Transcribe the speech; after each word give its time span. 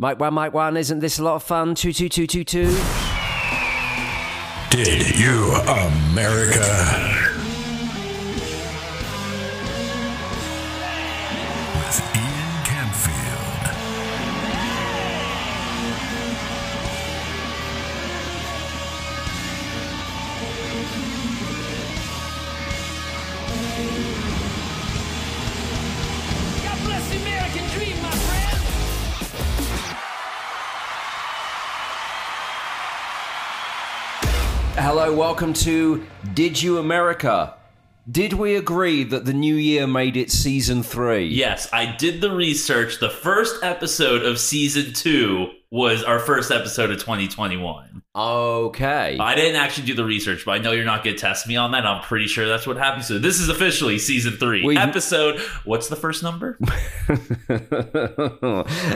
Mike 0.00 0.20
one, 0.20 0.32
Mike 0.32 0.54
one, 0.54 0.76
isn't 0.76 1.00
this 1.00 1.18
a 1.18 1.24
lot 1.24 1.34
of 1.34 1.42
fun? 1.42 1.74
Two, 1.74 1.92
two, 1.92 2.08
two, 2.08 2.28
two, 2.28 2.44
two. 2.44 2.66
Did 4.70 5.18
you, 5.18 5.52
America? 5.66 7.17
Welcome 35.12 35.52
to 35.54 36.06
Did 36.34 36.62
You 36.62 36.78
America? 36.78 37.54
Did 38.10 38.34
we 38.34 38.56
agree 38.56 39.04
that 39.04 39.24
the 39.24 39.32
new 39.32 39.54
year 39.54 39.86
made 39.86 40.16
it 40.16 40.30
season 40.30 40.82
three? 40.82 41.26
Yes, 41.26 41.68
I 41.72 41.96
did 41.96 42.20
the 42.20 42.30
research. 42.30 43.00
The 43.00 43.10
first 43.10 43.62
episode 43.62 44.22
of 44.22 44.38
season 44.38 44.92
two 44.92 45.50
was 45.70 46.02
our 46.04 46.18
first 46.18 46.50
episode 46.50 46.90
of 46.90 46.98
2021. 46.98 48.02
Okay. 48.18 49.16
I 49.20 49.34
didn't 49.36 49.56
actually 49.56 49.86
do 49.86 49.94
the 49.94 50.04
research, 50.04 50.44
but 50.44 50.52
I 50.52 50.58
know 50.58 50.72
you're 50.72 50.84
not 50.84 51.04
going 51.04 51.14
to 51.14 51.20
test 51.20 51.46
me 51.46 51.56
on 51.56 51.70
that. 51.72 51.86
I'm 51.86 52.02
pretty 52.02 52.26
sure 52.26 52.48
that's 52.48 52.66
what 52.66 52.76
happened. 52.76 53.04
So 53.04 53.18
this 53.18 53.38
is 53.38 53.48
officially 53.48 53.98
season 53.98 54.32
3 54.32 54.64
We've- 54.64 54.80
episode. 54.80 55.38
What's 55.64 55.88
the 55.88 55.96
first 55.96 56.22
number? 56.22 56.58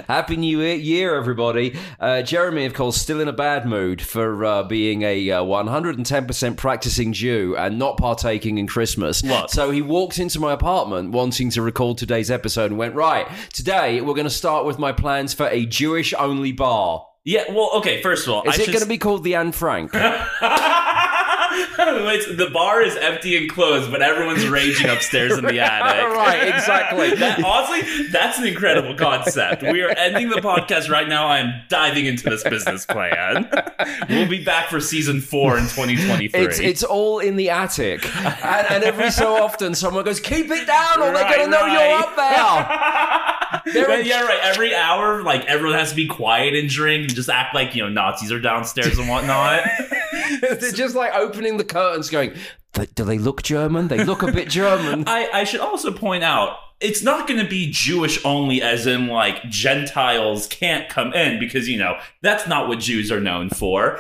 Happy 0.09 0.37
New 0.37 0.61
Year, 0.61 1.15
everybody. 1.15 1.77
Uh, 2.01 2.23
Jeremy, 2.23 2.67
of 2.67 2.75
course, 2.75 2.97
still 2.97 3.21
in 3.21 3.29
a 3.29 3.33
bad 3.33 3.67
mood 3.67 4.03
for 4.03 4.45
uh, 4.45 4.63
being 4.65 5.03
a 5.03 5.31
uh, 5.31 5.43
110% 5.43 6.57
practicing 6.57 7.13
Jew 7.13 7.57
and 7.57 7.79
not 7.79 7.99
partaking 7.99 8.59
in 8.59 8.67
Christmas. 8.67 9.23
What? 9.23 9.51
So 9.51 9.71
he 9.71 9.83
walked 9.83 10.19
into 10.19 10.41
my 10.41 10.53
apartment 10.53 11.13
wanting 11.13 11.51
to 11.51 11.63
record 11.63 11.99
today's 11.99 12.31
episode 12.31 12.71
and 12.73 12.79
went, 12.79 12.95
Right, 12.95 13.29
today 13.53 14.01
we're 14.01 14.15
going 14.15 14.25
to 14.25 14.31
start 14.31 14.67
with 14.67 14.79
my 14.79 14.93
plans 14.93 15.33
for 15.33 15.47
a 15.49 15.65
Jewish 15.67 16.13
only 16.15 16.53
bar. 16.53 17.07
Yeah. 17.25 17.45
Well, 17.51 17.71
okay. 17.77 18.03
First 18.03 18.27
of 18.27 18.35
all, 18.35 18.43
Is 18.43 18.51
I 18.51 18.55
it 18.63 18.65
should 18.65 18.73
going 18.73 18.83
to 18.83 18.89
be 18.89 18.99
called 18.99 19.25
the 19.25 19.35
Anne 19.35 19.53
Frank? 19.53 19.93
The 22.03 22.51
bar 22.53 22.83
is 22.83 22.97
empty 22.97 23.37
and 23.37 23.51
closed, 23.51 23.91
but 23.91 24.03
everyone's 24.03 24.47
raging 24.49 24.89
upstairs 24.89 25.37
in 25.39 25.45
the 25.45 25.59
attic. 25.61 26.17
right, 26.17 26.49
exactly. 26.49 27.15
That, 27.15 27.43
honestly, 27.45 28.09
that's 28.09 28.39
an 28.39 28.47
incredible 28.47 28.95
concept. 28.95 29.63
We 29.63 29.83
are 29.83 29.91
ending 29.91 30.29
the 30.29 30.37
podcast 30.37 30.91
right 30.91 31.09
now. 31.09 31.27
I 31.27 31.39
am 31.39 31.63
diving 31.69 32.07
into 32.07 32.29
this 32.29 32.43
business 32.45 32.85
plan. 32.87 33.49
We'll 34.09 34.29
be 34.29 34.43
back 34.45 34.69
for 34.69 34.81
season 34.81 35.21
four 35.21 35.57
in 35.59 35.65
2023. 35.65 36.41
It's 36.41 36.59
it's 36.59 36.83
all 36.83 37.19
in 37.21 37.37
the 37.37 37.51
attic, 37.51 38.05
and, 38.17 38.67
and 38.71 38.85
every 38.85 39.11
so 39.11 39.43
often 39.43 39.75
someone 39.75 40.05
goes, 40.05 40.21
"Keep 40.21 40.51
it 40.51 40.67
down, 40.67 40.99
or 41.01 41.13
they're 41.13 41.23
Right, 41.25 41.37
gonna 41.37 41.51
know 41.51 41.67
you're 41.67 41.99
up 41.99 42.17
there." 42.17 44.03
Yeah, 44.05 44.23
right. 44.23 44.41
Every 44.43 44.75
hour, 44.75 45.23
like 45.23 45.45
everyone 45.47 45.79
has 45.79 45.91
to 45.91 45.97
be 45.97 46.07
quiet 46.07 46.55
and 46.55 46.69
drink, 46.69 47.05
and 47.09 47.15
just 47.15 47.29
act 47.29 47.55
like 47.55 47.75
you 47.75 47.83
know 47.83 47.89
Nazis 47.89 48.33
are 48.33 48.41
downstairs 48.41 48.99
and 48.99 49.09
whatnot. 49.09 49.63
they're 50.41 50.73
just 50.73 50.95
like 50.95 51.15
opening 51.15 51.57
the 51.57 51.65
curtains, 51.65 52.11
going, 52.11 52.35
"Do 52.95 53.05
they 53.05 53.19
look 53.19 53.43
German? 53.43 53.89
They 53.89 54.05
look 54.05 54.23
a 54.23 54.31
bit 54.31 54.49
German." 54.49 55.05
I, 55.07 55.29
I 55.33 55.45
should 55.45 55.61
also 55.61 55.93
point 55.93 56.25
out 56.25 56.57
it's 56.81 57.03
not 57.03 57.29
going 57.29 57.43
to 57.43 57.49
be 57.49 57.71
Jewish 57.71 58.23
only, 58.25 58.61
as 58.61 58.87
in 58.87 59.09
like 59.09 59.43
Gentiles 59.45 60.47
can't 60.49 60.89
come 60.89 61.13
in 61.15 61.39
because 61.39 61.69
you 61.69 61.79
know 61.79 61.99
that's 62.21 62.47
not 62.47 62.69
what 62.69 62.81
Jews 62.81 63.11
are 63.11 63.21
known 63.21 63.51
for. 63.51 63.99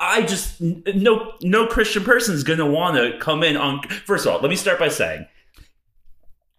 I 0.00 0.22
just 0.22 0.60
no 0.60 1.32
no 1.42 1.66
Christian 1.66 2.04
person 2.04 2.34
is 2.34 2.44
going 2.44 2.58
to 2.58 2.66
want 2.66 2.96
to 2.96 3.18
come 3.18 3.42
in 3.42 3.56
on. 3.56 3.82
First 4.06 4.26
of 4.26 4.32
all, 4.32 4.40
let 4.40 4.50
me 4.50 4.56
start 4.56 4.78
by 4.78 4.88
saying 4.88 5.26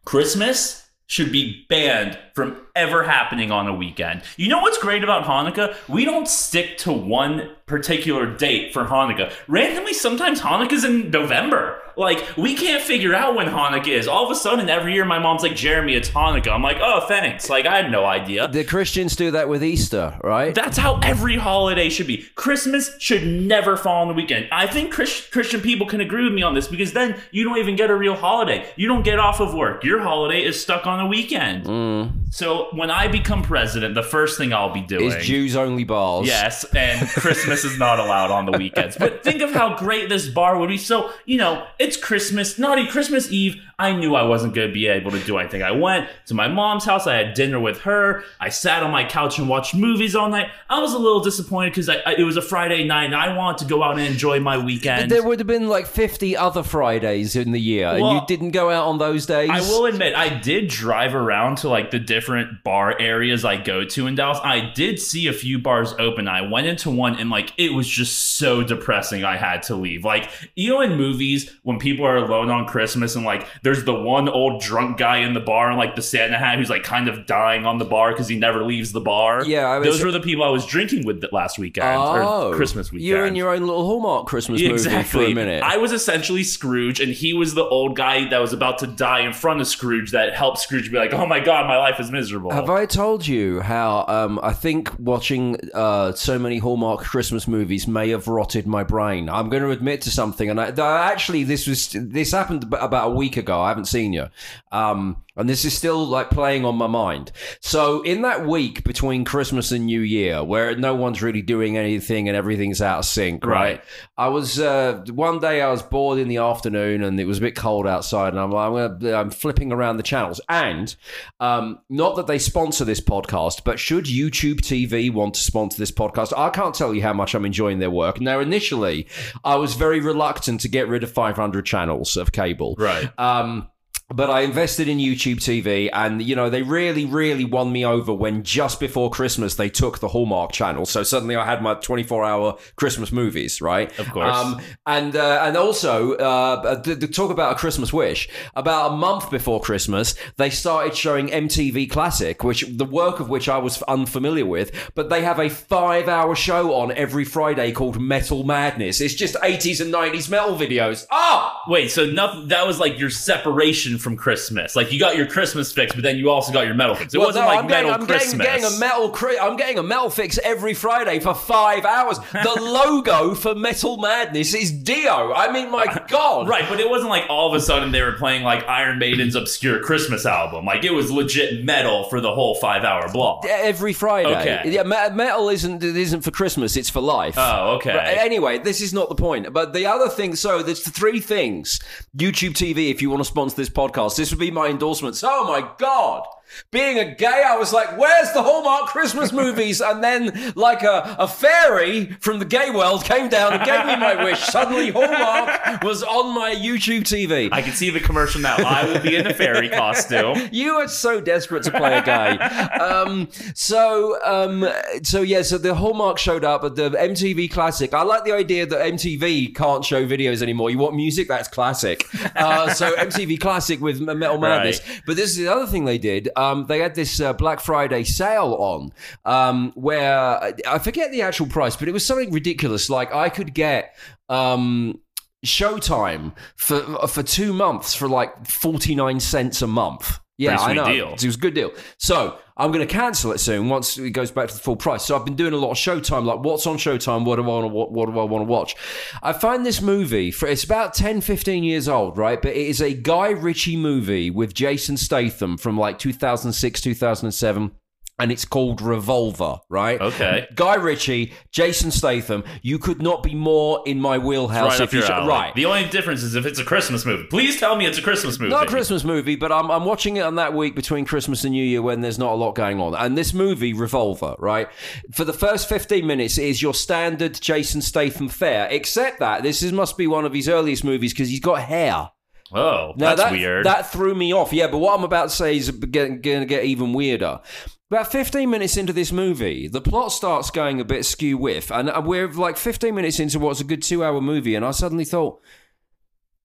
Christmas 0.05 0.87
should 1.07 1.31
be 1.31 1.65
banned 1.69 2.19
from 2.35 2.57
ever 2.75 3.03
happening 3.03 3.51
on 3.51 3.67
a 3.67 3.73
weekend. 3.73 4.21
You 4.35 4.49
know 4.49 4.59
what's 4.59 4.77
great 4.77 5.03
about 5.03 5.23
Hanukkah? 5.23 5.75
We 5.87 6.05
don't 6.05 6.27
stick 6.27 6.77
to 6.79 6.91
one 6.91 7.55
particular 7.67 8.25
date 8.25 8.73
for 8.73 8.85
Hanukkah. 8.85 9.31
Randomly, 9.47 9.93
sometimes 9.93 10.41
Hanukkah's 10.41 10.85
in 10.85 11.11
November. 11.11 11.81
Like, 11.97 12.37
we 12.37 12.53
can't 12.53 12.83
figure 12.83 13.15
out 13.15 13.35
when 13.35 13.47
Hanukkah 13.47 13.87
is. 13.87 14.07
All 14.07 14.23
of 14.23 14.29
a 14.31 14.35
sudden, 14.35 14.69
every 14.69 14.93
year, 14.93 15.03
my 15.03 15.17
mom's 15.17 15.41
like, 15.41 15.55
Jeremy, 15.55 15.95
it's 15.95 16.09
Hanukkah. 16.09 16.49
I'm 16.51 16.61
like, 16.61 16.77
oh, 16.79 17.05
thanks. 17.07 17.49
Like, 17.49 17.65
I 17.65 17.77
had 17.81 17.91
no 17.91 18.05
idea. 18.05 18.47
the 18.47 18.63
Christians 18.63 19.15
do 19.15 19.31
that 19.31 19.49
with 19.49 19.63
Easter, 19.63 20.15
right? 20.23 20.53
That's 20.53 20.77
how 20.77 20.99
every 20.99 21.37
holiday 21.37 21.89
should 21.89 22.05
be. 22.05 22.27
Christmas 22.35 22.91
should 22.99 23.25
never 23.25 23.75
fall 23.75 24.03
on 24.03 24.07
the 24.07 24.13
weekend. 24.13 24.47
I 24.51 24.67
think 24.67 24.93
Chris- 24.93 25.27
Christian 25.31 25.59
people 25.59 25.87
can 25.87 25.99
agree 25.99 26.23
with 26.23 26.33
me 26.33 26.43
on 26.43 26.53
this 26.53 26.67
because 26.67 26.93
then 26.93 27.19
you 27.31 27.43
don't 27.43 27.57
even 27.57 27.75
get 27.75 27.89
a 27.89 27.95
real 27.95 28.15
holiday. 28.15 28.71
You 28.75 28.87
don't 28.87 29.03
get 29.03 29.17
off 29.17 29.39
of 29.39 29.55
work. 29.55 29.83
Your 29.83 29.99
holiday 29.99 30.43
is 30.43 30.61
stuck 30.61 30.85
on 30.85 30.99
a 30.99 31.07
weekend. 31.07 31.65
Mm. 31.65 32.31
So 32.31 32.67
when 32.73 32.91
I 32.91 33.07
become 33.07 33.41
president, 33.41 33.95
the 33.95 34.03
first 34.03 34.37
thing 34.37 34.53
I'll 34.53 34.73
be 34.73 34.81
doing 34.81 35.05
Is 35.05 35.25
Jews 35.25 35.55
only 35.55 35.83
bars? 35.83 36.27
Yes, 36.27 36.63
and 36.75 37.07
Christmas 37.09 37.56
is 37.63 37.77
not 37.77 37.99
allowed 37.99 38.31
on 38.31 38.45
the 38.45 38.57
weekends. 38.57 38.97
But 38.97 39.23
think 39.23 39.41
of 39.41 39.53
how 39.53 39.77
great 39.77 40.09
this 40.09 40.27
bar 40.27 40.57
would 40.57 40.69
be. 40.69 40.77
So, 40.77 41.11
you 41.25 41.37
know, 41.37 41.65
it's 41.79 41.97
Christmas, 41.97 42.57
naughty 42.57 42.87
Christmas 42.87 43.31
Eve. 43.31 43.61
I 43.79 43.91
knew 43.93 44.15
I 44.15 44.23
wasn't 44.23 44.55
going 44.55 44.69
to 44.69 44.73
be 44.73 44.87
able 44.87 45.11
to 45.11 45.19
do 45.19 45.37
anything. 45.37 45.61
I 45.61 45.69
went 45.69 46.09
to 46.25 46.33
my 46.33 46.47
mom's 46.47 46.83
house. 46.83 47.05
I 47.05 47.15
had 47.15 47.35
dinner 47.35 47.59
with 47.59 47.81
her. 47.81 48.23
I 48.39 48.49
sat 48.49 48.81
on 48.81 48.89
my 48.89 49.03
couch 49.03 49.37
and 49.37 49.47
watched 49.47 49.75
movies 49.75 50.15
all 50.15 50.29
night. 50.29 50.49
I 50.67 50.79
was 50.79 50.93
a 50.93 50.97
little 50.97 51.19
disappointed 51.19 51.75
because 51.75 51.87
it 51.87 52.23
was 52.23 52.37
a 52.37 52.41
Friday 52.41 52.85
night 52.85 53.05
and 53.05 53.15
I 53.15 53.37
wanted 53.37 53.59
to 53.59 53.65
go 53.65 53.83
out 53.83 53.99
and 53.99 54.07
enjoy 54.07 54.39
my 54.39 54.57
weekend. 54.57 55.11
There 55.11 55.23
would 55.23 55.39
have 55.39 55.47
been 55.47 55.69
like 55.69 55.85
50 55.85 56.35
other 56.35 56.63
Fridays 56.63 57.35
in 57.35 57.51
the 57.51 57.61
year, 57.61 57.89
and 57.89 58.03
you 58.03 58.21
didn't 58.27 58.49
go 58.49 58.71
out 58.71 58.87
on 58.87 58.97
those 58.97 59.27
days. 59.27 59.51
I 59.51 59.61
will 59.61 59.85
admit, 59.85 60.15
I 60.15 60.29
did 60.29 60.69
drive 60.69 61.13
around 61.13 61.59
to 61.59 61.69
like 61.69 61.91
the 61.91 61.99
different 61.99 62.63
bar 62.63 62.99
areas 62.99 63.45
I 63.45 63.57
go 63.57 63.85
to 63.85 64.07
in 64.07 64.15
Dallas. 64.15 64.39
I 64.43 64.71
did 64.73 64.99
see 64.99 65.27
a 65.27 65.33
few 65.33 65.59
bars 65.59 65.93
open. 65.99 66.27
I 66.27 66.41
went 66.41 66.65
into 66.65 66.89
one 66.89 67.19
and 67.19 67.29
like 67.29 67.46
it 67.57 67.73
was 67.73 67.87
just 67.87 68.37
so 68.37 68.63
depressing. 68.63 69.23
I 69.23 69.37
had 69.37 69.63
to 69.63 69.75
leave. 69.75 70.03
Like 70.05 70.29
you 70.55 70.71
know, 70.73 70.81
in 70.81 70.95
movies 70.97 71.51
when 71.63 71.79
people 71.79 72.05
are 72.05 72.17
alone 72.17 72.49
on 72.49 72.65
Christmas 72.67 73.15
and 73.15 73.25
like 73.25 73.47
there's 73.63 73.83
the 73.85 73.93
one 73.93 74.27
old 74.29 74.61
drunk 74.61 74.97
guy 74.97 75.17
in 75.17 75.33
the 75.33 75.39
bar 75.39 75.69
and 75.69 75.77
like 75.77 75.95
the 75.95 76.01
Santa 76.01 76.37
hat 76.37 76.57
who's 76.57 76.69
like 76.69 76.83
kind 76.83 77.07
of 77.07 77.25
dying 77.25 77.65
on 77.65 77.77
the 77.77 77.85
bar 77.85 78.11
because 78.11 78.27
he 78.27 78.37
never 78.37 78.63
leaves 78.63 78.91
the 78.91 79.01
bar. 79.01 79.43
Yeah, 79.45 79.67
I 79.67 79.79
was- 79.79 79.87
those 79.87 80.03
were 80.03 80.11
the 80.11 80.19
people 80.19 80.43
I 80.43 80.49
was 80.49 80.65
drinking 80.65 81.05
with 81.05 81.23
last 81.31 81.57
weekend 81.59 81.87
Oh, 81.87 82.49
or 82.51 82.55
Christmas 82.55 82.91
weekend. 82.91 83.07
You're 83.07 83.25
in 83.25 83.35
your 83.35 83.49
own 83.53 83.61
little 83.61 83.85
Hallmark 83.85 84.25
Christmas 84.27 84.61
movie 84.61 85.03
for 85.03 85.23
a 85.23 85.33
minute. 85.33 85.63
I 85.63 85.77
was 85.77 85.91
essentially 85.91 86.43
Scrooge, 86.43 86.99
and 86.99 87.11
he 87.11 87.33
was 87.33 87.53
the 87.53 87.63
old 87.65 87.95
guy 87.95 88.27
that 88.29 88.39
was 88.39 88.53
about 88.53 88.77
to 88.79 88.87
die 88.87 89.21
in 89.21 89.33
front 89.33 89.61
of 89.61 89.67
Scrooge 89.67 90.11
that 90.11 90.33
helped 90.35 90.59
Scrooge 90.59 90.91
be 90.91 90.97
like, 90.97 91.13
"Oh 91.13 91.25
my 91.25 91.39
god, 91.39 91.67
my 91.67 91.77
life 91.77 91.99
is 91.99 92.11
miserable." 92.11 92.51
Have 92.51 92.69
I 92.69 92.85
told 92.85 93.25
you 93.27 93.59
how 93.61 94.05
um, 94.07 94.39
I 94.43 94.53
think 94.53 94.91
watching 94.99 95.57
uh, 95.73 96.11
so 96.13 96.37
many 96.39 96.57
Hallmark 96.57 97.01
Christmas 97.01 97.36
movies 97.45 97.89
may 97.89 98.09
have 98.09 98.29
rotted 98.29 98.65
my 98.65 98.85
brain? 98.85 99.27
I'm 99.27 99.49
going 99.49 99.63
to 99.63 99.71
admit 99.71 99.99
to 100.03 100.11
something, 100.11 100.49
and 100.49 100.61
I, 100.61 100.71
actually 101.11 101.43
this 101.43 101.67
was 101.67 101.89
this 101.91 102.31
happened 102.31 102.73
about 102.73 103.11
a 103.11 103.13
week 103.13 103.35
ago. 103.35 103.59
I 103.59 103.67
haven't 103.67 103.85
seen 103.85 104.13
you, 104.13 104.27
um, 104.71 105.17
and 105.37 105.47
this 105.47 105.63
is 105.65 105.75
still 105.77 106.05
like 106.05 106.29
playing 106.29 106.65
on 106.65 106.75
my 106.75 106.87
mind. 106.87 107.31
So 107.61 108.01
in 108.01 108.23
that 108.23 108.45
week 108.45 108.83
between 108.83 109.23
Christmas 109.25 109.71
and 109.71 109.85
New 109.85 110.01
Year, 110.01 110.43
where 110.43 110.75
no 110.75 110.95
one's 110.95 111.21
really 111.21 111.41
doing 111.41 111.77
anything 111.77 112.27
and 112.27 112.35
everything's 112.35 112.81
out 112.81 112.99
of 112.99 113.05
sync, 113.05 113.45
right? 113.45 113.57
Right. 113.57 113.83
I 114.17 114.27
was 114.29 114.59
uh, 114.59 115.03
one 115.11 115.39
day 115.39 115.61
I 115.61 115.69
was 115.71 115.81
bored 115.81 116.19
in 116.19 116.27
the 116.27 116.37
afternoon 116.37 117.03
and 117.03 117.19
it 117.19 117.25
was 117.25 117.37
a 117.37 117.41
bit 117.41 117.55
cold 117.55 117.87
outside, 117.87 118.29
and 118.33 118.39
I'm 118.39 118.53
I'm, 118.53 118.97
gonna, 118.99 119.13
I'm 119.13 119.29
flipping 119.29 119.71
around 119.71 119.97
the 119.97 120.03
channels. 120.03 120.41
And 120.49 120.95
um, 121.39 121.79
not 121.89 122.15
that 122.15 122.27
they 122.27 122.39
sponsor 122.39 122.85
this 122.85 123.01
podcast, 123.01 123.63
but 123.63 123.79
should 123.79 124.05
YouTube 124.05 124.61
TV 124.61 125.11
want 125.13 125.35
to 125.35 125.41
sponsor 125.41 125.77
this 125.77 125.91
podcast, 125.91 126.33
I 126.37 126.49
can't 126.49 126.73
tell 126.75 126.93
you 126.93 127.01
how 127.01 127.13
much 127.13 127.35
I'm 127.35 127.45
enjoying 127.45 127.79
their 127.79 127.91
work. 127.91 128.19
Now, 128.19 128.39
initially, 128.39 129.07
I 129.43 129.55
was 129.55 129.75
very 129.75 129.99
reluctant 129.99 130.61
to 130.61 130.69
get 130.69 130.87
rid 130.87 131.03
of 131.03 131.11
500 131.11 131.65
channels 131.65 132.17
of 132.17 132.31
cable, 132.31 132.75
Right. 132.77 133.09
um, 133.19 133.67
but 134.09 134.29
I 134.29 134.41
invested 134.41 134.87
in 134.87 134.99
YouTube 134.99 135.37
TV, 135.37 135.89
and 135.91 136.21
you 136.21 136.35
know 136.35 136.49
they 136.49 136.61
really, 136.61 137.05
really 137.05 137.43
won 137.43 137.71
me 137.71 137.85
over 137.85 138.13
when 138.13 138.43
just 138.43 138.79
before 138.79 139.09
Christmas 139.09 139.55
they 139.55 139.69
took 139.69 139.99
the 139.99 140.07
Hallmark 140.07 140.53
channel. 140.53 140.85
So 140.85 141.03
suddenly 141.03 141.35
I 141.35 141.45
had 141.45 141.61
my 141.61 141.75
24-hour 141.75 142.57
Christmas 142.77 143.11
movies, 143.11 143.61
right? 143.61 143.97
Of 143.99 144.09
course. 144.11 144.33
Um, 144.33 144.61
and 144.85 145.15
uh, 145.15 145.41
and 145.43 145.57
also 145.57 146.13
uh, 146.15 146.81
talk 146.81 147.31
about 147.31 147.53
a 147.53 147.55
Christmas 147.55 147.91
wish. 147.91 148.29
About 148.55 148.93
a 148.93 148.95
month 148.95 149.29
before 149.29 149.59
Christmas, 149.59 150.15
they 150.37 150.49
started 150.49 150.95
showing 150.95 151.27
MTV 151.27 151.89
Classic, 151.89 152.43
which 152.43 152.65
the 152.69 152.85
work 152.85 153.19
of 153.19 153.29
which 153.29 153.49
I 153.49 153.57
was 153.57 153.81
unfamiliar 153.83 154.45
with. 154.45 154.71
But 154.95 155.09
they 155.09 155.21
have 155.23 155.39
a 155.39 155.49
five-hour 155.49 156.35
show 156.35 156.73
on 156.73 156.91
every 156.93 157.25
Friday 157.25 157.73
called 157.73 157.99
Metal 157.99 158.45
Madness. 158.45 159.01
It's 159.01 159.15
just 159.15 159.35
80s 159.35 159.81
and 159.81 159.93
90s 159.93 160.29
metal 160.29 160.55
videos. 160.55 161.05
Oh, 161.11 161.57
Wait, 161.67 161.91
so 161.91 162.05
nothing, 162.05 162.47
that 162.47 162.65
was 162.65 162.79
like 162.79 162.97
your 162.97 163.09
separation 163.09 163.96
from 163.97 164.15
Christmas. 164.17 164.75
Like 164.75 164.91
you 164.91 164.99
got 164.99 165.15
your 165.17 165.27
Christmas 165.27 165.71
fix, 165.71 165.93
but 165.93 166.03
then 166.03 166.17
you 166.17 166.29
also 166.29 166.51
got 166.53 166.65
your 166.65 166.75
metal 166.75 166.95
fix. 166.95 167.13
It 167.13 167.17
Well, 167.17 167.27
wasn't 167.27 167.45
no, 167.45 167.49
like 167.51 167.59
I'm 167.59 167.67
metal 167.67 167.89
getting, 167.91 168.01
I'm 168.01 168.07
getting, 168.07 168.17
Christmas. 168.39 168.47
getting 168.47 168.65
a 168.65 168.79
metal. 168.79 169.09
Cri- 169.09 169.39
I'm 169.39 169.57
getting 169.57 169.77
a 169.77 169.83
metal 169.83 170.09
fix 170.09 170.37
every 170.43 170.73
Friday 170.73 171.19
for 171.19 171.33
five 171.33 171.85
hours. 171.85 172.19
The 172.31 172.55
logo 172.61 173.33
for 173.35 173.55
Metal 173.55 173.97
Madness 173.97 174.53
is 174.53 174.71
Dio. 174.71 175.33
I 175.33 175.51
mean, 175.51 175.71
my 175.71 175.85
God, 176.07 176.47
Right, 176.47 176.65
but 176.69 176.79
it 176.79 176.89
wasn't 176.89 177.09
like 177.09 177.25
all 177.29 177.49
of 177.49 177.55
a 177.55 177.59
sudden 177.63 177.91
they 177.91 178.01
were 178.01 178.13
playing 178.13 178.43
like 178.43 178.67
Iron 178.67 178.99
Maiden's 178.99 179.35
obscure 179.35 179.79
Christmas 179.81 180.25
album. 180.25 180.65
Like 180.65 180.83
it 180.83 180.91
was 180.93 181.11
legit 181.11 181.63
metal 181.65 182.05
for 182.05 182.21
the 182.21 182.33
whole 182.33 182.55
five 182.55 182.83
hour 182.83 183.11
block. 183.11 183.45
Every 183.47 183.93
Friday. 183.93 184.29
Okay. 184.35 184.61
Yeah, 184.71 184.83
me- 184.83 185.15
metal 185.15 185.49
isn't 185.49 185.83
it 185.83 185.95
isn't 185.97 186.21
for 186.21 186.31
Christmas. 186.31 186.75
It's 186.77 186.89
for 186.89 187.01
life. 187.01 187.35
Oh, 187.37 187.75
okay. 187.77 187.93
But 187.93 188.05
eh, 188.07 188.17
anyway, 188.19 188.57
this 188.59 188.81
is 188.81 188.93
not 188.93 189.09
the 189.09 189.15
point. 189.15 189.51
But 189.53 189.73
the 189.73 189.85
other 189.85 190.09
thing, 190.09 190.35
so 190.35 190.61
there's 190.63 190.81
three 190.87 191.19
things. 191.19 191.79
YouTube 192.15 192.51
TV, 192.51 192.89
if 192.91 193.01
you 193.01 193.09
want 193.09 193.21
to 193.21 193.25
sponsor 193.25 193.55
this 193.55 193.69
podcast, 193.69 193.86
this 194.15 194.31
would 194.31 194.39
be 194.39 194.51
my 194.51 194.67
endorsements. 194.67 195.23
Oh 195.23 195.45
my 195.45 195.67
God. 195.77 196.25
Being 196.71 196.97
a 196.99 197.15
gay, 197.15 197.43
I 197.45 197.57
was 197.57 197.73
like, 197.73 197.97
where's 197.97 198.31
the 198.33 198.41
Hallmark 198.43 198.87
Christmas 198.87 199.31
movies? 199.31 199.81
And 199.81 200.03
then, 200.03 200.53
like 200.55 200.83
a, 200.83 201.15
a 201.19 201.27
fairy 201.27 202.05
from 202.19 202.39
the 202.39 202.45
gay 202.45 202.71
world 202.71 203.03
came 203.03 203.29
down 203.29 203.53
and 203.53 203.63
gave 203.63 203.85
me 203.85 203.95
my 203.95 204.23
wish. 204.23 204.39
Suddenly, 204.39 204.91
Hallmark 204.91 205.83
was 205.83 206.03
on 206.03 206.33
my 206.35 206.53
YouTube 206.55 207.01
TV. 207.01 207.49
I 207.51 207.61
can 207.61 207.73
see 207.73 207.89
the 207.89 207.99
commercial 207.99 208.41
now. 208.41 208.55
I 208.57 208.85
will 208.85 208.99
be 209.01 209.15
in 209.15 209.27
a 209.27 209.33
fairy 209.33 209.69
costume. 209.81 210.49
You 210.51 210.73
are 210.75 210.87
so 210.87 211.21
desperate 211.21 211.63
to 211.63 211.71
play 211.71 211.97
a 211.97 212.01
gay. 212.03 212.37
um, 212.79 213.29
so, 213.53 214.17
um, 214.23 214.67
so 215.03 215.21
yeah, 215.21 215.41
so 215.41 215.57
the 215.57 215.75
Hallmark 215.75 216.17
showed 216.17 216.43
up 216.43 216.63
at 216.63 216.75
the 216.75 216.89
MTV 216.91 217.51
Classic. 217.51 217.93
I 217.93 218.03
like 218.03 218.23
the 218.23 218.33
idea 218.33 218.65
that 218.65 218.79
MTV 218.93 219.55
can't 219.55 219.83
show 219.83 220.05
videos 220.07 220.41
anymore. 220.41 220.69
You 220.69 220.77
want 220.77 220.95
music? 220.95 221.27
That's 221.27 221.47
classic. 221.47 222.05
Uh, 222.35 222.73
so 222.73 222.95
MTV 222.95 223.39
Classic 223.39 223.79
with 223.79 223.99
Metal 224.01 224.37
Madness. 224.37 224.81
But 225.05 225.15
this 225.15 225.31
is 225.31 225.37
the 225.37 225.47
other 225.47 225.67
thing 225.67 225.85
they 225.85 225.97
did. 225.97 226.29
Um, 226.37 226.65
they 226.67 226.79
had 226.79 226.95
this 226.95 227.19
uh, 227.19 227.33
Black 227.33 227.59
Friday 227.59 228.03
sale 228.05 228.55
on 228.59 228.93
um, 229.25 229.71
where 229.75 230.53
I 230.67 230.79
forget 230.79 231.11
the 231.11 231.23
actual 231.23 231.47
price, 231.47 231.75
but 231.75 231.87
it 231.89 231.91
was 231.91 232.05
something 232.05 232.31
ridiculous. 232.31 232.89
Like 232.89 233.13
I 233.13 233.29
could 233.29 233.53
get. 233.53 233.95
Um, 234.29 235.01
Showtime 235.45 236.35
for 236.55 236.81
for 237.07 237.21
two 237.21 237.53
months 237.53 237.93
for 237.93 238.09
like 238.09 238.47
forty 238.47 238.95
nine 238.95 239.19
cents 239.19 239.61
a 239.61 239.67
month. 239.67 240.19
Yeah, 240.37 240.57
I 240.57 240.73
know. 240.73 240.85
deal. 240.85 241.07
It 241.09 241.23
was 241.23 241.35
a 241.35 241.39
good 241.39 241.53
deal. 241.53 241.71
So 241.99 242.39
I'm 242.57 242.71
going 242.71 242.85
to 242.85 242.91
cancel 242.91 243.31
it 243.31 243.39
soon 243.39 243.69
once 243.69 243.97
it 243.97 244.09
goes 244.11 244.31
back 244.31 244.49
to 244.49 244.53
the 244.55 244.59
full 244.59 244.75
price. 244.75 245.05
So 245.05 245.15
I've 245.15 245.25
been 245.25 245.35
doing 245.35 245.53
a 245.53 245.57
lot 245.57 245.71
of 245.71 245.77
Showtime, 245.77 246.25
like 246.25 246.39
what's 246.39 246.65
on 246.65 246.77
Showtime, 246.77 247.23
what 247.23 247.35
do 247.35 247.43
I 247.43 247.47
want 247.47 247.63
to 247.65 247.67
what, 247.67 247.91
what 247.91 248.07
do 248.07 248.19
I 248.19 248.23
want 248.23 248.41
to 248.41 248.51
watch? 248.51 248.75
I 249.21 249.33
find 249.33 249.65
this 249.65 249.81
movie 249.81 250.31
for 250.31 250.47
it's 250.47 250.63
about 250.63 250.93
10, 250.95 251.21
15 251.21 251.63
years 251.63 251.87
old, 251.87 252.17
right? 252.17 252.41
But 252.41 252.51
it 252.51 252.67
is 252.67 252.81
a 252.81 252.93
Guy 252.93 253.29
Ritchie 253.29 253.77
movie 253.77 254.31
with 254.31 254.53
Jason 254.55 254.97
Statham 254.97 255.57
from 255.57 255.77
like 255.77 255.99
2006, 255.99 256.81
2007. 256.81 257.71
And 258.19 258.31
it's 258.31 258.45
called 258.45 258.81
Revolver, 258.81 259.59
right? 259.69 260.01
Okay. 260.01 260.47
Guy 260.55 260.73
Ritchie, 260.73 261.33
Jason 261.51 261.91
Statham. 261.91 262.43
You 262.63 262.79
could 262.79 262.99
not 262.99 263.21
be 263.21 263.35
more 263.35 263.83
in 263.85 264.01
my 264.01 264.17
wheelhouse 264.17 264.79
Right 264.79 264.81
if 264.81 264.93
you 264.93 265.01
right. 265.01 265.53
The 265.53 265.65
only 265.65 265.87
difference 265.89 266.23
is 266.23 266.33
if 266.33 266.47
it's 266.47 266.57
a 266.57 266.63
Christmas 266.63 267.05
movie. 267.05 267.27
Please 267.27 267.59
tell 267.59 267.75
me 267.75 267.85
it's 267.85 267.99
a 267.99 268.01
Christmas 268.01 268.39
movie. 268.39 268.49
Not 268.49 268.63
a 268.63 268.67
Christmas 268.67 269.03
movie, 269.03 269.35
but 269.35 269.51
I'm, 269.51 269.69
I'm 269.69 269.85
watching 269.85 270.17
it 270.17 270.21
on 270.21 270.35
that 270.35 270.55
week 270.55 270.75
between 270.75 271.05
Christmas 271.05 271.43
and 271.43 271.53
New 271.53 271.63
Year 271.63 271.83
when 271.83 272.01
there's 272.01 272.17
not 272.17 272.33
a 272.33 272.35
lot 272.35 272.55
going 272.55 272.79
on. 272.81 272.95
And 272.95 273.15
this 273.15 273.35
movie, 273.35 273.73
Revolver, 273.73 274.35
right? 274.39 274.67
For 275.11 275.23
the 275.23 275.33
first 275.33 275.69
15 275.69 276.05
minutes, 276.05 276.39
it 276.39 276.45
is 276.45 276.59
your 276.59 276.73
standard 276.73 277.39
Jason 277.39 277.81
Statham 277.81 278.29
fare, 278.29 278.67
except 278.71 279.19
that 279.19 279.43
this 279.43 279.61
is, 279.61 279.71
must 279.71 279.95
be 279.95 280.07
one 280.07 280.25
of 280.25 280.33
his 280.33 280.49
earliest 280.49 280.83
movies 280.83 281.13
because 281.13 281.29
he's 281.29 281.39
got 281.39 281.61
hair. 281.61 282.09
Oh, 282.53 282.93
Now, 282.95 283.09
that's 283.15 283.21
that, 283.21 283.31
weird. 283.31 283.65
That 283.65 283.91
threw 283.91 284.15
me 284.15 284.33
off. 284.33 284.53
Yeah, 284.53 284.67
but 284.67 284.77
what 284.77 284.97
I'm 284.97 285.03
about 285.03 285.29
to 285.29 285.35
say 285.35 285.57
is 285.57 285.69
going 285.69 286.21
to 286.21 286.45
get 286.45 286.63
even 286.63 286.93
weirder. 286.93 287.41
About 287.89 288.11
15 288.11 288.49
minutes 288.49 288.75
into 288.75 288.91
this 288.91 289.13
movie, 289.13 289.69
the 289.69 289.79
plot 289.79 290.11
starts 290.11 290.51
going 290.51 290.81
a 290.81 290.85
bit 290.85 291.05
skew 291.05 291.37
whiff, 291.37 291.71
and 291.71 291.89
we're 292.05 292.27
like 292.27 292.57
15 292.57 292.93
minutes 292.93 293.17
into 293.17 293.39
what's 293.39 293.61
a 293.61 293.63
good 293.63 293.81
two 293.81 294.03
hour 294.03 294.19
movie, 294.19 294.55
and 294.55 294.65
I 294.65 294.71
suddenly 294.71 295.05
thought, 295.05 295.39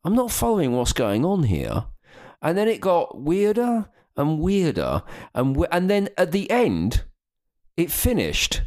I'm 0.05 0.15
not 0.15 0.31
following 0.31 0.73
what's 0.73 0.93
going 0.93 1.25
on 1.25 1.45
here. 1.45 1.87
And 2.41 2.57
then 2.57 2.69
it 2.69 2.81
got 2.81 3.21
weirder 3.21 3.89
and 4.17 4.39
weirder, 4.39 5.03
and 5.35 5.57
we- 5.57 5.67
and 5.73 5.91
then 5.91 6.11
at 6.17 6.31
the 6.31 6.49
end, 6.49 7.03
it 7.77 7.91
finished, 7.91 8.63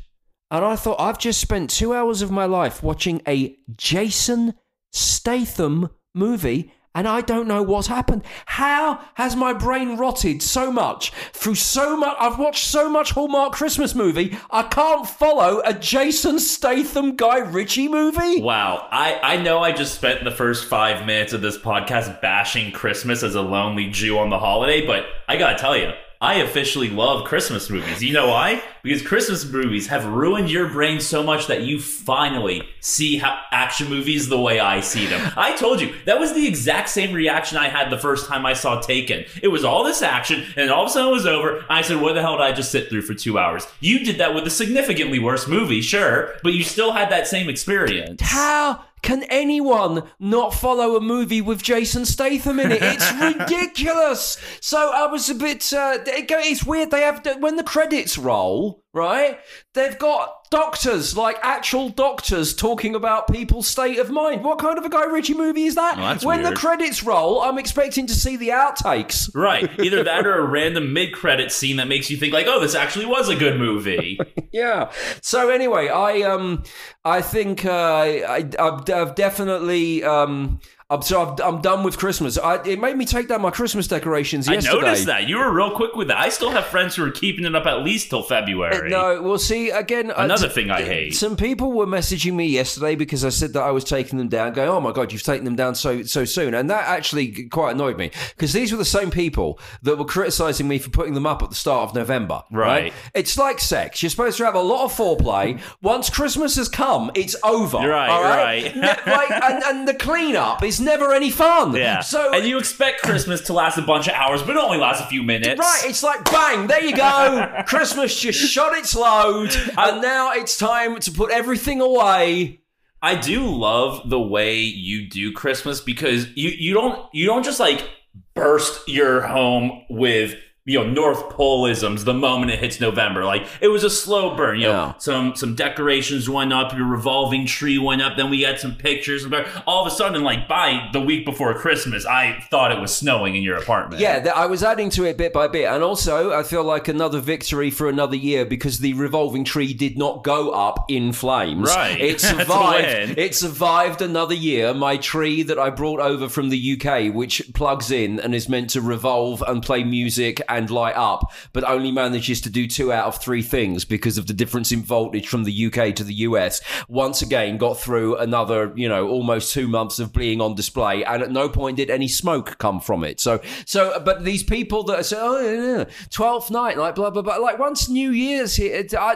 and 0.51 0.66
I 0.66 0.75
thought 0.75 1.00
I've 1.00 1.19
just 1.19 1.39
spent 1.39 1.69
two 1.69 1.94
hours 1.94 2.21
of 2.21 2.30
my 2.31 2.45
life 2.45 2.83
watching 2.83 3.21
a 3.25 3.57
Jason 3.74 4.54
Statham 4.92 5.89
movie. 6.13 6.74
And 6.95 7.07
I 7.07 7.21
don't 7.21 7.47
know 7.47 7.62
what's 7.62 7.88
happened. 7.88 8.24
How 8.45 9.01
has 9.15 9.36
my 9.36 9.51
brain 9.51 9.97
rotted 9.97 10.42
so 10.42 10.71
much 10.71 11.12
through 11.33 11.56
so 11.56 11.97
much? 11.97 12.15
I've 12.19 12.39
watched 12.39 12.65
so 12.65 12.89
much 12.89 13.12
Hallmark 13.12 13.51
Christmas 13.51 13.94
movie. 13.94 14.38
I 14.50 14.63
can't 14.63 15.06
follow 15.07 15.62
a 15.65 15.74
Jason 15.74 16.39
Statham 16.39 17.18
Guy 17.18 17.39
Ritchie 17.39 17.89
movie. 17.89 18.42
Wow, 18.42 18.88
I, 18.92 19.19
I 19.21 19.38
know 19.38 19.59
I 19.59 19.74
just 19.74 19.94
spent 19.95 20.24
the 20.24 20.31
first 20.31 20.65
five 20.65 21.06
minutes 21.06 21.33
of 21.33 21.42
this 21.42 21.57
podcast 21.57 22.21
bashing 22.21 22.71
Christmas 22.71 23.24
as 23.24 23.36
a 23.36 23.42
lonely 23.42 23.89
Jew 23.89 24.18
on 24.18 24.30
the 24.30 24.39
holiday, 24.39 24.88
but 24.88 25.06
I 25.27 25.36
gotta 25.36 25.59
tell 25.59 25.75
you, 25.75 25.92
I 26.22 26.36
officially 26.36 26.90
love 26.90 27.26
Christmas 27.26 27.70
movies. 27.70 28.04
You 28.04 28.14
know 28.14 28.28
why? 28.28 28.64
Because 28.84 29.02
Christmas 29.02 29.46
movies 29.46 29.88
have 29.88 30.06
ruined 30.06 30.50
your 30.50 30.70
brain 30.70 31.00
so 31.00 31.24
much 31.24 31.48
that 31.48 31.64
you 31.64 31.80
finally 31.80 32.64
see 32.80 33.22
action 33.52 33.90
movies 33.90 34.30
the 34.30 34.40
way 34.40 34.60
I 34.60 34.80
see 34.80 35.08
them. 35.08 35.34
I 35.36 35.56
told 35.56 35.82
you, 35.82 35.94
that 36.06 36.20
was 36.20 36.34
the 36.34 36.48
exact 36.48 36.90
same 36.90 37.14
reaction 37.14 37.58
I 37.58 37.68
had 37.68 37.90
the 37.90 37.98
first 37.98 38.28
time 38.28 38.46
I 38.46 38.54
saw 38.54 38.80
Taken. 38.80 39.26
It 39.42 39.48
was 39.48 39.64
all 39.64 39.84
this 39.84 40.02
action, 40.02 40.46
and 40.56 40.70
all 40.70 40.84
of 40.84 40.90
a 40.90 40.92
sudden 40.92 41.10
it 41.10 41.14
was 41.14 41.26
over. 41.26 41.66
I 41.70 41.82
said, 41.82 42.02
what 42.02 42.14
the 42.14 42.22
hell 42.22 42.38
did 42.38 42.44
I 42.44 42.52
just 42.52 42.72
sit 42.72 42.90
through 42.90 43.02
for 43.04 43.14
two 43.14 43.40
hours? 43.40 43.68
You 43.80 44.06
did 44.06 44.18
that 44.20 44.36
with 44.36 44.46
a 44.46 44.52
significantly 44.52 45.20
worse 45.20 45.48
movie, 45.48 45.82
sure, 45.82 46.34
but 46.44 46.54
you 46.54 46.64
still 46.64 46.92
had 46.92 47.10
that 47.10 47.28
same 47.28 47.50
experience. 47.50 48.22
How 48.22 48.84
can 49.06 49.22
anyone 49.30 50.02
not 50.19 50.52
follow 50.52 50.96
a 50.96 51.00
movie 51.00 51.40
with 51.40 51.62
Jason 51.62 52.06
Statham 52.06 52.60
in 52.60 52.72
it? 52.72 52.81
It's 52.81 53.13
ridiculous. 53.40 54.38
So 54.62 54.92
I 54.92 55.06
was 55.06 55.30
a 55.30 55.36
bit. 55.36 55.72
Uh, 55.72 56.00
it 56.07 56.25
it's 56.30 56.66
weird. 56.66 56.90
They 56.90 57.02
have 57.02 57.24
when 57.40 57.56
the 57.56 57.63
credits 57.63 58.18
roll, 58.18 58.84
right? 58.95 59.39
They've 59.74 60.00
got 60.00 60.50
doctors, 60.50 61.18
like 61.18 61.38
actual 61.44 61.89
doctors, 61.89 62.56
talking 62.56 62.95
about 62.95 63.27
people's 63.27 63.68
state 63.68 64.00
of 64.00 64.09
mind. 64.09 64.44
What 64.44 64.57
kind 64.57 64.77
of 64.77 64.86
a 64.86 64.89
Guy 64.89 65.03
Ritchie 65.03 65.33
movie 65.33 65.65
is 65.65 65.75
that? 65.75 65.97
That's 65.97 66.24
when 66.25 66.44
the 66.44 66.53
credits 66.53 67.03
roll, 67.03 67.42
I'm 67.42 67.59
expecting 67.59 68.07
to 68.07 68.13
see 68.13 68.38
the 68.38 68.50
outtakes. 68.50 69.30
Right. 69.36 69.69
Either 69.80 70.01
that 70.03 70.25
or 70.25 70.39
a 70.39 70.45
random 70.47 70.94
mid 70.94 71.13
credit 71.13 71.51
scene 71.51 71.75
that 71.75 71.89
makes 71.89 72.09
you 72.09 72.15
think 72.15 72.33
like, 72.33 72.47
oh, 72.47 72.62
this 72.62 72.74
actually 72.74 73.06
was 73.06 73.27
a 73.30 73.36
good 73.36 73.59
movie. 73.59 74.18
Yeah. 74.51 74.92
So 75.21 75.50
anyway, 75.50 75.89
I 75.89 76.21
um, 76.21 76.64
I 77.04 77.21
think 77.21 77.66
uh, 77.66 77.71
I 77.73 78.49
I've, 78.57 78.90
I've 78.90 79.16
definitely 79.16 80.02
um. 80.02 80.61
I'm, 80.87 81.01
so 81.01 81.19
I've, 81.19 81.39
I'm 81.42 81.61
done 81.61 81.83
with 81.83 81.97
Christmas. 81.97 82.37
I, 82.37 82.61
it 82.63 82.80
made 82.80 82.95
me 82.95 83.06
take 83.06 83.27
down 83.27 83.42
my 83.42 83.49
Christmas 83.49 83.87
decorations 83.87 84.47
yesterday. 84.47 84.77
I 84.77 84.81
noticed 84.81 85.06
that. 85.07 85.27
You 85.27 85.37
were 85.37 85.51
real 85.51 85.71
quick 85.75 85.95
with 85.95 86.09
that. 86.09 86.18
I 86.19 86.30
still 86.30 86.51
have 86.51 86.68
friends 86.68 86.95
who 86.95 87.04
are 87.04 87.09
keeping 87.09 87.44
it 87.44 87.56
up 87.56 87.65
at 87.65 87.81
least 87.81 88.11
till 88.11 88.21
February. 88.21 88.92
No, 88.92 89.19
well, 89.23 89.39
see 89.39 89.71
again. 89.71 90.11
uh, 90.11 90.15
Another 90.18 90.47
t- 90.47 90.54
thing 90.54 90.69
I 90.69 90.83
hate. 90.83 91.15
Some 91.15 91.37
people 91.37 91.71
were 91.71 91.87
messaging 91.87 92.33
me 92.33 92.45
yesterday 92.45 92.94
because 92.94 93.25
I 93.25 93.30
said 93.30 93.54
that 93.54 93.63
I 93.63 93.71
was 93.71 93.83
taking 93.83 94.19
them 94.19 94.27
down, 94.27 94.54
going, 94.54 94.69
"Oh 94.69 94.80
my 94.80 94.92
god, 94.92 95.11
you've 95.11 95.23
taken 95.23 95.44
them 95.44 95.56
down 95.56 95.73
so 95.73 96.04
so 96.04 96.23
soon," 96.23 96.54
and 96.54 96.69
that 96.69 96.87
actually 96.87 97.47
quite 97.49 97.71
annoyed 97.71 97.97
me 97.97 98.11
because 98.35 98.54
these 98.54 98.71
were 98.71 98.77
the 98.77 98.85
same 98.85 99.09
people 99.09 99.59
that 99.81 99.97
were 99.97 100.06
criticizing 100.06 100.68
me 100.68 100.77
for 100.77 100.92
putting 100.92 101.15
them 101.15 101.25
up 101.25 101.42
at 101.42 101.49
the 101.49 101.56
start 101.56 101.89
of 101.89 101.95
November. 101.95 102.44
Right. 102.51 102.94
It's 103.15 103.39
like 103.39 103.59
sex. 103.59 104.04
You're 104.04 104.11
supposed 104.11 104.37
to 104.37 104.45
have 104.45 104.54
a 104.54 104.61
lot 104.61 104.85
of 104.85 104.94
foreplay. 104.94 105.59
Once 105.81 106.11
Christmas 106.11 106.56
has 106.57 106.69
come, 106.69 107.09
it's 107.15 107.35
over. 107.44 107.77
Right, 107.80 108.07
all 108.09 108.21
right. 108.21 108.75
Ne- 108.75 109.11
like, 109.11 109.31
and, 109.31 109.63
and 109.63 109.87
the 109.87 109.95
cleanup 109.95 110.61
is 110.61 110.75
never 110.80 111.14
any 111.14 111.32
fun. 111.32 111.76
Yeah. 111.76 112.02
So 112.02 112.34
and 112.34 112.46
you 112.46 112.58
expect 112.58 113.02
Christmas 113.02 113.42
to 113.42 113.54
last 113.54 113.78
a 113.78 113.82
bunch 113.82 114.08
of 114.08 114.14
hours, 114.14 114.42
but 114.42 114.56
it 114.56 114.58
only 114.58 114.78
lasts 114.78 115.04
a 115.04 115.08
few 115.08 115.24
minutes. 115.24 115.60
Right, 115.60 115.82
it's 115.86 116.04
like 116.04 116.30
bang, 116.30 116.68
there 116.68 116.84
you 116.84 116.96
go. 116.96 117.64
Christmas 117.68 118.20
just 118.20 118.40
shot 118.40 118.78
its 118.78 118.96
load, 118.96 119.56
and 119.78 120.02
now 120.02 120.32
it's 120.34 120.58
time 120.58 121.00
to 121.00 121.12
put 121.12 121.32
everything 121.32 121.82
away. 121.82 122.62
I 123.02 123.16
do 123.16 123.46
love 123.46 124.10
the 124.10 124.20
way 124.20 124.62
you 124.62 125.08
do 125.08 125.32
Christmas 125.32 125.80
because 125.80 126.28
you 126.36 126.50
you 126.50 126.74
don't 126.74 127.06
you 127.14 127.26
don't 127.26 127.44
just 127.44 127.60
like 127.60 127.88
burst 128.34 128.88
your 128.88 129.22
home 129.22 129.86
with 129.90 130.36
you 130.68 130.80
know 130.84 130.90
North 130.90 131.30
Poleisms 131.30 132.06
the 132.06 132.14
moment 132.14 132.52
it 132.52 132.60
hits 132.60 132.80
November. 132.80 133.24
Like 133.24 133.45
it 133.62 133.68
was 133.68 133.84
a 133.84 133.90
slow 133.90 134.36
burn. 134.36 134.60
You 134.60 134.68
know, 134.68 134.72
Yeah. 134.72 134.94
some 134.98 135.36
some 135.36 135.54
decorations 135.54 136.28
went 136.30 136.52
up, 136.52 136.74
your 136.76 136.88
revolving 136.88 137.45
tree 137.45 137.78
went 137.78 138.02
up. 138.02 138.18
Then 138.18 138.30
we 138.31 138.42
had 138.42 138.60
some 138.60 138.74
pictures. 138.76 139.26
All 139.68 139.86
of 139.86 139.92
a 139.92 139.95
sudden, 139.95 140.24
like 140.24 140.48
by 140.48 140.90
the 140.92 141.00
week 141.02 141.24
before 141.26 141.54
Christmas, 141.54 142.06
I 142.06 142.40
thought 142.50 142.72
it 142.72 142.80
was 142.81 142.95
snowing 142.95 143.36
in 143.36 143.44
your 143.44 143.57
apartment. 143.57 144.02
Yeah, 144.02 144.19
th- 144.19 144.34
I 144.36 144.48
was 144.48 144.64
adding 144.64 144.90
to 144.92 145.06
it 145.06 145.18
bit 145.18 145.34
by 145.34 145.48
bit, 145.48 145.66
and 145.66 145.84
also 145.84 146.31
I 146.34 146.42
feel 146.42 146.64
like 146.64 146.88
another 146.88 147.19
victory 147.19 147.69
for 147.69 147.88
another 147.88 148.16
year 148.16 148.44
because 148.45 148.80
the 148.80 148.94
revolving 148.94 149.44
tree 149.44 149.74
did 149.74 149.98
not 150.00 150.24
go 150.24 150.50
up 150.50 150.86
in 150.90 151.14
flames. 151.14 151.69
Right. 151.69 152.00
it 152.02 152.19
survived. 152.22 153.18
it 153.19 153.36
survived 153.36 154.02
another 154.02 154.34
year. 154.34 154.74
My 154.74 154.98
tree 154.98 155.44
that 155.44 155.60
I 155.60 155.69
brought 155.69 156.00
over 156.00 156.28
from 156.28 156.50
the 156.50 156.57
UK, 156.81 157.14
which 157.14 157.44
plugs 157.54 157.92
in 157.92 158.19
and 158.19 158.34
is 158.34 158.50
meant 158.50 158.72
to 158.72 158.81
revolve 158.81 159.44
and 159.48 159.62
play 159.62 159.84
music 159.84 160.42
and 160.50 160.55
light 160.64 160.95
up, 160.95 161.31
but 161.54 161.64
only 161.64 161.92
manages 161.92 162.42
to 162.42 162.50
do 162.50 162.68
two 162.68 162.92
out 162.92 163.06
of 163.06 163.21
three 163.21 163.42
things 163.42 163.85
because 163.85 164.18
of 164.18 164.28
the 164.28 164.33
difference 164.33 164.71
in 164.71 164.81
voltage 164.83 165.28
from 165.28 165.44
the 165.44 165.66
UK 165.66 165.95
to 165.95 166.04
the 166.04 166.14
US. 166.14 166.62
Once 166.88 167.21
again, 167.21 167.57
got 167.57 167.80
through 167.80 168.18
another, 168.18 168.74
you 168.76 168.90
know, 168.90 169.07
almost 169.07 169.54
two 169.54 169.68
months 169.68 170.00
of 170.00 170.14
being 170.14 170.42
on 170.42 170.56
display, 170.56 171.04
and 171.04 171.21
at 171.21 171.31
no 171.31 171.50
point 171.50 171.78
did 171.78 171.90
any 171.90 172.07
smoke 172.07 172.57
come 172.57 172.80
from 172.80 173.04
it. 173.04 173.19
So, 173.19 173.42
so, 173.66 174.00
but 174.04 174.24
these 174.24 174.44
people 174.44 174.83
that 174.83 175.06
say, 175.06 175.18
"Oh, 175.19 175.40
yeah, 175.40 175.85
twelfth 176.09 176.52
night," 176.52 176.78
like 176.78 176.95
blah 176.95 177.09
blah 177.09 177.21
blah, 177.21 177.38
like 177.38 177.59
once 177.59 177.90
New 177.90 178.12
Year's 178.12 178.56
here, 178.56 178.85
I, 178.97 179.16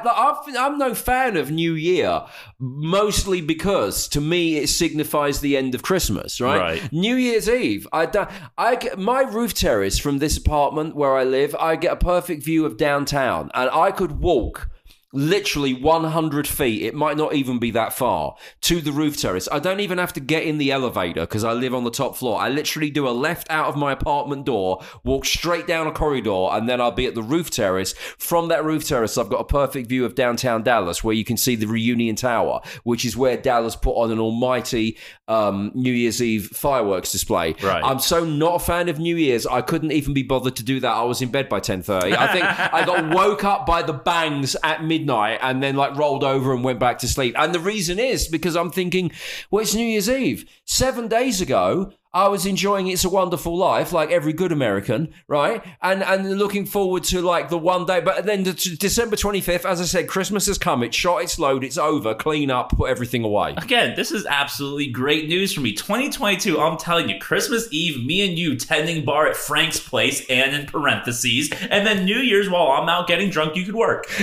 I'm 0.58 0.78
no 0.78 0.94
fan 0.94 1.38
of 1.38 1.52
New 1.52 1.74
Year, 1.74 2.26
mostly 2.60 3.42
because 3.42 4.08
to 4.10 4.22
me 4.22 4.58
it 4.58 4.68
signifies 4.68 5.40
the 5.40 5.58
end 5.58 5.76
of 5.76 5.82
Christmas, 5.84 6.42
right? 6.42 6.60
Right. 6.60 6.94
New 6.94 7.16
Year's 7.16 7.50
Eve, 7.50 7.88
I, 7.94 8.28
I 8.58 8.96
my 8.98 9.22
roof 9.22 9.54
terrace 9.54 9.98
from 9.98 10.20
this 10.20 10.38
apartment 10.38 10.96
where 10.96 11.16
I 11.16 11.24
live. 11.30 11.56
I 11.56 11.76
get 11.76 11.94
a 11.94 11.98
perfect 11.98 12.44
view 12.44 12.66
of 12.66 12.78
downtown, 12.78 13.50
and 13.54 13.70
I 13.70 13.92
could 13.92 14.20
walk 14.20 14.70
literally 15.12 15.74
100 15.74 16.48
feet. 16.48 16.84
It 16.84 16.94
might 16.94 17.18
not 17.18 17.34
even 17.34 17.58
be 17.58 17.72
that 17.72 17.94
far 17.94 18.36
to 18.62 18.82
the 18.82 18.92
roof 18.92 19.20
terrace. 19.20 19.50
I 19.52 19.60
don't 19.60 19.80
even 19.80 19.98
have 19.98 20.14
to 20.14 20.20
get 20.20 20.44
in 20.44 20.58
the 20.58 20.72
elevator 20.72 21.22
because 21.22 21.44
I 21.44 21.54
live 21.54 21.74
on 21.74 21.84
the 21.84 21.92
top 21.92 22.16
floor. 22.16 22.40
I 22.40 22.50
literally 22.50 22.92
do 22.92 23.08
a 23.08 23.12
left 23.12 23.50
out 23.50 23.68
of 23.68 23.76
my 23.76 23.92
apartment 23.92 24.46
door, 24.46 24.84
walk 25.04 25.26
straight 25.26 25.66
down 25.66 25.88
a 25.88 25.92
corridor, 25.92 26.50
and 26.52 26.70
then 26.70 26.80
I'll 26.80 26.92
be 26.92 27.08
at 27.08 27.16
the 27.16 27.24
roof 27.24 27.50
terrace. 27.50 27.94
From 27.94 28.50
that 28.50 28.64
roof 28.64 28.88
terrace, 28.88 29.18
I've 29.18 29.30
got 29.30 29.40
a 29.40 29.46
perfect 29.46 29.90
view 29.90 30.06
of 30.06 30.16
downtown 30.16 30.62
Dallas 30.64 31.04
where 31.04 31.16
you 31.16 31.26
can 31.26 31.38
see 31.38 31.56
the 31.56 31.68
Reunion 31.68 32.16
Tower, 32.16 32.62
which 32.84 33.04
is 33.04 33.18
where 33.18 33.38
Dallas 33.38 33.76
put 33.76 33.94
on 33.94 34.12
an 34.12 34.20
almighty 34.20 34.98
um, 35.28 35.72
New 35.74 35.94
Year's 35.94 36.22
Eve 36.22 36.48
fireworks 36.48 37.12
display. 37.12 37.56
Right. 37.64 37.84
I'm 37.84 38.00
so 38.00 38.24
not 38.24 38.56
a 38.56 38.60
fan 38.60 38.90
of 38.90 39.00
New 39.00 39.16
Year's. 39.16 39.48
I 39.48 39.62
couldn't 39.62 39.92
even 39.92 40.14
be 40.14 40.24
bothered 40.24 40.56
to 40.58 40.64
do 40.64 40.80
that. 40.82 40.92
I 40.92 41.04
was 41.04 41.22
in 41.22 41.30
bed 41.30 41.50
by 41.50 41.60
10:30. 41.60 42.16
I 42.16 42.32
think 42.32 42.46
I 42.74 42.86
got 42.86 43.14
woke 43.14 43.44
up 43.44 43.66
by 43.66 43.82
the 43.82 43.94
bangs 43.94 44.56
at 44.64 44.84
midnight 44.84 44.99
and 45.08 45.62
then 45.62 45.76
like 45.76 45.96
rolled 45.96 46.24
over 46.24 46.54
and 46.54 46.64
went 46.64 46.80
back 46.80 47.00
to 47.00 47.08
sleep. 47.08 47.36
And 47.38 47.54
the 47.54 47.60
reason 47.60 48.00
is 48.00 48.28
because 48.28 48.56
I'm 48.56 48.72
thinking, 48.72 49.12
well, 49.52 49.62
it's 49.62 49.76
New 49.76 49.86
Year's 49.86 50.10
Eve. 50.10 50.46
7 50.66 51.08
days 51.08 51.42
ago, 51.42 51.94
I 52.12 52.28
was 52.28 52.48
enjoying 52.48 52.88
It's 52.88 53.06
a 53.06 53.10
Wonderful 53.10 53.56
Life, 53.56 53.94
like 53.94 54.10
every 54.10 54.34
good 54.34 54.52
American, 54.52 55.14
right? 55.28 55.64
And 55.80 56.02
and 56.02 56.40
looking 56.40 56.66
forward 56.66 57.04
to 57.06 57.22
like 57.22 57.50
the 57.50 57.58
one 57.58 57.86
day, 57.86 58.02
but 58.02 58.26
then 58.26 58.44
the, 58.44 58.54
December 58.54 59.16
25th, 59.16 59.64
as 59.64 59.80
I 59.80 59.84
said, 59.84 60.08
Christmas 60.08 60.48
has 60.48 60.58
come. 60.58 60.82
It's 60.82 60.96
shot, 60.96 61.22
it's 61.22 61.38
load, 61.38 61.64
it's 61.64 61.78
over. 61.78 62.16
Clean 62.16 62.50
up, 62.50 62.72
put 62.72 62.90
everything 62.90 63.24
away. 63.24 63.54
Again, 63.58 63.96
this 63.96 64.12
is 64.12 64.26
absolutely 64.26 64.88
great 64.88 65.28
news 65.28 65.54
for 65.54 65.62
me. 65.62 65.74
2022, 65.74 66.60
I'm 66.60 66.78
telling 66.78 67.10
you, 67.10 67.20
Christmas 67.20 67.68
Eve, 67.72 68.04
me 68.04 68.28
and 68.28 68.40
you 68.40 68.56
tending 68.56 69.06
bar 69.06 69.28
at 69.28 69.36
Frank's 69.36 69.80
place 69.80 70.28
and 70.32 70.56
in 70.56 70.66
parentheses, 70.66 71.52
and 71.70 71.86
then 71.86 72.06
New 72.06 72.18
Year's 72.18 72.50
while 72.50 72.72
I'm 72.72 72.90
out 72.90 73.08
getting 73.08 73.30
drunk, 73.30 73.56
you 73.56 73.66
could 73.66 73.76
work. 73.76 74.08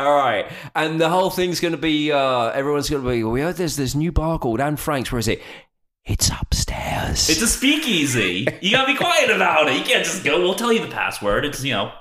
All 0.00 0.16
right, 0.16 0.50
and 0.74 1.00
the 1.00 1.08
whole 1.08 1.30
thing's 1.30 1.60
going 1.60 1.72
to 1.72 1.78
be. 1.78 2.10
Uh, 2.12 2.48
everyone's 2.48 2.88
going 2.88 3.02
to 3.02 3.08
be. 3.08 3.22
We 3.22 3.40
heard 3.40 3.56
there's 3.56 3.76
this 3.76 3.94
new 3.94 4.12
bar 4.12 4.38
called 4.38 4.60
Anne 4.60 4.76
Frank's. 4.76 5.12
Where 5.12 5.18
is 5.18 5.28
it? 5.28 5.42
It's 6.04 6.30
upstairs. 6.30 7.28
It's 7.28 7.42
a 7.42 7.46
speakeasy. 7.46 8.46
You 8.62 8.70
gotta 8.72 8.92
be 8.92 8.98
quiet 8.98 9.30
about 9.30 9.68
it. 9.68 9.76
You 9.76 9.84
can't 9.84 10.04
just 10.04 10.24
go, 10.24 10.40
we'll 10.40 10.54
tell 10.54 10.72
you 10.72 10.80
the 10.80 10.90
password. 10.90 11.44
It's, 11.44 11.62
you 11.62 11.72
know, 11.72 11.92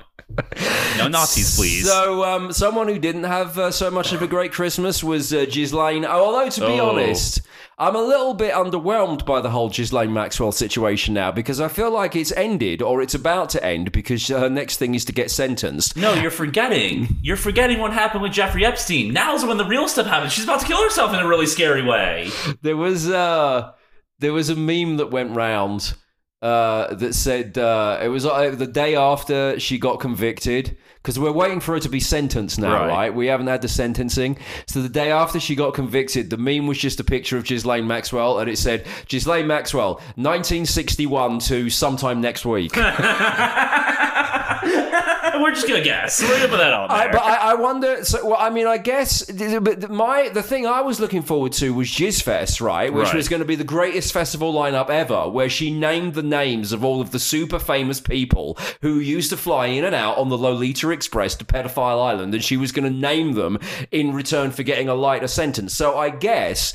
no 0.98 1.08
Nazis, 1.08 1.56
please. 1.56 1.88
So, 1.88 2.24
um, 2.24 2.52
someone 2.54 2.88
who 2.88 3.00
didn't 3.00 3.24
have 3.24 3.58
uh, 3.58 3.72
so 3.72 3.90
much 3.92 4.14
of 4.14 4.22
a 4.22 4.28
great 4.28 4.52
Christmas 4.52 5.04
was 5.04 5.34
uh, 5.34 5.46
Ghislaine. 5.50 6.06
Although, 6.06 6.50
to 6.50 6.62
be 6.62 6.80
Oh. 6.80 6.90
honest, 6.92 7.42
I'm 7.78 7.96
a 7.96 8.02
little 8.02 8.34
bit 8.34 8.54
underwhelmed 8.54 9.26
by 9.26 9.42
the 9.42 9.50
whole 9.50 9.70
Ghislaine 9.70 10.14
Maxwell 10.14 10.52
situation 10.52 11.14
now 11.14 11.32
because 11.32 11.60
I 11.62 11.68
feel 11.68 11.92
like 11.92 12.16
it's 12.16 12.32
ended 12.34 12.82
or 12.82 13.02
it's 13.02 13.14
about 13.16 13.50
to 13.52 13.64
end 13.64 13.92
because 13.92 14.28
her 14.28 14.50
next 14.50 14.78
thing 14.78 14.96
is 14.96 15.06
to 15.06 15.14
get 15.14 15.32
sentenced. 15.32 15.96
no, 15.96 16.14
you're 16.14 16.30
forgetting. 16.32 17.18
You're 17.22 17.38
forgetting 17.38 17.80
what 17.80 17.94
happened 17.94 18.22
with 18.24 18.34
Jeffrey 18.34 18.66
Epstein. 18.66 19.14
Now's 19.14 19.46
when 19.46 19.58
the 19.58 19.66
real 19.66 19.88
stuff 19.88 20.08
happens. 20.08 20.34
She's 20.34 20.44
about 20.44 20.60
to 20.62 20.66
kill 20.66 20.84
herself 20.84 21.14
in 21.14 21.20
a 21.20 21.28
really 21.28 21.46
scary 21.48 21.84
way. 21.84 22.30
There 22.62 22.78
was 22.78 23.10
uh, 23.10 23.72
there 24.20 24.34
was 24.34 24.50
a 24.50 24.56
meme 24.56 24.98
that 24.98 25.12
went 25.12 25.36
round 25.36 25.94
uh, 26.42 26.94
that 26.96 27.14
said 27.14 27.58
uh, 27.58 28.00
it 28.02 28.08
was 28.08 28.26
uh, 28.26 28.50
the 28.52 28.66
day 28.68 28.96
after 28.96 29.60
she 29.60 29.78
got 29.78 30.00
convicted 30.00 30.78
because 30.96 31.18
we're 31.20 31.32
waiting 31.32 31.60
for 31.62 31.74
her 31.74 31.80
to 31.80 31.90
be 31.90 32.00
sentenced 32.00 32.60
now, 32.60 32.74
Right. 32.74 32.88
right. 32.88 33.14
We 33.16 33.28
haven't 33.28 33.48
had 33.48 33.62
the 33.62 33.68
sentencing, 33.70 34.38
so 34.68 34.82
the 34.82 34.90
day 34.90 35.12
after 35.12 35.40
she 35.40 35.56
got 35.56 35.74
convicted, 35.74 36.30
the 36.30 36.38
meme 36.38 36.68
was 36.68 36.78
just 36.78 37.00
a 37.00 37.04
picture 37.04 37.38
of 37.38 37.46
Ghislaine 37.46 37.88
Maxwell, 37.88 38.40
and 38.40 38.50
it 38.50 38.58
said 38.58 38.86
Ghislaine 39.08 39.48
Maxwell, 39.48 39.96
1961 40.16 41.40
to 41.40 41.70
sometime 41.70 42.20
next 42.22 42.46
week. 42.46 42.72
We're 45.42 45.52
just 45.54 45.68
gonna 45.68 45.84
guess. 45.84 46.22
We're 46.22 46.30
gonna 46.38 46.48
put 46.50 46.58
that 46.58 46.70
there. 46.70 46.92
I, 46.92 47.12
but 47.12 47.22
I, 47.22 47.52
I 47.52 47.54
wonder. 47.56 48.04
So, 48.06 48.26
well, 48.26 48.38
I 48.40 48.50
mean, 48.50 48.68
I 48.68 48.78
guess, 48.78 49.24
but 49.30 49.90
my 49.90 50.30
the 50.30 50.44
thing 50.44 50.66
I 50.68 50.82
was 50.82 51.00
looking 51.00 51.22
forward 51.22 51.52
to 51.54 51.74
was 51.74 51.88
Jizzfest, 51.90 52.62
right? 52.62 52.92
Which 52.94 53.06
Right. 53.08 53.16
was 53.16 53.28
going 53.30 53.42
to 53.42 53.46
be 53.48 53.56
the 53.56 53.64
greatest 53.64 54.14
festival 54.14 54.54
lineup 54.54 54.90
ever, 54.90 55.28
where 55.30 55.50
she 55.50 55.72
named 55.72 56.14
the 56.14 56.24
names 56.24 56.72
of 56.72 56.84
all 56.84 57.02
of 57.02 57.12
the 57.12 57.20
super 57.20 57.60
famous 57.60 58.00
people 58.00 58.58
who 58.82 59.00
used 59.00 59.30
to 59.32 59.38
fly 59.38 59.68
in 59.68 59.84
and 59.86 59.96
out 59.96 60.18
on 60.18 60.30
the 60.30 60.38
Lolita 60.38 60.90
Express 60.92 61.36
to 61.36 61.46
Pedophile 61.46 62.04
Island, 62.04 62.34
and 62.34 62.44
she 62.44 62.58
was 62.58 62.72
going 62.72 62.92
to 62.92 63.00
name 63.00 63.34
them 63.34 63.58
in 63.92 64.14
return 64.14 64.52
for 64.52 64.64
getting 64.64 64.90
a 64.90 64.96
lighter 64.96 65.28
sentence. 65.28 65.74
So 65.74 65.98
I 65.98 66.10
guess 66.10 66.74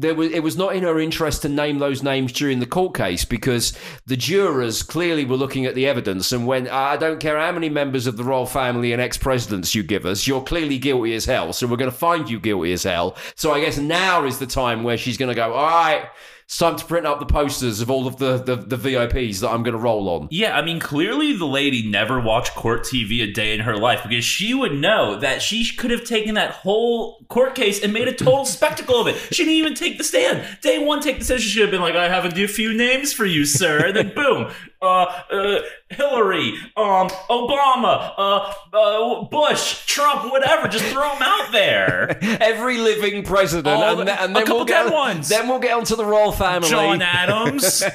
there 0.00 0.14
was 0.14 0.30
it 0.30 0.42
was 0.42 0.56
not 0.56 0.76
in 0.76 0.84
her 0.84 1.00
interest 1.00 1.42
to 1.42 1.48
name 1.48 1.78
those 1.78 2.02
names 2.02 2.32
during 2.32 2.60
the 2.60 2.66
court 2.66 2.94
case 2.94 3.24
because 3.24 3.72
the 4.06 4.16
jurors 4.16 4.82
clearly 4.82 5.24
were 5.24 5.36
looking 5.36 5.66
at 5.66 5.74
the 5.74 5.86
evidence. 5.88 6.30
And 6.30 6.46
when 6.46 6.68
I 6.68 6.96
don't 6.96 7.18
care 7.18 7.38
how 7.38 7.50
many 7.52 7.68
members 7.68 8.06
of 8.06 8.16
the 8.16 8.24
royal 8.24 8.46
family 8.46 8.92
and 8.92 9.02
ex-presidents 9.02 9.74
you 9.74 9.82
give 9.82 10.06
us 10.06 10.26
you're 10.26 10.42
clearly 10.42 10.78
guilty 10.78 11.14
as 11.14 11.24
hell. 11.24 11.52
So 11.52 11.66
we're 11.66 11.76
going 11.76 11.90
to 11.90 11.96
find 11.96 12.30
you 12.30 12.38
guilty 12.38 12.72
as 12.72 12.84
hell. 12.84 13.16
So 13.34 13.52
I 13.52 13.60
guess 13.60 13.78
now 13.78 14.24
is 14.24 14.38
the 14.38 14.46
time 14.46 14.84
where 14.84 14.98
she's 14.98 15.16
going 15.16 15.30
to 15.30 15.34
go 15.34 15.52
all 15.52 15.66
right 15.66 16.08
it's 16.48 16.56
time 16.56 16.76
to 16.76 16.84
print 16.86 17.06
up 17.06 17.20
the 17.20 17.26
posters 17.26 17.82
of 17.82 17.90
all 17.90 18.06
of 18.06 18.16
the 18.16 18.38
the, 18.38 18.56
the 18.56 18.76
VIPs 18.76 19.40
that 19.40 19.50
I'm 19.50 19.62
going 19.62 19.76
to 19.76 19.78
roll 19.78 20.08
on 20.08 20.28
Yeah, 20.30 20.56
I 20.56 20.62
mean, 20.62 20.80
clearly 20.80 21.36
the 21.36 21.44
lady 21.44 21.86
never 21.86 22.18
watched 22.18 22.54
court 22.54 22.84
TV 22.84 23.22
a 23.22 23.30
day 23.30 23.52
in 23.52 23.60
her 23.60 23.76
life 23.76 24.00
because 24.02 24.24
she 24.24 24.54
would 24.54 24.72
know 24.72 25.20
that 25.20 25.42
she 25.42 25.76
could 25.76 25.90
have 25.90 26.04
taken 26.04 26.36
that 26.36 26.52
whole 26.52 27.22
court 27.28 27.54
case 27.54 27.82
and 27.82 27.92
made 27.92 28.08
a 28.08 28.14
total 28.14 28.44
spectacle 28.46 28.98
of 28.98 29.08
it. 29.08 29.16
She 29.30 29.44
didn't 29.44 29.58
even 29.58 29.74
take 29.74 29.98
the 29.98 30.04
stand. 30.04 30.42
Day 30.62 30.78
one, 30.82 31.00
take 31.02 31.18
the 31.18 31.24
stand. 31.26 31.42
She 31.42 31.50
should 31.50 31.62
have 31.62 31.70
been 31.70 31.82
like, 31.82 31.94
I 31.96 32.08
have 32.08 32.24
a 32.24 32.48
few 32.48 32.72
names 32.72 33.12
for 33.12 33.26
you, 33.26 33.44
sir. 33.44 33.86
And 33.86 33.94
then 33.94 34.14
boom, 34.14 34.50
uh, 34.80 35.04
uh, 35.30 35.60
Hillary, 35.90 36.54
um, 36.76 37.08
Obama, 37.28 38.12
uh, 38.16 38.52
uh, 38.72 39.24
Bush, 39.24 39.84
Trump, 39.86 40.30
whatever. 40.30 40.68
Just 40.68 40.84
throw 40.86 41.08
them 41.14 41.22
out 41.22 41.50
there. 41.52 42.18
every 42.40 42.78
living 42.78 43.24
president 43.24 43.66
All 43.66 43.98
and, 44.00 44.08
then- 44.08 44.18
and 44.18 44.30
a 44.32 44.34
then 44.34 44.42
couple 44.46 44.56
we'll 44.58 44.64
get 44.66 44.86
on, 44.86 44.92
ones. 44.92 45.28
then 45.28 45.48
we'll 45.48 45.58
get 45.58 45.76
onto 45.76 45.96
the 45.96 46.04
royal 46.04 46.32
family 46.32 46.68
John 46.68 47.02
Adams. 47.02 47.82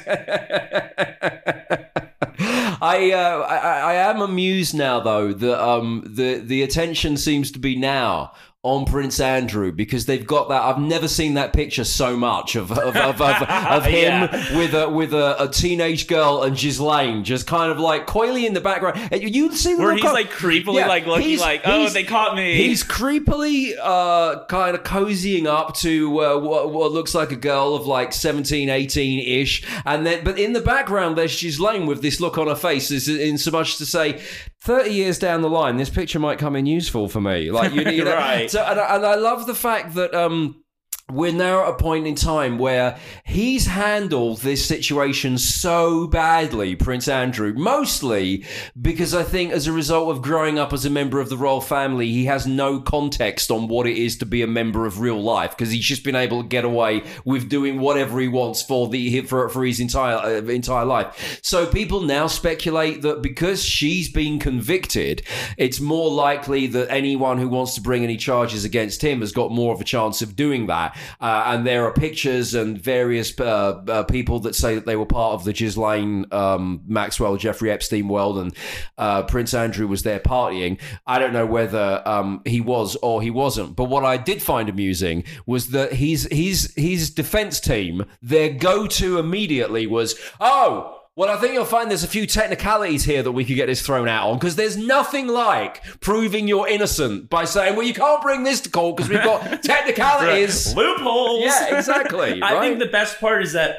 I, 2.85 3.11
uh, 3.11 3.39
I 3.47 3.57
I 3.57 3.93
am 4.09 4.21
amused 4.21 4.75
now 4.75 4.99
though 4.99 5.31
that 5.33 5.63
um 5.63 6.03
the 6.05 6.39
the 6.39 6.63
attention 6.63 7.15
seems 7.17 7.51
to 7.51 7.59
be 7.59 7.75
now 7.77 8.33
on 8.65 8.85
Prince 8.85 9.19
Andrew 9.19 9.73
because 9.73 10.05
they've 10.05 10.25
got 10.25 10.47
that. 10.47 10.61
I've 10.61 10.79
never 10.79 11.09
seen 11.09 11.33
that 11.33 11.51
picture 11.51 11.83
so 11.83 12.15
much 12.15 12.55
of 12.55 12.71
of, 12.71 12.95
of, 12.95 13.21
of, 13.21 13.41
of 13.43 13.85
him 13.97 14.29
Yeah. 14.31 14.57
with 14.57 14.73
a 14.73 14.89
with 14.89 15.13
a, 15.13 15.43
a 15.43 15.49
teenage 15.49 16.07
girl 16.07 16.43
and 16.43 16.55
Ghislaine 16.57 17.25
just 17.25 17.45
kind 17.45 17.71
of 17.73 17.77
like 17.79 18.07
coyly 18.07 18.45
in 18.45 18.53
the 18.53 18.61
background. 18.61 19.09
You- 19.11 19.51
see 19.53 19.73
the 19.75 19.81
Where 19.81 19.93
he's 19.95 20.05
on- 20.05 20.13
like 20.13 20.31
creepily 20.31 20.75
Yeah, 20.75 20.87
like 20.87 21.05
looking 21.05 21.37
like, 21.39 21.61
oh, 21.65 21.89
they 21.89 22.05
caught 22.05 22.35
me. 22.37 22.55
He's 22.55 22.83
creepily 22.85 23.73
uh, 23.81 24.45
kind 24.45 24.75
of 24.75 24.83
cozying 24.83 25.45
up 25.45 25.75
to 25.77 26.19
uh, 26.21 26.39
what, 26.39 26.71
what 26.71 26.91
looks 26.93 27.13
like 27.13 27.31
a 27.31 27.35
girl 27.35 27.75
of 27.75 27.85
like 27.85 28.13
17, 28.13 28.69
18 28.69 29.41
ish. 29.41 29.63
And 29.85 30.05
then, 30.05 30.23
but 30.23 30.39
in 30.39 30.53
the 30.53 30.61
background, 30.61 31.17
there's 31.17 31.37
Ghislaine 31.39 31.85
with 31.85 32.01
this 32.01 32.21
look 32.21 32.37
on 32.37 32.47
her 32.47 32.55
face, 32.55 32.89
is 32.91 33.09
in 33.09 33.37
so 33.37 33.51
much 33.51 33.77
to 33.79 33.85
say, 33.85 34.21
30 34.61 34.91
years 34.91 35.19
down 35.19 35.41
the 35.41 35.49
line, 35.49 35.75
this 35.75 35.89
picture 35.89 36.19
might 36.19 36.39
come 36.39 36.55
in 36.55 36.65
useful 36.65 37.09
for 37.09 37.19
me. 37.19 37.51
Like, 37.51 37.73
you, 37.73 37.81
you 37.81 38.03
know, 38.05 38.15
Right. 38.15 38.49
So, 38.53 38.63
and, 38.63 38.79
I, 38.79 38.95
and 38.97 39.03
I 39.03 39.15
love 39.15 39.47
the 39.47 39.55
fact 39.55 39.95
that, 39.95 40.13
um, 40.13 40.62
we're 41.11 41.33
now 41.33 41.63
at 41.63 41.69
a 41.69 41.75
point 41.75 42.07
in 42.07 42.15
time 42.15 42.57
where 42.57 42.97
he's 43.25 43.67
handled 43.67 44.39
this 44.39 44.65
situation 44.65 45.37
so 45.37 46.07
badly, 46.07 46.75
Prince 46.75 47.07
Andrew, 47.07 47.53
mostly 47.53 48.45
because 48.81 49.13
I 49.13 49.23
think 49.23 49.51
as 49.51 49.67
a 49.67 49.73
result 49.73 50.09
of 50.09 50.21
growing 50.21 50.57
up 50.57 50.73
as 50.73 50.85
a 50.85 50.89
member 50.89 51.19
of 51.19 51.29
the 51.29 51.37
royal 51.37 51.61
family, 51.61 52.09
he 52.09 52.25
has 52.25 52.47
no 52.47 52.79
context 52.79 53.51
on 53.51 53.67
what 53.67 53.85
it 53.85 53.97
is 53.97 54.17
to 54.17 54.25
be 54.25 54.41
a 54.41 54.47
member 54.47 54.85
of 54.85 55.01
real 55.01 55.21
life 55.21 55.51
because 55.51 55.71
he's 55.71 55.85
just 55.85 56.03
been 56.03 56.15
able 56.15 56.41
to 56.41 56.47
get 56.47 56.65
away 56.65 57.03
with 57.25 57.49
doing 57.49 57.79
whatever 57.79 58.19
he 58.19 58.27
wants 58.27 58.63
for 58.63 58.87
the 58.87 59.21
for, 59.21 59.49
for 59.49 59.65
his 59.65 59.79
entire 59.79 60.17
uh, 60.17 60.41
entire 60.45 60.85
life. 60.85 61.39
So 61.43 61.67
people 61.67 62.01
now 62.01 62.27
speculate 62.27 63.01
that 63.03 63.21
because 63.21 63.63
she's 63.63 64.09
been 64.09 64.39
convicted, 64.39 65.21
it's 65.57 65.79
more 65.79 66.09
likely 66.09 66.65
that 66.67 66.89
anyone 66.89 67.37
who 67.37 67.49
wants 67.49 67.75
to 67.75 67.81
bring 67.81 68.03
any 68.03 68.17
charges 68.17 68.63
against 68.65 69.03
him 69.03 69.19
has 69.19 69.31
got 69.31 69.51
more 69.51 69.73
of 69.73 69.81
a 69.81 69.85
chance 69.85 70.21
of 70.21 70.35
doing 70.35 70.67
that. 70.67 70.97
Uh, 71.19 71.43
and 71.47 71.65
there 71.65 71.85
are 71.85 71.93
pictures 71.93 72.53
and 72.53 72.79
various 72.79 73.37
uh, 73.39 73.81
uh, 73.87 74.03
people 74.03 74.39
that 74.41 74.55
say 74.55 74.75
that 74.75 74.85
they 74.85 74.95
were 74.95 75.05
part 75.05 75.33
of 75.33 75.43
the 75.43 75.53
Ghislaine 75.53 76.25
um, 76.31 76.81
Maxwell, 76.87 77.37
Jeffrey 77.37 77.71
Epstein 77.71 78.07
world, 78.07 78.37
and 78.37 78.55
uh, 78.97 79.23
Prince 79.23 79.53
Andrew 79.53 79.87
was 79.87 80.03
there 80.03 80.19
partying. 80.19 80.79
I 81.05 81.19
don't 81.19 81.33
know 81.33 81.45
whether 81.45 82.01
um, 82.05 82.41
he 82.45 82.61
was 82.61 82.95
or 82.97 83.21
he 83.21 83.31
wasn't, 83.31 83.75
but 83.75 83.85
what 83.85 84.05
I 84.05 84.17
did 84.17 84.41
find 84.41 84.69
amusing 84.69 85.23
was 85.45 85.69
that 85.69 85.93
his 85.93 86.27
his 86.31 86.73
his 86.75 87.09
defense 87.09 87.59
team, 87.59 88.05
their 88.21 88.49
go 88.49 88.87
to 88.87 89.19
immediately 89.19 89.87
was, 89.87 90.15
oh. 90.39 90.99
Well, 91.15 91.29
I 91.29 91.39
think 91.39 91.53
you'll 91.53 91.65
find 91.65 91.91
there's 91.91 92.03
a 92.03 92.07
few 92.07 92.25
technicalities 92.25 93.03
here 93.03 93.21
that 93.21 93.31
we 93.33 93.45
could 93.45 93.55
get 93.55 93.67
this 93.67 93.83
thrown 93.83 94.07
out 94.07 94.29
on 94.31 94.39
because 94.39 94.55
there's 94.55 94.75
nothing 94.77 95.27
like 95.27 95.83
proving 95.99 96.47
you're 96.47 96.67
innocent 96.67 97.29
by 97.29 97.45
saying, 97.45 97.75
well, 97.75 97.85
you 97.85 97.93
can't 97.93 98.21
bring 98.23 98.43
this 98.43 98.61
to 98.61 98.69
court 98.71 98.97
because 98.97 99.11
we've 99.11 99.23
got 99.23 99.61
technicalities. 99.63 100.75
Loopholes. 100.75 101.43
Yeah, 101.43 101.77
exactly. 101.77 102.41
I 102.41 102.53
right? 102.55 102.61
think 102.61 102.79
the 102.79 102.87
best 102.87 103.19
part 103.19 103.43
is 103.43 103.53
that 103.53 103.75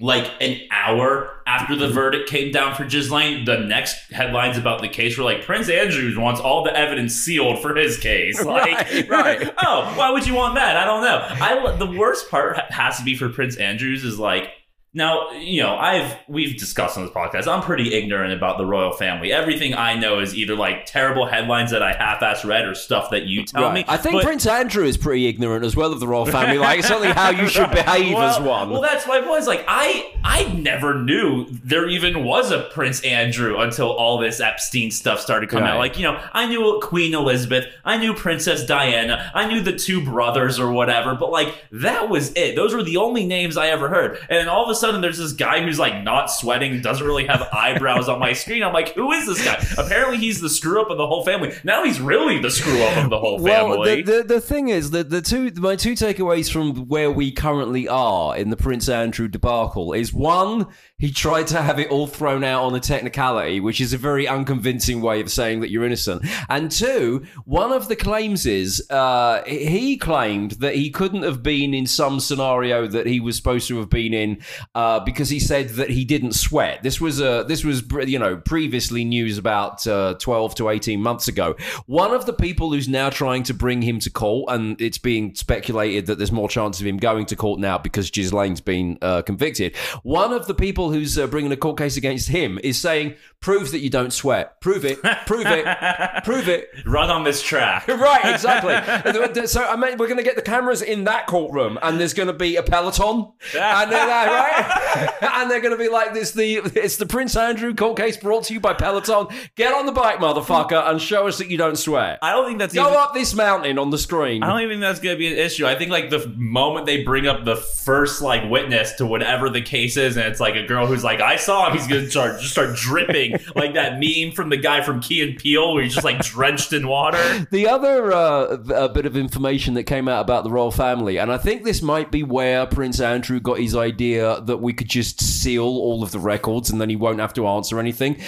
like 0.00 0.30
an 0.40 0.58
hour 0.70 1.42
after 1.46 1.76
the 1.76 1.88
verdict 1.90 2.28
came 2.30 2.50
down 2.52 2.74
for 2.74 2.84
Ghislaine, 2.86 3.44
the 3.44 3.58
next 3.58 4.10
headlines 4.10 4.56
about 4.56 4.80
the 4.80 4.88
case 4.88 5.18
were 5.18 5.24
like 5.24 5.44
Prince 5.44 5.68
Andrews 5.68 6.16
wants 6.16 6.40
all 6.40 6.64
the 6.64 6.74
evidence 6.74 7.14
sealed 7.14 7.60
for 7.60 7.74
his 7.76 7.98
case. 7.98 8.42
Like, 8.44 8.78
Right, 8.78 9.08
right. 9.10 9.54
oh, 9.62 9.92
why 9.96 10.10
would 10.10 10.26
you 10.26 10.34
want 10.34 10.54
that? 10.54 10.78
I 10.78 10.84
don't 10.86 11.02
know. 11.02 11.18
I 11.28 11.76
the 11.76 11.98
worst 11.98 12.30
part 12.30 12.58
has 12.72 12.96
to 12.96 13.04
be 13.04 13.14
for 13.14 13.28
Prince 13.28 13.56
Andrews 13.56 14.04
is 14.04 14.18
like. 14.18 14.48
Now, 14.94 15.30
you 15.30 15.62
know, 15.62 15.74
I've 15.76 16.14
we've 16.28 16.58
discussed 16.58 16.98
on 16.98 17.04
this 17.06 17.14
podcast. 17.14 17.50
I'm 17.50 17.62
pretty 17.62 17.94
ignorant 17.94 18.34
about 18.34 18.58
the 18.58 18.66
royal 18.66 18.92
family. 18.92 19.32
Everything 19.32 19.72
I 19.72 19.94
know 19.98 20.18
is 20.18 20.34
either 20.34 20.54
like 20.54 20.84
terrible 20.84 21.24
headlines 21.24 21.70
that 21.70 21.82
I 21.82 21.94
half-ass 21.94 22.44
read 22.44 22.66
or 22.66 22.74
stuff 22.74 23.08
that 23.08 23.22
you 23.24 23.42
tell 23.46 23.62
Right. 23.62 23.72
me. 23.74 23.84
I 23.88 23.96
think 23.96 24.16
But- 24.16 24.24
Prince 24.24 24.46
Andrew 24.46 24.84
is 24.84 24.98
pretty 24.98 25.26
ignorant 25.28 25.64
as 25.64 25.74
well 25.74 25.94
of 25.94 26.00
the 26.00 26.06
royal 26.06 26.26
family. 26.26 26.58
Like, 26.58 26.80
it's 26.80 26.90
only 26.90 27.08
how 27.08 27.30
you 27.30 27.48
should 27.48 27.70
behave 27.74 28.12
well, 28.14 28.22
as 28.36 28.38
one. 28.40 28.68
Well, 28.68 28.82
that's 28.82 29.06
my 29.06 29.22
point. 29.22 29.40
Is 29.40 29.46
like 29.46 29.64
I 29.66 30.12
I 30.24 30.44
never 30.52 30.94
knew 31.02 31.46
there 31.64 31.88
even 31.88 32.22
was 32.22 32.50
a 32.50 32.60
Prince 32.74 33.02
Andrew 33.02 33.58
until 33.60 33.90
all 33.92 34.18
this 34.18 34.40
Epstein 34.40 34.90
stuff 34.90 35.20
started 35.20 35.48
coming 35.48 35.64
Right. 35.64 35.72
out. 35.72 35.78
Like 35.78 35.96
you 35.98 36.04
know, 36.04 36.20
I 36.34 36.46
knew 36.46 36.78
Queen 36.82 37.14
Elizabeth, 37.14 37.64
I 37.82 37.96
knew 37.96 38.12
Princess 38.12 38.62
Diana, 38.66 39.30
I 39.34 39.46
knew 39.46 39.62
the 39.62 39.72
two 39.72 40.04
brothers 40.04 40.60
or 40.60 40.70
whatever, 40.70 41.14
but 41.14 41.30
like 41.30 41.54
that 41.72 42.10
was 42.10 42.30
it. 42.36 42.56
Those 42.56 42.74
were 42.74 42.82
the 42.82 42.98
only 42.98 43.24
names 43.24 43.56
I 43.56 43.68
ever 43.68 43.88
heard. 43.88 44.18
And 44.28 44.50
all 44.50 44.64
of 44.64 44.68
a 44.68 44.81
sudden, 44.82 45.00
there's 45.00 45.18
this 45.18 45.32
guy 45.32 45.62
who's 45.62 45.78
like 45.78 46.02
not 46.04 46.26
sweating, 46.30 46.80
doesn't 46.82 47.06
really 47.06 47.26
have 47.26 47.48
eyebrows 47.52 48.08
on 48.08 48.18
my 48.20 48.34
screen. 48.34 48.62
I'm 48.62 48.74
like, 48.74 48.94
who 48.94 49.10
is 49.12 49.26
this 49.26 49.42
guy? 49.44 49.64
Apparently, 49.78 50.18
he's 50.18 50.40
the 50.40 50.50
screw 50.50 50.82
up 50.82 50.90
of 50.90 50.98
the 50.98 51.06
whole 51.06 51.24
family. 51.24 51.54
Now 51.64 51.84
he's 51.84 52.00
really 52.00 52.38
the 52.38 52.50
screw 52.50 52.82
up 52.82 53.04
of 53.04 53.08
the 53.10 53.18
whole 53.18 53.38
Well, 53.40 53.70
family. 53.72 54.02
the, 54.02 54.18
the 54.18 54.22
the 54.34 54.40
thing 54.40 54.68
is 54.68 54.90
that 54.90 55.08
the 55.08 55.22
two 55.22 55.50
my 55.56 55.76
two 55.76 55.92
takeaways 55.92 56.52
from 56.52 56.88
where 56.88 57.10
we 57.10 57.30
currently 57.32 57.88
are 57.88 58.36
in 58.36 58.50
the 58.50 58.56
Prince 58.56 58.88
Andrew 58.88 59.28
debacle 59.28 59.92
is 59.92 60.12
one, 60.12 60.66
he 60.98 61.10
tried 61.10 61.46
to 61.48 61.62
have 61.62 61.78
it 61.78 61.88
all 61.90 62.06
thrown 62.06 62.44
out 62.44 62.64
on 62.64 62.74
a 62.74 62.80
technicality, 62.80 63.60
which 63.60 63.80
is 63.80 63.92
a 63.92 63.98
very 63.98 64.26
unconvincing 64.28 65.00
way 65.00 65.20
of 65.20 65.30
saying 65.30 65.60
that 65.60 65.70
you're 65.70 65.84
innocent. 65.84 66.24
And 66.48 66.70
two, 66.70 67.24
one 67.44 67.72
of 67.72 67.88
the 67.88 67.96
claims 67.96 68.44
is 68.46 68.84
uh, 68.90 69.42
he 69.46 69.96
claimed 69.96 70.52
that 70.52 70.74
he 70.74 70.90
couldn't 70.90 71.22
have 71.22 71.42
been 71.42 71.74
in 71.74 71.86
some 71.86 72.20
scenario 72.20 72.86
that 72.86 73.06
he 73.06 73.20
was 73.20 73.36
supposed 73.36 73.68
to 73.68 73.78
have 73.78 73.88
been 73.90 74.12
in 74.14 74.42
uh, 74.74 75.00
because 75.00 75.28
he 75.28 75.38
said 75.38 75.70
that 75.70 75.90
he 75.90 76.04
didn't 76.04 76.32
sweat. 76.32 76.82
This 76.82 77.00
was 77.00 77.20
a 77.20 77.44
this 77.46 77.64
was 77.64 77.82
you 78.06 78.18
know 78.18 78.36
previously 78.36 79.04
news 79.04 79.38
about 79.38 79.86
uh, 79.86 80.14
12 80.18 80.54
to 80.56 80.68
18 80.68 81.00
months 81.00 81.28
ago. 81.28 81.54
One 81.86 82.12
of 82.12 82.26
the 82.26 82.32
people 82.32 82.72
who's 82.72 82.88
now 82.88 83.10
trying 83.10 83.42
to 83.44 83.54
bring 83.54 83.82
him 83.82 83.98
to 84.00 84.10
court, 84.10 84.52
and 84.52 84.80
it's 84.80 84.98
being 84.98 85.34
speculated 85.34 86.06
that 86.06 86.18
there's 86.18 86.32
more 86.32 86.48
chance 86.48 86.80
of 86.80 86.86
him 86.86 86.96
going 86.96 87.26
to 87.26 87.36
court 87.36 87.60
now 87.60 87.78
because 87.78 88.10
Ghislaine's 88.10 88.60
been 88.60 88.98
uh, 89.02 89.22
convicted. 89.22 89.76
One 90.02 90.32
of 90.32 90.46
the 90.46 90.54
people 90.54 90.90
who's 90.92 91.18
uh, 91.18 91.26
bringing 91.26 91.52
a 91.52 91.56
court 91.56 91.78
case 91.78 91.96
against 91.96 92.28
him 92.28 92.58
is 92.62 92.80
saying, 92.80 93.14
"Prove 93.40 93.70
that 93.72 93.80
you 93.80 93.90
don't 93.90 94.12
sweat. 94.12 94.60
Prove 94.60 94.84
it. 94.84 95.02
Prove 95.26 95.46
it. 95.46 95.64
Prove 96.24 96.48
it." 96.48 96.68
Run 96.86 97.10
on 97.10 97.24
this 97.24 97.42
track. 97.42 97.88
Right, 98.02 98.34
exactly. 98.34 99.46
so 99.46 99.64
I 99.64 99.76
mean, 99.76 99.96
we're 99.96 100.08
going 100.08 100.18
to 100.18 100.24
get 100.24 100.34
the 100.34 100.42
cameras 100.42 100.82
in 100.82 101.04
that 101.04 101.26
courtroom, 101.26 101.78
and 101.82 102.00
there's 102.00 102.14
going 102.14 102.26
to 102.26 102.32
be 102.32 102.56
a 102.56 102.62
peloton, 102.62 103.32
and 103.56 103.92
then, 103.92 104.08
uh, 104.08 104.32
right, 104.32 104.61
and 105.22 105.50
they're 105.50 105.60
going 105.60 105.76
to 105.76 105.82
be 105.82 105.88
like 105.88 106.14
this. 106.14 106.32
The 106.32 106.56
it's 106.74 106.96
the 106.96 107.06
Prince 107.06 107.36
Andrew 107.36 107.74
court 107.74 107.96
case 107.96 108.16
brought 108.16 108.44
to 108.44 108.54
you 108.54 108.60
by 108.60 108.74
Peloton. 108.74 109.26
Get 109.56 109.72
on 109.74 109.86
the 109.86 109.92
bike, 109.92 110.18
motherfucker, 110.18 110.88
and 110.90 111.00
show 111.00 111.26
us 111.26 111.38
that 111.38 111.48
you 111.48 111.56
don't 111.56 111.76
swear. 111.76 112.18
I 112.22 112.32
don't 112.32 112.46
think 112.46 112.58
that's 112.58 112.74
Go 112.74 112.86
even- 112.88 112.94
up 112.98 113.14
this 113.14 113.34
mountain 113.34 113.78
on 113.78 113.90
the 113.90 113.98
screen. 113.98 114.42
I 114.42 114.48
don't 114.48 114.60
even 114.60 114.70
think 114.74 114.80
that's 114.82 115.00
going 115.00 115.14
to 115.14 115.18
be 115.18 115.26
an 115.32 115.38
issue. 115.38 115.66
I 115.66 115.74
think 115.74 115.90
like 115.90 116.10
the 116.10 116.26
moment 116.36 116.86
they 116.86 117.02
bring 117.02 117.26
up 117.26 117.44
the 117.44 117.56
first 117.56 118.22
like 118.22 118.48
witness 118.50 118.92
to 118.94 119.06
whatever 119.06 119.48
the 119.50 119.62
case 119.62 119.96
is, 119.96 120.16
and 120.16 120.26
it's 120.26 120.40
like 120.40 120.54
a 120.56 120.66
girl 120.66 120.86
who's 120.86 121.04
like, 121.04 121.20
"I 121.20 121.36
saw 121.36 121.68
him," 121.68 121.76
he's 121.76 121.86
going 121.86 122.04
to 122.04 122.10
start 122.10 122.40
just 122.40 122.52
start 122.52 122.76
dripping 122.76 123.36
like 123.56 123.74
that 123.74 123.98
meme 123.98 124.32
from 124.34 124.50
the 124.50 124.56
guy 124.56 124.82
from 124.82 125.00
Key 125.00 125.22
and 125.22 125.36
Peele, 125.38 125.74
where 125.74 125.82
he's 125.82 125.94
just 125.94 126.04
like 126.04 126.20
drenched 126.20 126.72
in 126.72 126.86
water. 126.88 127.46
The 127.50 127.68
other 127.68 128.12
uh, 128.12 128.56
a 128.74 128.88
bit 128.88 129.06
of 129.06 129.16
information 129.16 129.74
that 129.74 129.84
came 129.84 130.08
out 130.08 130.20
about 130.20 130.44
the 130.44 130.50
royal 130.50 130.70
family, 130.70 131.18
and 131.18 131.32
I 131.32 131.38
think 131.38 131.64
this 131.64 131.82
might 131.82 132.10
be 132.10 132.22
where 132.22 132.66
Prince 132.66 133.00
Andrew 133.00 133.40
got 133.40 133.58
his 133.58 133.74
idea 133.76 134.40
that 134.52 134.58
we 134.58 134.74
could 134.74 134.88
just 134.88 135.18
seal 135.18 135.64
all 135.64 136.02
of 136.02 136.12
the 136.12 136.18
records 136.18 136.68
and 136.68 136.78
then 136.78 136.90
he 136.90 136.96
won't 136.96 137.20
have 137.20 137.32
to 137.32 137.46
answer 137.46 137.80
anything. 137.80 138.20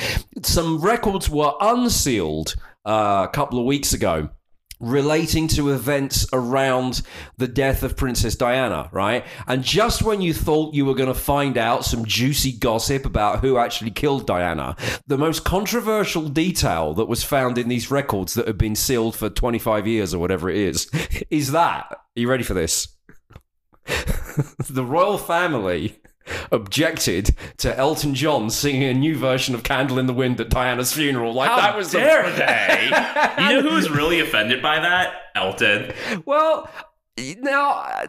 Some 0.42 0.80
records 0.80 1.28
were 1.28 1.52
unsealed 1.60 2.56
uh, 2.86 3.26
a 3.28 3.32
couple 3.32 3.58
of 3.58 3.66
weeks 3.66 3.92
ago. 3.92 4.30
Relating 4.80 5.48
to 5.48 5.70
events 5.70 6.26
around 6.32 7.02
the 7.36 7.46
death 7.46 7.82
of 7.82 7.96
Princess 7.96 8.36
Diana, 8.36 8.88
right? 8.90 9.24
And 9.46 9.62
just 9.62 10.02
when 10.02 10.20
you 10.20 10.34
thought 10.34 10.74
you 10.74 10.84
were 10.84 10.94
going 10.94 11.12
to 11.12 11.18
find 11.18 11.56
out 11.56 11.84
some 11.84 12.04
juicy 12.04 12.52
gossip 12.52 13.06
about 13.06 13.40
who 13.40 13.56
actually 13.56 13.92
killed 13.92 14.26
Diana, 14.26 14.76
the 15.06 15.16
most 15.16 15.44
controversial 15.44 16.28
detail 16.28 16.92
that 16.94 17.06
was 17.06 17.22
found 17.22 17.56
in 17.56 17.68
these 17.68 17.90
records 17.90 18.34
that 18.34 18.46
have 18.46 18.58
been 18.58 18.74
sealed 18.74 19.14
for 19.14 19.30
25 19.30 19.86
years 19.86 20.12
or 20.12 20.18
whatever 20.18 20.50
it 20.50 20.56
is, 20.56 20.90
is 21.30 21.52
that. 21.52 21.86
Are 21.90 21.98
you 22.16 22.28
ready 22.28 22.44
for 22.44 22.54
this? 22.54 22.88
the 24.68 24.84
royal 24.84 25.18
family 25.18 25.98
objected 26.52 27.34
to 27.58 27.76
Elton 27.76 28.14
John 28.14 28.50
singing 28.50 28.84
a 28.84 28.94
new 28.94 29.16
version 29.16 29.54
of 29.54 29.62
Candle 29.62 29.98
in 29.98 30.06
the 30.06 30.12
Wind 30.14 30.40
at 30.40 30.48
Diana's 30.50 30.92
funeral. 30.92 31.32
Like 31.32 31.50
How 31.50 31.56
that 31.56 31.76
was 31.76 31.92
the- 31.92 31.98
dare 31.98 32.30
they? 32.30 32.84
you 33.44 33.48
know 33.62 33.68
who 33.68 33.74
was 33.74 33.90
really 33.90 34.20
offended 34.20 34.62
by 34.62 34.80
that? 34.80 35.12
Elton. 35.34 35.92
Well, 36.24 36.68
now 37.38 38.06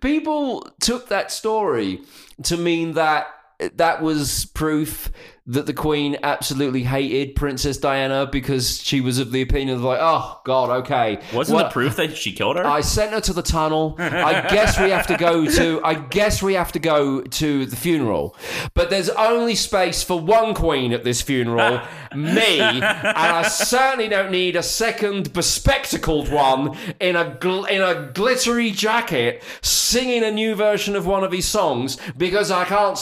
people 0.00 0.68
took 0.80 1.08
that 1.08 1.30
story 1.32 2.00
to 2.44 2.56
mean 2.56 2.92
that 2.92 3.26
that 3.74 4.02
was 4.02 4.44
proof 4.46 5.10
that 5.48 5.66
the 5.66 5.72
Queen 5.72 6.16
absolutely 6.24 6.82
hated 6.82 7.36
Princess 7.36 7.78
Diana 7.78 8.26
because 8.26 8.82
she 8.82 9.00
was 9.00 9.18
of 9.18 9.30
the 9.30 9.42
opinion 9.42 9.76
of 9.76 9.82
like, 9.84 10.00
oh 10.00 10.40
God, 10.44 10.70
okay, 10.70 11.20
Wasn't 11.32 11.54
Well, 11.54 11.66
the 11.66 11.70
proof 11.70 11.96
that 11.96 12.16
she 12.16 12.32
killed 12.32 12.56
her? 12.56 12.66
I 12.66 12.80
sent 12.80 13.12
her 13.12 13.20
to 13.20 13.32
the 13.32 13.42
tunnel. 13.42 13.94
I 13.98 14.48
guess 14.48 14.78
we 14.78 14.90
have 14.90 15.06
to 15.06 15.16
go 15.16 15.46
to. 15.46 15.80
I 15.84 15.94
guess 15.94 16.42
we 16.42 16.54
have 16.54 16.72
to 16.72 16.78
go 16.80 17.20
to 17.22 17.66
the 17.66 17.76
funeral. 17.76 18.34
But 18.74 18.90
there's 18.90 19.08
only 19.10 19.54
space 19.54 20.02
for 20.02 20.18
one 20.20 20.52
queen 20.54 20.92
at 20.92 21.04
this 21.04 21.22
funeral, 21.22 21.80
me, 22.14 22.60
and 22.60 22.82
I 22.82 23.46
certainly 23.46 24.08
don't 24.08 24.30
need 24.32 24.56
a 24.56 24.62
second 24.62 25.32
bespectacled 25.32 26.30
one 26.30 26.76
in 27.00 27.14
a 27.14 27.36
gl- 27.40 27.68
in 27.68 27.82
a 27.82 28.10
glittery 28.12 28.72
jacket 28.72 29.42
singing 29.62 30.24
a 30.24 30.30
new 30.30 30.54
version 30.54 30.96
of 30.96 31.06
one 31.06 31.22
of 31.22 31.30
his 31.32 31.46
songs 31.46 31.98
because 32.16 32.50
I 32.50 32.64
can't 32.64 32.98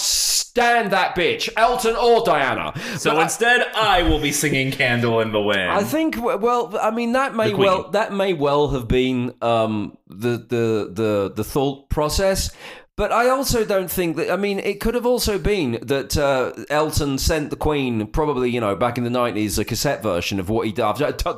stand 0.54 0.92
that 0.92 1.16
bitch, 1.16 1.48
Elton 1.56 1.96
or 1.96 2.24
Diana. 2.24 2.72
so 2.96 3.10
But 3.10 3.22
instead, 3.22 3.66
I 3.74 4.04
will 4.04 4.20
be 4.20 4.30
singing 4.30 4.70
"Candle 4.70 5.20
in 5.20 5.32
the 5.32 5.40
Wind." 5.40 5.70
I 5.70 5.82
think 5.82 6.16
well, 6.16 6.78
I 6.80 6.92
mean 6.92 7.12
that 7.12 7.34
may 7.34 7.52
well 7.52 7.90
that 7.90 8.12
may 8.12 8.34
well 8.34 8.68
have 8.68 8.86
been 8.86 9.34
um, 9.42 9.98
the 10.06 10.38
the 10.38 10.90
the 10.92 11.32
the 11.34 11.44
thought 11.44 11.88
process. 11.88 12.50
But 12.96 13.10
I 13.10 13.28
also 13.28 13.64
don't 13.64 13.90
think 13.90 14.16
that. 14.16 14.30
I 14.30 14.36
mean, 14.36 14.60
it 14.60 14.78
could 14.78 14.94
have 14.94 15.04
also 15.04 15.36
been 15.36 15.78
that 15.82 16.16
uh, 16.16 16.52
Elton 16.70 17.18
sent 17.18 17.50
the 17.50 17.56
Queen, 17.56 18.06
probably 18.06 18.50
you 18.50 18.60
know, 18.60 18.76
back 18.76 18.96
in 18.96 19.02
the 19.02 19.10
nineties, 19.10 19.58
a 19.58 19.64
cassette 19.64 20.00
version 20.00 20.38
of 20.38 20.48
what 20.48 20.66
he 20.66 20.72
did. 20.72 20.84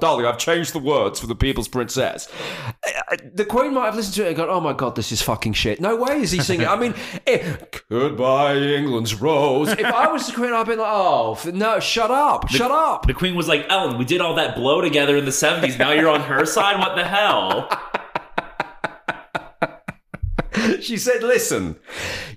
Darling, 0.01 0.27
I've 0.27 0.37
changed 0.37 0.75
the 0.75 0.79
words 0.79 1.19
for 1.19 1.27
the 1.27 1.35
People's 1.35 1.69
Princess. 1.69 2.29
the 3.33 3.47
Queen 3.47 3.73
might 3.73 3.87
have 3.87 3.97
listened 3.97 4.16
to 4.16 4.25
it 4.25 4.29
and 4.29 4.37
gone, 4.37 4.51
"Oh 4.51 4.61
my 4.61 4.75
god, 4.75 4.97
this 4.97 5.12
is 5.12 5.23
fucking 5.23 5.55
shit." 5.55 5.81
No 5.81 5.97
way 5.97 6.21
is 6.21 6.31
he 6.31 6.40
singing. 6.40 6.66
I 6.66 6.77
mean, 6.77 6.95
if, 7.27 7.87
"Goodbye, 7.88 8.57
England's 8.57 9.14
Rose." 9.14 9.71
If 9.71 9.85
I 9.85 10.12
was 10.12 10.27
the 10.27 10.35
Queen, 10.35 10.53
I'd 10.53 10.66
be 10.66 10.77
like, 10.77 10.87
"Oh 10.90 11.38
no, 11.55 11.81
shut 11.81 12.11
up, 12.11 12.51
shut 12.51 12.71
up." 12.71 13.07
The 13.07 13.14
queen 13.14 13.35
was 13.35 13.49
like, 13.49 13.66
Elton, 13.71 13.99
we 13.99 14.05
did 14.05 14.21
all 14.21 14.35
that 14.35 14.57
blow 14.57 14.81
together 14.81 15.16
in 15.16 15.25
the 15.25 15.31
70s. 15.31 15.79
Now 15.79 15.92
you're 15.92 16.09
on 16.09 16.21
her 16.23 16.45
side? 16.45 16.79
What 16.79 16.97
the 16.97 17.05
hell? 17.05 17.69
She 20.83 20.97
said, 20.97 21.23
"Listen, 21.23 21.77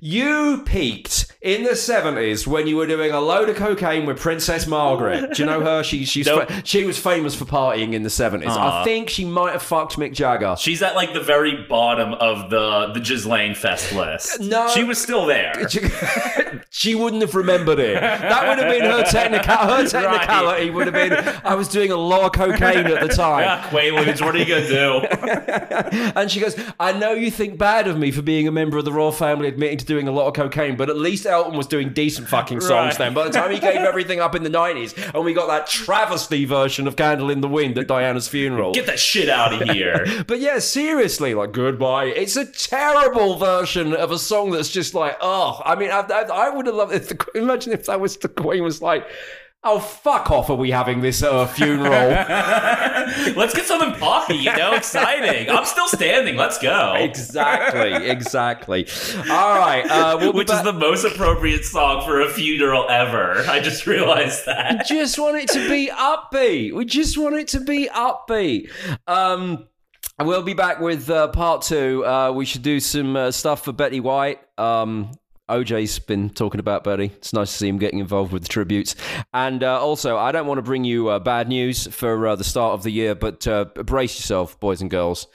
you 0.01 0.63
peaked 0.65 1.33
in 1.41 1.63
the 1.63 1.75
seventies 1.75 2.45
when 2.47 2.67
you 2.67 2.75
were 2.77 2.87
doing 2.87 3.11
a 3.11 3.19
load 3.19 3.49
of 3.49 3.55
cocaine 3.55 4.05
with 4.05 4.19
Princess 4.19 4.67
Margaret. 4.67 5.33
Do 5.35 5.41
you 5.43 5.45
know 5.45 5.61
her? 5.61 5.83
She 5.83 6.05
she's 6.05 6.25
Nope. 6.25 6.47
fa- 6.49 6.61
she 6.65 6.83
was 6.83 6.97
famous 6.97 7.35
for 7.35 7.45
partying 7.45 7.93
in 7.93 8.03
the 8.03 8.09
seventies. 8.09 8.49
I 8.51 8.83
think 8.83 9.09
she 9.09 9.25
might 9.25 9.51
have 9.53 9.61
fucked 9.61 9.97
Mick 9.97 10.13
Jagger. 10.13 10.55
She's 10.57 10.81
at 10.81 10.95
like 10.95 11.13
the 11.13 11.21
very 11.21 11.65
bottom 11.69 12.13
of 12.15 12.49
the 12.49 12.91
the 12.93 12.99
Ghislaine 12.99 13.55
Fest 13.55 13.93
list. 13.93 14.39
No. 14.49 14.67
She 14.69 14.83
was 14.83 14.99
still 15.01 15.25
there. 15.25 15.53
She, 15.69 15.79
she 16.71 16.95
wouldn't 16.95 17.21
have 17.21 17.35
remembered 17.35 17.79
it. 17.79 17.99
That 17.99 18.47
would 18.47 18.57
have 18.63 18.71
been 18.71 18.89
her 18.89 19.03
technical. 19.03 19.55
Her 19.55 19.87
technicality 19.87 20.69
would 20.69 20.87
have 20.87 20.93
been. 20.93 21.13
I 21.43 21.55
was 21.55 21.67
doing 21.67 21.91
a 21.91 21.95
lot 21.95 22.23
of 22.25 22.31
cocaine 22.31 22.85
at 22.87 23.01
the 23.01 23.13
time, 23.13 23.41
Yeah, 23.43 23.63
Quaaludes, 23.69 24.21
what 24.23 24.35
are 24.35 24.37
you 24.37 24.45
gonna 24.45 24.67
do? 24.67 26.11
and 26.15 26.29
she 26.31 26.39
goes, 26.39 26.55
"I 26.79 26.91
know 26.93 27.11
you 27.13 27.31
think 27.31 27.57
bad 27.57 27.87
of 27.87 27.97
me 27.97 28.11
for 28.11 28.21
being 28.29 28.47
a 28.47 28.51
member 28.51 28.77
of 28.77 28.85
the 28.85 28.93
royal 28.93 29.11
family, 29.11 29.47
admitting 29.47 29.79
to 29.79 29.85
doing 29.85 30.07
a 30.07 30.11
lot 30.11 30.27
of 30.27 30.35
cocaine, 30.35 30.75
but 30.75 30.87
at 30.87 30.95
least 30.97 31.25
Elton 31.25 31.57
was 31.57 31.65
doing 31.65 31.89
decent 31.93 32.27
fucking 32.29 32.61
songs 32.61 32.89
Right. 32.93 32.97
then. 32.99 33.13
By 33.15 33.23
the 33.23 33.31
time 33.31 33.49
he 33.51 33.59
gave 33.59 33.77
everything 33.77 34.19
up 34.19 34.35
in 34.35 34.43
the 34.43 34.51
nineties, 34.51 34.93
and 35.15 35.25
we 35.25 35.33
got 35.33 35.47
that 35.47 35.65
travesty 35.65 36.45
version 36.45 36.87
of 36.87 36.95
Candle 36.95 37.31
in 37.31 37.41
the 37.41 37.47
Wind 37.47 37.75
at 37.79 37.87
Diana's 37.87 38.27
funeral." 38.27 38.71
Get 38.71 38.85
that 38.85 38.99
shit 38.99 39.29
out 39.29 39.51
of 39.59 39.67
here. 39.69 40.05
But 40.27 40.39
yeah, 40.41 40.59
seriously, 40.59 41.33
like 41.33 41.51
goodbye. 41.53 42.05
It's 42.05 42.35
a 42.35 42.45
terrible 42.45 43.35
version 43.37 43.95
of 43.95 44.11
a 44.11 44.19
song 44.19 44.51
that's 44.51 44.69
just 44.69 44.93
like, 44.93 45.17
oh, 45.21 45.59
I 45.65 45.73
mean, 45.75 45.89
I, 45.89 46.01
I, 46.01 46.21
I 46.21 46.49
would 46.51 46.67
have 46.67 46.75
loved 46.75 46.93
if 46.93 47.09
the 47.09 47.17
imagine 47.33 47.73
if 47.73 47.87
that 47.87 47.99
was 47.99 48.15
the 48.17 48.27
Queen 48.29 48.63
was 48.63 48.79
like, 48.79 49.07
oh 49.63 49.79
fuck 49.79 50.31
off, 50.31 50.49
are 50.49 50.55
we 50.55 50.71
having 50.71 51.01
this 51.01 51.21
uh, 51.21 51.45
funeral? 51.47 51.91
Let's 53.35 53.53
get 53.53 53.65
something 53.65 53.99
poppy, 53.99 54.35
you 54.35 54.55
know, 54.55 54.73
exciting. 54.73 55.49
I'm 55.49 55.65
still 55.65 55.87
standing. 55.87 56.35
Let's 56.35 56.57
go. 56.57 56.95
exactly, 56.97 58.07
exactly. 58.07 58.87
All 59.29 59.57
right, 59.57 59.85
uh, 59.89 60.17
we'll 60.19 60.33
Which 60.33 60.51
is 60.51 60.63
the 60.63 60.73
most 60.73 61.03
appropriate 61.03 61.65
song 61.65 62.05
for 62.05 62.21
a 62.21 62.29
funeral 62.29 62.87
ever. 62.89 63.43
I 63.47 63.59
just 63.59 63.85
realized 63.87 64.45
that. 64.45 64.85
We 64.89 64.97
just 64.97 65.19
want 65.19 65.37
it 65.37 65.49
to 65.49 65.69
be 65.69 65.87
upbeat. 65.87 66.73
We 66.73 66.85
just 66.85 67.17
want 67.17 67.35
it 67.35 67.47
to 67.49 67.59
be 67.59 67.89
upbeat. 67.89 68.71
Um, 69.07 69.67
we'll 70.19 70.43
be 70.43 70.53
back 70.53 70.79
with 70.79 71.09
uh, 71.09 71.29
part 71.29 71.63
two. 71.63 72.05
Uh, 72.05 72.31
we 72.31 72.45
should 72.45 72.63
do 72.63 72.79
some 72.79 73.15
uh, 73.15 73.31
stuff 73.31 73.65
for 73.65 73.71
Betty 73.73 73.99
White. 73.99 74.39
Um, 74.57 75.11
OJ's 75.49 75.99
been 75.99 76.29
talking 76.29 76.59
about 76.59 76.83
Betty. 76.83 77.11
It's 77.17 77.33
nice 77.33 77.51
to 77.51 77.57
see 77.57 77.67
him 77.67 77.77
getting 77.77 77.99
involved 77.99 78.31
with 78.31 78.43
the 78.43 78.49
tributes. 78.49 78.95
And 79.33 79.63
uh, 79.63 79.81
also, 79.81 80.17
I 80.17 80.31
don't 80.31 80.47
want 80.47 80.59
to 80.59 80.63
bring 80.63 80.83
you 80.83 81.09
uh, 81.09 81.19
bad 81.19 81.47
news 81.47 81.87
for 81.87 82.27
uh, 82.27 82.35
the 82.35 82.43
start 82.43 82.73
of 82.73 82.83
the 82.83 82.91
year, 82.91 83.15
but 83.15 83.47
uh, 83.47 83.65
brace 83.65 84.17
yourself, 84.17 84.59
boys 84.59 84.81
and 84.81 84.89
girls, 84.89 85.27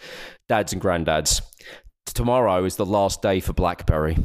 dads 0.49 0.73
and 0.73 0.81
granddads. 0.81 1.43
Tomorrow 2.07 2.65
is 2.65 2.77
the 2.77 2.87
last 2.87 3.23
day 3.23 3.41
for 3.41 3.53
Blackberry. 3.53 4.17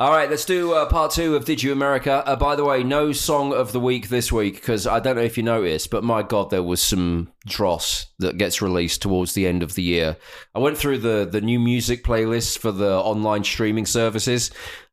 All 0.00 0.10
right, 0.10 0.30
let's 0.30 0.46
do 0.46 0.72
uh, 0.72 0.86
part 0.86 1.10
two 1.10 1.36
of 1.36 1.44
Did 1.44 1.62
You 1.62 1.72
America. 1.72 2.26
Uh, 2.26 2.34
by 2.34 2.56
the 2.56 2.64
way, 2.64 2.82
no 2.82 3.12
song 3.12 3.52
of 3.52 3.72
the 3.72 3.80
week 3.80 4.08
this 4.08 4.32
week 4.32 4.54
because 4.54 4.86
I 4.86 4.98
don't 4.98 5.16
know 5.16 5.20
if 5.20 5.36
you 5.36 5.42
noticed, 5.42 5.90
but 5.90 6.02
my 6.02 6.22
God, 6.22 6.48
there 6.48 6.62
was 6.62 6.80
some 6.80 7.30
dross 7.44 8.06
that 8.18 8.38
gets 8.38 8.62
released 8.62 9.02
towards 9.02 9.34
the 9.34 9.46
end 9.46 9.62
of 9.62 9.74
the 9.74 9.82
year. 9.82 10.16
I 10.54 10.58
went 10.58 10.78
through 10.78 11.00
the, 11.00 11.28
the 11.30 11.42
new 11.42 11.60
music 11.60 12.02
playlists 12.02 12.56
for 12.56 12.72
the 12.72 12.94
online 12.94 13.44
streaming 13.44 13.84
services, 13.84 14.50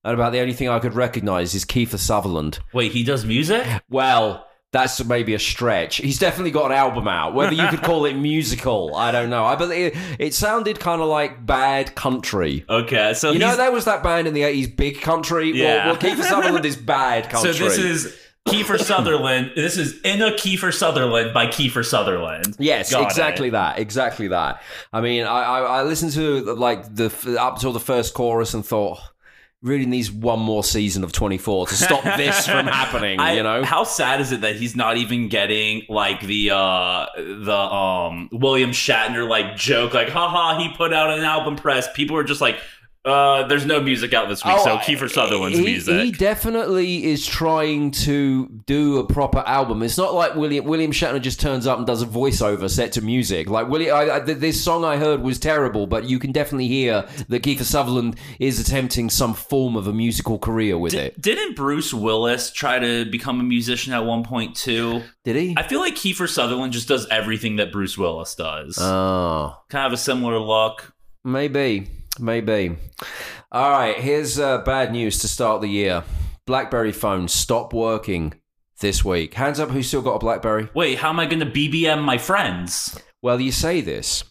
and 0.07 0.13
about 0.13 0.31
the 0.31 0.39
only 0.39 0.53
thing 0.53 0.69
I 0.69 0.79
could 0.79 0.93
recognize 0.93 1.53
is 1.53 1.65
Kiefer 1.65 1.99
Sutherland. 1.99 2.59
Wait, 2.73 2.93
he 2.93 3.03
does 3.03 3.25
music? 3.25 3.67
Well, 3.89 4.47
that's 4.71 5.03
maybe 5.03 5.33
a 5.33 5.39
stretch. 5.39 5.97
He's 5.97 6.17
definitely 6.17 6.51
got 6.51 6.71
an 6.71 6.77
album 6.77 7.09
out. 7.09 7.33
Whether 7.33 7.55
you 7.55 7.67
could 7.67 7.83
call 7.83 8.05
it 8.05 8.13
musical, 8.17 8.95
I 8.95 9.11
don't 9.11 9.29
know. 9.29 9.43
I 9.43 9.55
believe 9.55 9.99
it 10.17 10.33
sounded 10.33 10.79
kind 10.79 11.01
of 11.01 11.09
like 11.09 11.45
bad 11.45 11.93
country. 11.95 12.63
Okay, 12.69 13.13
so 13.15 13.31
You 13.31 13.39
know, 13.39 13.57
there 13.57 13.71
was 13.71 13.83
that 13.83 14.01
band 14.01 14.29
in 14.29 14.33
the 14.33 14.43
80s, 14.43 14.75
Big 14.77 15.01
Country. 15.01 15.51
Yeah. 15.51 15.87
Well, 15.87 15.97
well 16.01 16.01
Kiefer 16.01 16.23
Sutherland 16.23 16.65
is 16.65 16.75
bad 16.95 17.29
country. 17.29 17.53
so 17.53 17.65
this 17.65 17.77
is 17.77 18.17
Kiefer 18.47 18.79
Sutherland. 18.79 19.51
This 19.55 19.77
is 19.77 19.99
in 20.01 20.21
a 20.21 20.31
Kiefer 20.31 20.73
Sutherland 20.73 21.33
by 21.33 21.47
Kiefer 21.47 21.85
Sutherland. 21.85 22.55
Yes, 22.59 22.91
Got 22.91 23.03
exactly 23.03 23.49
it. 23.49 23.51
that. 23.51 23.77
Exactly 23.79 24.29
that. 24.29 24.61
I 24.93 25.01
mean, 25.01 25.25
I, 25.25 25.41
I, 25.41 25.59
I 25.79 25.83
listened 25.83 26.13
to 26.13 26.53
like 26.55 26.95
the 26.95 27.37
up 27.39 27.59
till 27.59 27.73
the 27.73 27.79
first 27.81 28.13
chorus 28.13 28.53
and 28.53 28.65
thought, 28.65 28.99
really 29.63 29.87
needs 29.87 30.11
one 30.11 30.39
more 30.39 30.63
season 30.63 31.03
of 31.03 31.11
24 31.11 31.67
to 31.67 31.73
stop 31.75 32.03
this 32.03 32.45
from 32.45 32.67
happening. 32.67 33.19
I- 33.19 33.33
you 33.33 33.43
know, 33.43 33.63
how 33.63 33.83
sad 33.83 34.21
is 34.21 34.31
it 34.31 34.41
that 34.41 34.55
he's 34.55 34.75
not 34.75 34.97
even 34.97 35.29
getting 35.29 35.81
like 35.89 36.21
the 36.21 36.51
uh 36.51 37.07
the 37.17 37.51
um 37.57 38.29
William 38.31 38.69
Shatner 38.71 39.27
like 39.27 39.55
joke 39.55 39.93
like 39.95 40.09
haha 40.09 40.59
he 40.59 40.69
put 40.75 40.93
out 40.93 41.17
an 41.17 41.23
album 41.25 41.55
press 41.55 41.87
people 41.95 42.15
are 42.17 42.23
just 42.23 42.39
like 42.39 42.59
uh 43.07 43.47
there's 43.47 43.65
no 43.65 43.79
music 43.79 44.13
out 44.13 44.27
this 44.29 44.43
week 44.43 44.53
Oh, 44.57 44.63
so 44.63 44.77
Kiefer 44.77 45.09
Sutherland's 45.09 45.57
he, 45.57 45.63
music 45.65 46.01
He 46.03 46.11
definitely 46.11 47.05
is 47.05 47.25
trying 47.25 47.91
to 47.91 48.47
do 48.65 48.97
a 48.97 49.05
proper 49.05 49.39
album. 49.47 49.81
It's 49.83 49.97
not 49.97 50.13
like 50.13 50.35
William 50.35 50.65
William 50.65 50.91
Shatner 50.91 51.21
just 51.21 51.39
turns 51.39 51.65
up 51.65 51.77
and 51.77 51.87
does 51.87 52.01
a 52.01 52.05
voiceover 52.05 52.69
set 52.69 52.91
to 52.93 53.01
music. 53.01 53.49
Like 53.49 53.67
William, 53.69 53.95
I, 53.95 54.15
I, 54.15 54.19
this 54.19 54.61
song 54.63 54.83
I 54.83 54.97
heard 54.97 55.21
was 55.21 55.39
terrible, 55.39 55.87
but 55.87 56.03
you 56.05 56.19
can 56.19 56.31
definitely 56.31 56.67
hear 56.67 57.07
that 57.29 57.43
Kiefer 57.43 57.63
Sutherland 57.63 58.17
is 58.39 58.59
attempting 58.59 59.09
some 59.09 59.33
form 59.33 59.75
of 59.75 59.87
a 59.87 59.93
musical 59.93 60.37
career 60.39 60.77
with 60.77 60.93
it. 60.93 61.19
Didn't 61.21 61.55
Bruce 61.55 61.93
Willis 61.93 62.51
try 62.51 62.79
to 62.79 63.05
become 63.05 63.39
a 63.39 63.43
musician 63.43 63.93
at 63.93 64.03
one 64.05 64.23
point 64.23 64.55
too? 64.55 65.03
Did 65.23 65.35
he? 65.35 65.53
I 65.57 65.63
feel 65.63 65.79
like 65.79 65.95
Kiefer 65.95 66.27
Sutherland 66.29 66.73
just 66.73 66.87
does 66.87 67.07
everything 67.09 67.57
that 67.57 67.71
Bruce 67.71 67.97
Willis 67.97 68.35
does. 68.35 68.77
Oh, 68.79 69.55
kind 69.69 69.85
of 69.87 69.93
a 69.93 69.97
similar 69.97 70.39
look. 70.39 70.93
maybe, 71.23 71.87
maybe. 72.19 72.75
All 73.51 73.71
right, 73.71 73.97
here's 73.97 74.39
uh, 74.39 74.59
bad 74.59 74.91
news 74.91 75.19
to 75.19 75.27
start 75.27 75.61
the 75.61 75.67
year. 75.67 76.03
BlackBerry 76.45 76.91
phones 76.91 77.33
stop 77.33 77.73
working 77.73 78.33
this 78.79 79.03
week. 79.03 79.33
Hands 79.33 79.59
up, 79.59 79.69
who's 79.69 79.87
still 79.87 80.01
got 80.01 80.15
a 80.15 80.19
BlackBerry? 80.19 80.69
Wait, 80.73 80.99
how 80.99 81.09
am 81.09 81.19
I 81.19 81.25
going 81.25 81.39
to 81.39 81.45
BBM 81.45 82.01
my 82.01 82.17
friends? 82.17 82.97
Well, 83.21 83.41
you 83.41 83.51
say 83.51 83.81
this. 83.81 84.23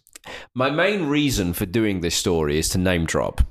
My 0.55 0.71
main 0.71 1.07
reason 1.07 1.53
for 1.53 1.67
doing 1.67 2.01
this 2.01 2.15
story 2.15 2.59
is 2.59 2.69
to 2.71 2.79
name 2.79 3.07
drop. 3.07 3.43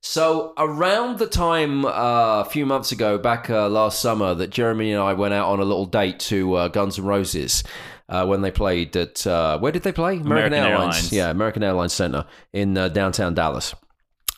So, 0.00 0.52
around 0.58 1.18
the 1.18 1.26
time 1.26 1.86
uh, 1.86 2.42
a 2.42 2.44
few 2.44 2.66
months 2.66 2.92
ago, 2.92 3.16
back 3.16 3.48
uh, 3.48 3.68
last 3.70 4.00
summer, 4.00 4.34
that 4.34 4.50
Jeremy 4.50 4.92
and 4.92 5.02
I 5.02 5.14
went 5.14 5.32
out 5.32 5.48
on 5.48 5.60
a 5.60 5.64
little 5.64 5.86
date 5.86 6.20
to 6.20 6.54
uh, 6.54 6.68
Guns 6.68 6.98
N' 6.98 7.06
Roses 7.06 7.64
uh, 8.08 8.26
when 8.26 8.42
they 8.42 8.50
played 8.50 8.96
at 8.96 9.26
uh, 9.26 9.58
where 9.58 9.72
did 9.72 9.82
they 9.82 9.92
play? 9.92 10.16
American 10.16 10.54
Airlines. 10.54 11.12
Yeah, 11.12 11.30
American 11.30 11.62
Airlines 11.62 11.92
Center 11.92 12.26
in 12.52 12.76
uh, 12.76 12.88
downtown 12.88 13.34
Dallas. 13.34 13.74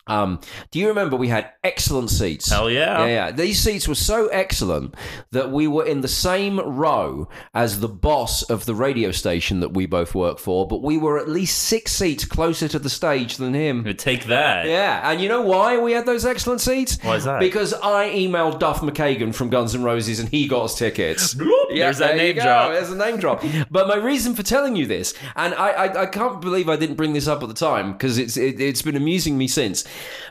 Um, 0.07 0.41
do 0.71 0.79
you 0.79 0.89
remember 0.89 1.17
we 1.17 1.29
had 1.29 1.51
excellent 1.65 2.11
seats? 2.11 2.51
Hell 2.51 2.71
yeah. 2.71 3.01
Yeah, 3.01 3.07
yeah. 3.07 3.31
These 3.33 3.59
seats 3.61 3.89
were 3.89 3.95
so 3.95 4.29
excellent 4.29 4.95
that 5.33 5.51
we 5.51 5.67
were 5.67 5.85
in 5.85 6.01
the 6.01 6.09
same 6.09 6.61
row 6.61 7.29
as 7.55 7.81
the 7.81 7.89
boss 7.89 8.43
of 8.45 8.67
the 8.67 8.75
radio 8.75 9.11
station 9.11 9.61
that 9.61 9.75
we 9.75 9.87
both 9.87 10.15
work 10.15 10.39
for, 10.39 10.67
but 10.67 10.83
we 10.83 10.97
were 10.97 11.19
at 11.19 11.29
least 11.29 11.59
six 11.65 11.93
seats 11.93 12.25
closer 12.25 12.69
to 12.69 12.79
the 12.79 12.91
stage 12.91 13.37
than 13.37 13.55
him. 13.55 13.85
Take 13.97 14.25
that. 14.27 14.67
Yeah, 14.67 15.11
and 15.11 15.21
you 15.21 15.29
know 15.29 15.43
why 15.43 15.79
we 15.79 15.93
had 15.93 16.07
those 16.07 16.25
excellent 16.25 16.61
seats? 16.61 16.99
Why 17.03 17.17
is 17.17 17.25
that? 17.25 17.41
Because 17.41 17.75
I 17.75 18.11
emailed 18.11 18.59
Duff 18.59 18.81
McKagan 18.81 19.35
from 19.35 19.51
Guns 19.51 19.75
N' 19.75 19.83
Roses 19.83 20.21
and 20.21 20.29
he 20.29 20.47
got 20.47 20.65
us 20.65 20.79
tickets. 20.79 21.35
Bloop, 21.47 21.75
there's 21.75 21.99
that 21.99 22.17
there 22.17 22.17
name 22.17 22.37
drop. 22.37 22.71
There's 22.73 22.91
a 22.91 22.97
name 22.97 23.17
drop. 23.19 23.43
But 23.71 23.89
my 23.89 23.97
reason 23.97 24.35
for 24.35 24.43
telling 24.43 24.77
you 24.77 24.87
this, 24.87 25.15
and 25.35 25.55
I, 25.55 25.69
I, 25.71 26.03
I 26.03 26.07
can't 26.07 26.41
believe 26.41 26.69
I 26.69 26.77
didn't 26.77 26.97
bring 26.97 27.13
this 27.13 27.27
up 27.27 27.43
at 27.43 27.49
the 27.49 27.55
time 27.55 27.93
because 27.93 28.19
it's 28.19 28.37
it, 28.37 28.61
it's 28.61 28.83
been 28.83 28.97
amusing 28.97 29.37
me 29.39 29.49
since, 29.49 29.85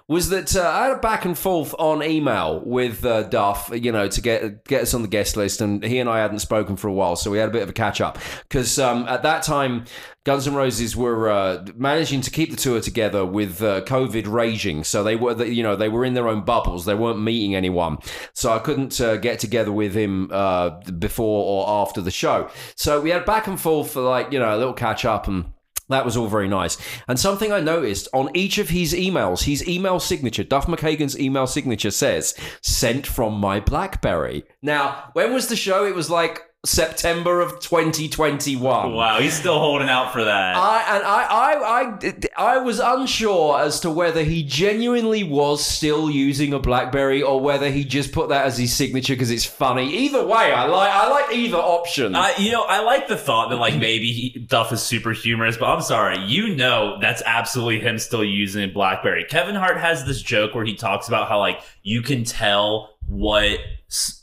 was 0.08 0.30
that 0.30 0.56
uh, 0.56 0.68
I 0.68 0.88
had 0.88 0.98
a 0.98 1.00
back 1.00 1.26
and 1.26 1.38
forth 1.38 1.74
on 1.80 2.04
email 2.04 2.62
with 2.66 3.06
uh, 3.06 3.24
Duff, 3.24 3.70
you 3.74 3.92
know, 3.92 4.08
to 4.08 4.22
get 4.22 4.66
get 4.66 4.84
us 4.84 4.94
on 4.94 5.02
the 5.02 5.08
guest 5.08 5.36
list, 5.36 5.62
and 5.62 5.84
he 5.84 6.00
and 6.00 6.10
I 6.10 6.20
hadn't 6.20 6.40
spoken 6.40 6.78
for 6.78 6.88
a 6.88 6.94
while, 6.94 7.16
so 7.16 7.32
we 7.32 7.38
had 7.38 7.50
a 7.50 7.52
bit 7.52 7.64
of 7.64 7.70
a 7.70 7.74
catch 7.74 8.02
up 8.02 8.18
because 8.44 8.78
um, 8.80 9.08
at 9.08 9.24
that 9.24 9.44
time. 9.44 9.86
Guns 10.26 10.48
N' 10.48 10.56
Roses 10.56 10.96
were 10.96 11.30
uh, 11.30 11.64
managing 11.76 12.22
to 12.22 12.32
keep 12.32 12.50
the 12.50 12.58
tour 12.58 12.82
together 12.82 13.24
with 13.24 13.62
uh, 13.62 13.82
COVID 13.82 14.26
raging, 14.26 14.84
so 14.84 15.04
they 15.04 15.16
were, 15.16 15.46
you 15.46 15.62
know, 15.62 15.76
they 15.76 15.88
were 15.88 16.04
in 16.04 16.16
their 16.16 16.28
own 16.28 16.42
bubbles. 16.42 16.86
They 16.86 16.96
weren't 16.96 17.22
meeting 17.22 17.54
anyone, 17.54 18.00
so 18.34 18.52
I 18.52 18.58
couldn't 18.58 19.00
uh, 19.00 19.18
get 19.18 19.38
together 19.38 19.72
with 19.72 19.94
him 19.94 20.32
uh, 20.32 20.82
before 20.98 21.46
or 21.46 21.84
after 21.84 22.02
the 22.02 22.10
show. 22.10 22.50
So 22.76 23.02
we 23.02 23.12
had 23.12 23.24
back 23.24 23.46
and 23.46 23.62
forth 23.62 23.92
for 23.92 24.02
like 24.02 24.32
you 24.32 24.40
know 24.40 24.56
a 24.56 24.58
little 24.58 24.74
catch 24.74 25.06
up 25.06 25.28
and. 25.28 25.46
That 25.90 26.06
was 26.06 26.18
all 26.18 26.28
very 26.28 26.48
nice. 26.48 26.78
And 27.08 27.20
something 27.20 27.52
I 27.52 27.60
noticed 27.60 28.08
on 28.14 28.30
each 28.34 28.58
of 28.58 28.70
his 28.70 28.94
emails, 28.94 29.44
his 29.44 29.68
email 29.68 30.00
signature, 30.00 30.44
Duff 30.44 30.66
McKagan's 30.66 31.20
email 31.20 31.46
signature 31.48 31.92
says, 31.92 32.34
sent 32.62 33.06
from 33.06 33.34
my 33.36 33.60
Blackberry. 33.60 34.44
Now, 34.62 35.10
when 35.14 35.34
was 35.34 35.48
the 35.48 35.56
show? 35.56 35.86
It 35.86 35.96
was 35.96 36.10
like 36.10 36.42
September 36.66 37.42
of 37.42 37.60
2021. 37.60 38.94
Wow, 38.94 39.20
he's 39.20 39.34
still 39.34 39.60
holding 39.60 39.90
out 39.90 40.12
for 40.12 40.24
that. 40.24 40.56
I 40.56 40.96
and 40.96 41.04
I, 41.04 41.24
I, 41.24 42.16
I, 42.38 42.56
I 42.56 42.58
was 42.58 42.80
unsure 42.80 43.60
as 43.60 43.80
to 43.82 43.92
whether 43.92 44.24
he 44.24 44.44
genuinely 44.44 45.24
was 45.24 45.66
still 45.66 46.10
using 46.10 46.54
a 46.54 46.60
BlackBerry 46.60 47.22
or 47.22 47.40
whether 47.40 47.70
he 47.70 47.84
just 47.84 48.12
put 48.12 48.30
that 48.30 48.46
as 48.46 48.58
his 48.58 48.74
signature 48.74 49.14
because 49.14 49.32
it's 49.32 49.46
funny. 49.46 49.94
Either 50.06 50.26
way, 50.26 50.52
I 50.52 50.66
like, 50.66 50.92
I 50.92 51.10
like 51.10 51.36
either 51.36 51.58
option. 51.58 52.16
I, 52.16 52.34
you 52.38 52.52
know, 52.52 52.64
I 52.64 52.82
like 52.82 53.08
the 53.08 53.18
thought 53.18 53.50
that 53.50 53.58
like 53.58 53.76
maybe 53.76 54.12
he, 54.12 54.40
Duff 54.40 54.72
is 54.72 54.82
super 54.82 55.14
humorous, 55.14 55.58
but 55.58 55.68
I'm 55.68 55.82
sorry, 55.82 56.18
you 56.26 56.56
know 56.56 56.98
that's 57.00 57.22
absolutely 57.26 57.80
him 57.80 58.00
still 58.00 58.24
using 58.24 58.72
BlackBerry. 58.74 59.26
Kevin 59.26 59.56
Hart 59.56 59.78
has 59.78 60.06
this 60.06 60.22
joke 60.22 60.56
where 60.56 60.66
he 60.66 60.76
talks 60.76 61.08
about 61.08 61.28
how 61.28 61.40
like 61.40 61.62
you 61.84 62.02
can 62.02 62.24
tell 62.24 62.96
what 63.08 63.60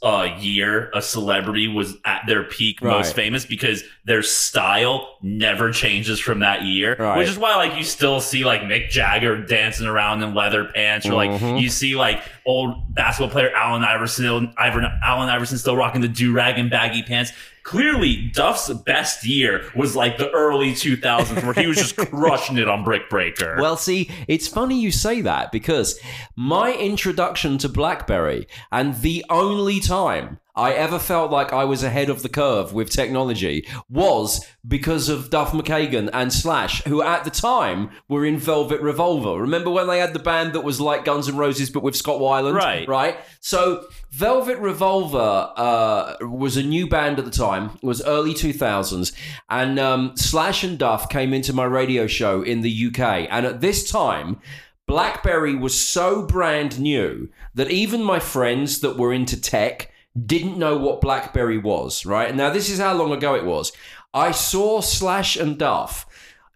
uh, 0.02 0.36
year 0.38 0.90
a 0.94 1.00
celebrity 1.00 1.68
was 1.68 1.96
at 2.04 2.22
their 2.26 2.42
peak, 2.42 2.82
most 2.82 3.14
famous, 3.14 3.46
because 3.46 3.82
their 4.04 4.22
style 4.22 5.16
never 5.22 5.70
changes 5.70 6.18
from 6.18 6.40
that 6.40 6.62
year. 6.64 6.96
Right. 6.98 7.18
Which 7.18 7.28
is 7.28 7.38
why 7.38 7.56
like 7.56 7.76
you 7.78 7.84
still 7.84 8.20
see 8.20 8.44
like 8.44 8.62
Mick 8.62 8.90
Jagger 8.90 9.44
dancing 9.44 9.86
around 9.86 10.22
in 10.22 10.34
leather 10.34 10.64
pants, 10.64 11.06
or 11.06 11.14
like 11.14 11.30
Mm-hmm. 11.30 11.56
you 11.58 11.68
see 11.70 11.94
like 11.94 12.22
old 12.44 12.94
basketball 12.94 13.30
player 13.30 13.52
Allen 13.54 13.82
Iverson, 13.84 14.52
Iver, 14.58 14.82
Allen 15.02 15.28
Iverson 15.28 15.56
still 15.58 15.76
rocking 15.76 16.00
the 16.00 16.08
do 16.08 16.32
rag 16.32 16.58
and 16.58 16.68
baggy 16.68 17.02
pants. 17.02 17.32
Clearly, 17.64 18.30
Duff's 18.34 18.72
best 18.84 19.24
year 19.24 19.70
was 19.76 19.94
like 19.94 20.18
the 20.18 20.30
early 20.30 20.72
2000s, 20.72 21.44
where 21.44 21.54
he 21.54 21.66
was 21.66 21.76
just 21.76 21.96
crushing 22.10 22.58
it 22.58 22.68
on 22.68 22.84
Brick 22.84 23.08
Breaker. 23.08 23.56
Well, 23.60 23.76
see, 23.76 24.10
it's 24.26 24.48
funny 24.48 24.80
you 24.80 24.90
say 24.90 25.20
that 25.20 25.52
because 25.52 25.98
my 26.36 26.72
introduction 26.74 27.58
to 27.58 27.68
BlackBerry 27.68 28.48
and 28.70 28.94
the 29.00 29.24
only 29.30 29.80
time 29.80 30.40
I 30.54 30.72
ever 30.72 30.98
felt 30.98 31.30
like 31.30 31.52
I 31.52 31.64
was 31.64 31.82
ahead 31.82 32.10
of 32.10 32.22
the 32.22 32.28
curve 32.28 32.74
with 32.74 32.90
technology 32.90 33.66
was 33.88 34.46
because 34.66 35.08
of 35.08 35.30
Duff 35.30 35.52
McKagan 35.52 36.10
and 36.12 36.32
Slash, 36.32 36.82
who 36.84 37.02
at 37.02 37.24
the 37.24 37.30
time 37.30 37.90
were 38.08 38.26
in 38.26 38.36
Velvet 38.36 38.80
Revolver. 38.82 39.40
Remember 39.40 39.70
when 39.70 39.86
they 39.86 39.98
had 39.98 40.12
the 40.12 40.18
band 40.18 40.52
that 40.52 40.60
was 40.60 40.80
like 40.80 41.06
Guns 41.06 41.28
N' 41.28 41.36
Roses 41.36 41.70
but 41.70 41.82
with 41.82 41.96
Scott 41.96 42.20
Weiland? 42.20 42.54
Right. 42.54 42.86
Right? 42.86 43.16
So 43.40 43.86
Velvet 44.10 44.58
Revolver 44.58 45.52
uh, 45.56 46.16
was 46.20 46.58
a 46.58 46.62
new 46.62 46.86
band 46.86 47.18
at 47.18 47.24
the 47.24 47.30
time. 47.30 47.70
It 47.82 47.86
was 47.86 48.02
early 48.02 48.34
2000s. 48.34 49.12
And 49.48 49.78
um, 49.78 50.12
Slash 50.16 50.64
and 50.64 50.78
Duff 50.78 51.08
came 51.08 51.32
into 51.32 51.54
my 51.54 51.64
radio 51.64 52.06
show 52.06 52.42
in 52.42 52.60
the 52.60 52.86
UK. 52.88 53.26
And 53.30 53.46
at 53.46 53.62
this 53.62 53.90
time, 53.90 54.38
BlackBerry 54.86 55.54
was 55.54 55.78
so 55.78 56.26
brand 56.26 56.78
new 56.78 57.30
that 57.54 57.70
even 57.70 58.02
my 58.02 58.18
friends 58.18 58.80
that 58.80 58.98
were 58.98 59.12
into 59.12 59.40
tech 59.40 59.91
didn't 60.26 60.58
know 60.58 60.76
what 60.76 61.00
BlackBerry 61.00 61.58
was, 61.58 62.04
right? 62.04 62.34
Now 62.34 62.50
this 62.50 62.68
is 62.70 62.78
how 62.78 62.94
long 62.94 63.12
ago 63.12 63.34
it 63.34 63.44
was. 63.44 63.72
I 64.14 64.30
saw 64.32 64.80
Slash 64.80 65.36
and 65.36 65.58
Duff 65.58 66.06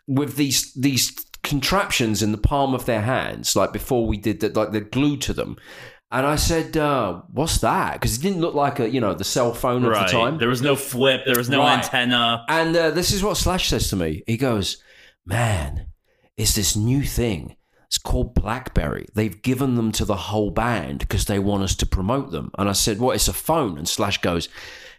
with 0.06 0.36
these 0.36 0.72
these 0.74 1.14
contraptions 1.42 2.22
in 2.22 2.32
the 2.32 2.38
palm 2.38 2.74
of 2.74 2.86
their 2.86 3.02
hands, 3.02 3.56
like 3.56 3.72
before 3.72 4.06
we 4.06 4.16
did 4.16 4.40
that, 4.40 4.56
like 4.56 4.72
they're 4.72 4.80
glued 4.80 5.22
to 5.22 5.32
them. 5.32 5.56
And 6.12 6.24
I 6.26 6.36
said, 6.36 6.76
uh, 6.76 7.22
"What's 7.32 7.58
that?" 7.58 7.94
Because 7.94 8.16
it 8.16 8.22
didn't 8.22 8.40
look 8.40 8.54
like 8.54 8.78
a 8.78 8.88
you 8.88 9.00
know 9.00 9.14
the 9.14 9.24
cell 9.24 9.52
phone 9.54 9.84
of 9.84 9.90
right. 9.90 10.06
the 10.06 10.12
time. 10.12 10.38
There 10.38 10.48
was 10.48 10.62
no 10.62 10.76
flip. 10.76 11.22
There 11.26 11.36
was 11.36 11.48
no 11.48 11.60
Right. 11.60 11.82
antenna. 11.82 12.44
And 12.48 12.76
uh, 12.76 12.90
this 12.90 13.12
is 13.12 13.22
what 13.22 13.36
Slash 13.36 13.68
says 13.68 13.88
to 13.90 13.96
me. 13.96 14.22
He 14.26 14.36
goes, 14.36 14.82
Man, 15.24 15.86
it's 16.36 16.54
this 16.54 16.76
new 16.76 17.02
thing. 17.02 17.56
It's 17.86 17.98
called 17.98 18.34
Blackberry. 18.34 19.06
They've 19.14 19.40
given 19.42 19.76
them 19.76 19.92
to 19.92 20.04
the 20.04 20.16
whole 20.16 20.50
band 20.50 20.98
because 21.00 21.26
they 21.26 21.38
want 21.38 21.62
us 21.62 21.74
to 21.76 21.86
promote 21.86 22.30
them. 22.32 22.50
And 22.58 22.68
I 22.68 22.72
said, 22.72 22.98
What? 22.98 23.14
It's 23.14 23.28
a 23.28 23.32
phone. 23.32 23.78
And 23.78 23.88
Slash 23.88 24.20
goes, 24.20 24.48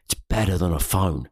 It's 0.06 0.14
better 0.30 0.58
than 0.58 0.72
a 0.74 0.80
phone. 0.80 1.30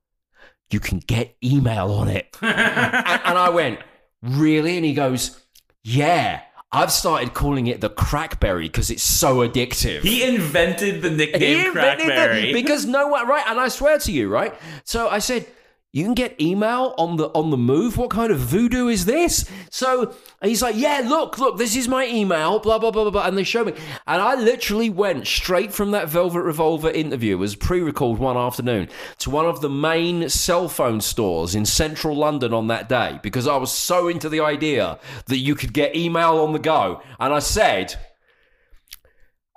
You 0.70 0.80
can 0.80 1.00
get 1.00 1.36
email 1.44 1.92
on 1.92 2.08
it. 2.10 2.38
and, 2.42 2.52
and 2.54 3.38
I 3.38 3.50
went, 3.50 3.80
Really? 4.22 4.76
And 4.76 4.86
he 4.86 4.94
goes, 4.94 5.40
Yeah. 5.84 6.42
I've 6.72 6.92
started 6.92 7.34
calling 7.34 7.68
it 7.68 7.80
the 7.80 7.90
Crackberry 7.90 8.64
because 8.64 8.90
it's 8.92 9.04
so 9.04 9.48
addictive. 9.48 10.02
He 10.02 10.24
invented 10.24 11.02
the 11.02 11.10
nickname 11.10 11.42
He 11.60 11.66
invented 11.68 12.08
Crackberry. 12.08 12.52
because 12.54 12.86
no 12.86 13.08
one 13.08 13.26
right, 13.30 13.46
and 13.48 13.58
I 13.62 13.70
swear 13.70 13.98
to 14.00 14.12
you, 14.12 14.28
right. 14.28 14.54
So 14.84 15.08
I 15.08 15.20
said, 15.20 15.48
"You 15.96 16.04
can 16.04 16.14
get 16.14 16.42
email 16.42 16.94
on 16.98 17.16
the 17.16 17.28
on 17.30 17.52
the 17.52 17.58
move. 17.58 17.96
What 17.96 18.10
kind 18.10 18.30
of 18.30 18.40
voodoo 18.40 18.90
is 18.90 19.06
this?" 19.06 19.50
So 19.70 20.14
he's 20.44 20.62
like, 20.62 20.76
"Yeah, 20.76 21.04
look, 21.06 21.40
look, 21.40 21.58
this 21.58 21.74
is 21.78 21.88
my 21.88 22.06
email." 22.06 22.60
Blah 22.60 22.80
blah 22.80 22.92
blah 22.92 23.04
blah 23.04 23.12
blah, 23.12 23.26
and 23.26 23.38
they 23.38 23.46
show 23.46 23.64
me, 23.64 23.72
and 24.06 24.22
I 24.22 24.36
literally 24.36 24.90
went 24.90 25.26
straight 25.26 25.72
from 25.72 25.92
that 25.92 26.10
Velvet 26.10 26.42
Revolver 26.42 26.92
interview, 26.92 27.36
it 27.36 27.40
was 27.40 27.56
pre-recorded 27.56 28.22
one 28.22 28.36
afternoon, 28.36 28.90
to 29.20 29.30
one 29.30 29.46
of 29.46 29.62
the 29.62 29.70
main 29.70 30.28
cell 30.28 30.68
phone 30.68 31.00
stores 31.00 31.56
in 31.56 31.66
central 31.66 32.14
London 32.18 32.54
on 32.54 32.68
that 32.68 32.90
day 32.90 33.18
because 33.24 33.48
I 33.48 33.56
was 33.56 33.72
so 33.72 34.10
into 34.10 34.28
the 34.28 34.42
idea 34.42 35.00
that 35.28 35.38
you 35.38 35.56
could 35.56 35.72
get 35.72 35.96
email 35.96 36.40
on 36.40 36.52
the 36.52 36.60
go, 36.60 37.02
and 37.22 37.34
I 37.34 37.40
said. 37.40 37.96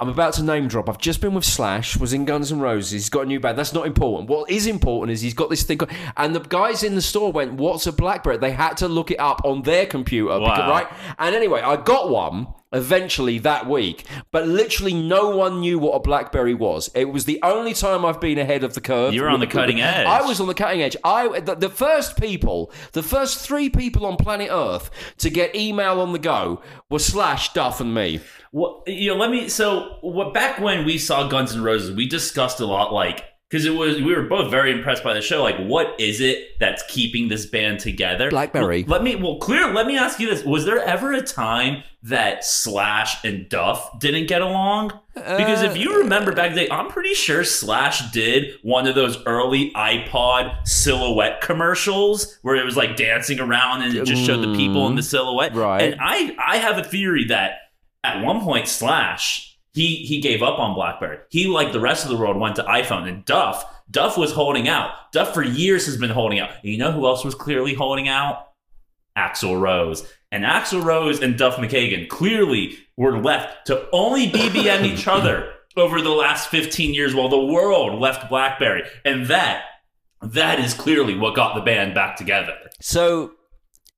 I'm 0.01 0.09
about 0.09 0.35
to 0.35 0.45
name 0.45 0.69
drop. 0.69 0.89
I've 0.89 0.99
just 0.99 1.21
been 1.21 1.35
with 1.35 1.45
Slash, 1.45 1.97
was 1.97 2.13
in 2.13 2.25
Guns 2.25 2.53
N' 2.53 2.61
Roses. 2.61 2.93
He's 2.93 3.09
got 3.11 3.23
a 3.23 3.27
new 3.27 3.41
band. 3.41 3.59
That's 3.59 3.73
not 3.73 3.85
important. 3.85 4.31
What 4.31 4.49
is 4.49 4.69
important 4.69 5.13
is 5.13 5.21
he's 5.21 5.35
got 5.35 5.51
this 5.51 5.65
thing. 5.65 5.81
And 6.17 6.37
the 6.37 6.41
guys 6.41 6.85
in 6.85 6.95
the 6.95 7.03
store 7.03 7.33
went, 7.33 7.55
What's 7.55 7.85
a 7.89 7.93
Blackberry? 7.93 8.37
They 8.37 8.53
had 8.53 8.77
to 8.77 8.87
look 8.87 9.11
it 9.11 9.19
up 9.19 9.41
on 9.45 9.63
their 9.63 9.87
computer. 9.87 10.39
because- 10.39 10.71
right? 10.71 10.87
And 11.19 11.35
anyway, 11.35 11.63
I 11.63 11.75
got 11.77 12.11
one 12.11 12.47
eventually 12.73 13.39
that 13.41 13.69
week, 13.69 14.05
but 14.31 14.47
literally 14.47 14.95
no 14.95 15.37
one 15.37 15.61
knew 15.61 15.79
what 15.79 15.93
a 15.93 16.01
Blackberry 16.01 16.55
was. 16.55 16.91
It 16.95 17.07
was 17.07 17.25
the 17.25 17.41
only 17.43 17.75
time 17.75 18.05
I've 18.05 18.21
been 18.21 18.39
ahead 18.39 18.65
of 18.65 18.75
the 18.75 18.81
curve. 18.81 19.15
You 19.15 19.23
were 19.23 19.29
on 19.29 19.41
the 19.41 19.47
cutting 19.47 19.81
edge. 19.81 20.07
I 20.07 20.23
was 20.23 20.41
on 20.41 20.47
the 20.47 20.55
cutting 20.55 20.83
edge. 20.83 20.97
I 21.05 21.41
the, 21.41 21.55
the 21.55 21.69
first 21.69 22.21
people, 22.21 22.71
the 22.93 23.03
first 23.03 23.39
three 23.39 23.69
people 23.71 24.07
on 24.07 24.17
planet 24.17 24.49
Earth 24.51 24.91
to 25.19 25.31
get 25.31 25.55
email 25.55 26.01
on 26.01 26.13
the 26.13 26.19
go 26.19 26.63
were 26.91 26.99
Slash, 26.99 27.53
Duff, 27.53 27.81
and 27.81 27.95
me. 27.95 28.21
Well, 28.53 28.83
you 28.87 29.11
know, 29.11 29.17
let 29.17 29.31
me. 29.31 29.49
So, 29.49 29.99
what 30.01 30.33
back 30.33 30.59
when 30.59 30.85
we 30.85 30.99
saw 30.99 31.29
Guns 31.29 31.55
N' 31.55 31.63
Roses, 31.63 31.95
we 31.95 32.07
discussed 32.07 32.61
a 32.61 32.67
lot, 32.67 32.93
like 32.93 33.25
because 33.49 33.65
it 33.65 33.71
was 33.71 33.97
we 33.97 34.15
were 34.15 34.25
both 34.25 34.51
very 34.51 34.71
impressed 34.73 35.03
by 35.03 35.15
the 35.15 35.23
show. 35.23 35.43
Like, 35.43 35.59
what 35.59 35.99
is 35.99 36.21
it 36.21 36.59
that's 36.61 36.83
keeping 36.89 37.29
this 37.29 37.47
band 37.47 37.81
together? 37.81 38.31
Blackberry. 38.31 38.85
Well, 38.85 39.01
let 39.01 39.03
me. 39.03 39.17
Well, 39.17 39.37
clear. 39.37 39.73
Let 39.73 39.87
me 39.87 39.97
ask 39.97 40.21
you 40.21 40.29
this: 40.29 40.45
Was 40.45 40.67
there 40.67 40.81
ever 40.81 41.13
a 41.13 41.23
time 41.23 41.83
that 42.03 42.45
Slash 42.45 43.25
and 43.25 43.49
Duff 43.49 43.99
didn't 43.99 44.27
get 44.27 44.43
along? 44.43 44.93
Because 45.15 45.63
if 45.63 45.77
you 45.77 45.95
uh, 45.95 45.99
remember 45.99 46.33
back 46.33 46.55
then, 46.55 46.69
I'm 46.71 46.89
pretty 46.89 47.15
sure 47.15 47.43
Slash 47.43 48.11
did 48.13 48.55
one 48.63 48.87
of 48.87 48.95
those 48.95 49.25
early 49.25 49.73
iPod 49.73 50.69
silhouette 50.69 51.41
commercials 51.41 52.39
where 52.43 52.55
it 52.55 52.65
was 52.65 52.77
like 52.77 52.97
dancing 52.97 53.41
around 53.41 53.83
and 53.83 53.97
it 53.97 54.05
just 54.05 54.25
showed 54.25 54.43
the 54.43 54.55
people 54.55 54.87
in 54.89 54.95
the 54.95 55.03
mm, 55.03 55.11
silhouette. 55.11 55.55
Right. 55.55 55.83
And 55.83 55.97
I 56.01 56.37
I 56.39 56.59
have 56.59 56.77
a 56.77 56.85
theory 56.85 57.25
that 57.25 57.53
at 58.05 58.23
one 58.23 58.43
point 58.43 58.69
Slash 58.69 59.48
he 59.79 59.97
he 60.05 60.21
gave 60.21 60.43
up 60.43 60.59
on 60.59 60.75
BlackBerry. 60.75 61.19
He 61.31 61.47
like 61.47 61.73
the 61.73 61.81
rest 61.81 62.05
of 62.05 62.11
the 62.11 62.17
world 62.17 62.37
went 62.37 62.57
to 62.57 62.65
iPhone 62.65 63.09
and 63.09 63.25
Duff 63.25 63.65
Duff 63.91 64.19
was 64.19 64.33
holding 64.33 64.69
out. 64.69 64.91
Duff 65.13 65.33
for 65.33 65.43
years 65.43 65.87
has 65.87 65.97
been 65.97 66.11
holding 66.11 66.41
out. 66.41 66.51
And 66.51 66.71
you 66.73 66.77
know 66.77 66.93
who 66.93 67.07
else 67.07 67.25
was 67.25 67.35
clearly 67.35 67.75
holding 67.75 68.09
out? 68.09 68.49
Axl 69.17 69.59
Rose. 69.59 70.07
And 70.31 70.45
Axl 70.45 70.85
Rose 70.85 71.21
and 71.23 71.39
Duff 71.39 71.57
McKagan 71.57 72.09
clearly 72.09 72.77
were 72.97 73.19
left 73.19 73.67
to 73.69 73.89
only 73.93 74.29
BBM 74.29 74.85
each 74.85 75.09
other 75.17 75.53
over 75.77 76.03
the 76.03 76.11
last 76.11 76.49
15 76.49 76.93
years 76.93 77.15
while 77.15 77.29
the 77.29 77.39
world 77.39 78.01
left 78.01 78.29
BlackBerry. 78.29 78.83
And 79.05 79.27
that 79.27 79.65
that 80.21 80.59
is 80.59 80.75
clearly 80.75 81.17
what 81.17 81.37
got 81.37 81.55
the 81.55 81.61
band 81.61 81.95
back 81.95 82.17
together. 82.17 82.57
So 82.81 83.33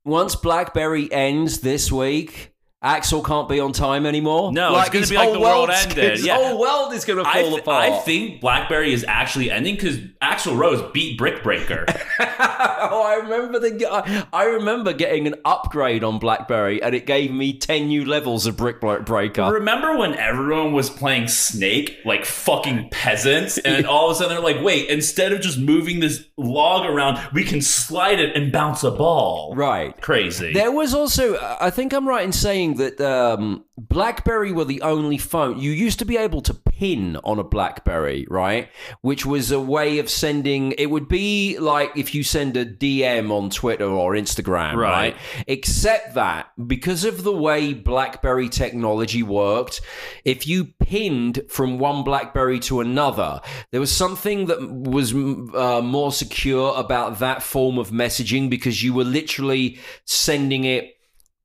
once 0.04 0.36
BlackBerry 0.36 1.10
ends 1.10 1.60
this 1.60 1.90
week, 1.90 2.49
Axl 2.82 3.22
can't 3.22 3.46
be 3.46 3.60
on 3.60 3.72
time 3.72 4.06
anymore. 4.06 4.52
No, 4.54 4.74
it's 4.78 4.88
gonna 4.88 5.06
be 5.06 5.14
like 5.16 5.32
the 5.32 5.38
world 5.40 5.68
ended. 5.68 6.12
His 6.12 6.24
Yeah. 6.24 6.36
whole 6.36 6.58
world 6.58 6.94
is 6.94 7.04
going 7.04 7.22
to 7.22 7.28
I, 7.28 7.42
fall 7.42 7.50
th- 7.50 7.60
apart. 7.60 7.84
I 7.84 7.98
think 7.98 8.40
BlackBerry 8.40 8.94
is 8.94 9.04
actually 9.06 9.50
ending 9.50 9.74
because 9.74 9.98
Axl 10.22 10.56
Rose 10.56 10.82
beat 10.94 11.18
Brick 11.18 11.42
Breaker. 11.42 11.84
oh, 12.20 13.02
I 13.06 13.20
remember 13.22 13.58
the. 13.58 13.86
I- 13.86 14.24
I 14.32 14.44
remember 14.44 14.94
getting 14.94 15.26
an 15.26 15.34
upgrade 15.44 16.02
on 16.02 16.18
BlackBerry, 16.18 16.82
and 16.82 16.94
it 16.94 17.04
gave 17.04 17.30
me 17.30 17.52
ten 17.58 17.88
new 17.88 18.06
levels 18.06 18.46
of 18.46 18.56
Brick 18.56 18.80
Breaker. 18.80 19.52
Remember 19.52 19.98
when 19.98 20.14
everyone 20.14 20.72
was 20.72 20.88
playing 20.88 21.28
Snake 21.28 21.98
like 22.06 22.24
fucking 22.24 22.88
peasants, 22.90 23.58
and 23.58 23.84
all 23.84 24.06
of 24.10 24.12
a 24.12 24.14
sudden 24.20 24.34
they're 24.34 24.42
like, 24.54 24.64
"Wait! 24.64 24.88
Instead 24.88 25.32
of 25.32 25.42
just 25.42 25.58
moving 25.58 26.00
this 26.00 26.24
log 26.38 26.86
around, 26.86 27.18
we 27.34 27.44
can 27.44 27.60
slide 27.60 28.20
it 28.20 28.34
and 28.34 28.50
bounce 28.50 28.82
a 28.84 28.90
ball." 28.90 29.52
Right. 29.54 29.98
Crazy. 30.00 30.54
There 30.54 30.72
was 30.72 30.94
also, 30.94 31.36
I 31.60 31.68
think 31.68 31.92
I'm 31.92 32.08
right 32.08 32.24
in 32.24 32.32
saying 32.32 32.69
interesting 32.70 32.98
that 32.98 33.06
um, 33.06 33.64
BlackBerry 33.76 34.52
were 34.52 34.64
the 34.64 34.82
only 34.82 35.18
phone. 35.18 35.58
You 35.58 35.70
used 35.70 35.98
to 36.00 36.04
be 36.04 36.16
able 36.16 36.40
to 36.42 36.54
pin 36.54 37.16
on 37.24 37.38
a 37.38 37.44
BlackBerry, 37.44 38.26
right? 38.28 38.68
Which 39.02 39.26
was 39.26 39.50
a 39.50 39.60
way 39.60 39.98
of 39.98 40.08
sending. 40.08 40.72
It 40.72 40.86
would 40.86 41.08
be 41.08 41.58
like 41.58 41.96
if 41.96 42.14
you 42.14 42.22
send 42.22 42.56
a 42.56 42.64
DM 42.64 43.30
on 43.30 43.50
Twitter 43.50 43.84
or 43.84 44.12
Instagram, 44.12 44.76
right? 44.76 45.14
Right. 45.14 45.16
Except 45.46 46.14
that 46.14 46.50
because 46.66 47.04
of 47.04 47.22
the 47.22 47.32
way 47.32 47.74
BlackBerry 47.74 48.48
technology 48.48 49.22
worked, 49.22 49.80
if 50.24 50.46
you 50.46 50.66
pinned 50.80 51.42
from 51.48 51.78
one 51.78 52.04
BlackBerry 52.04 52.60
to 52.60 52.80
another, 52.80 53.40
there 53.70 53.80
was 53.80 53.94
something 53.94 54.46
that 54.46 54.60
was 54.70 55.12
uh, 55.14 55.80
more 55.82 56.12
secure 56.12 56.74
about 56.76 57.18
that 57.20 57.42
form 57.42 57.78
of 57.78 57.90
messaging 57.90 58.50
because 58.50 58.82
you 58.82 58.92
were 58.94 59.04
literally 59.04 59.78
sending 60.04 60.64
it 60.64 60.99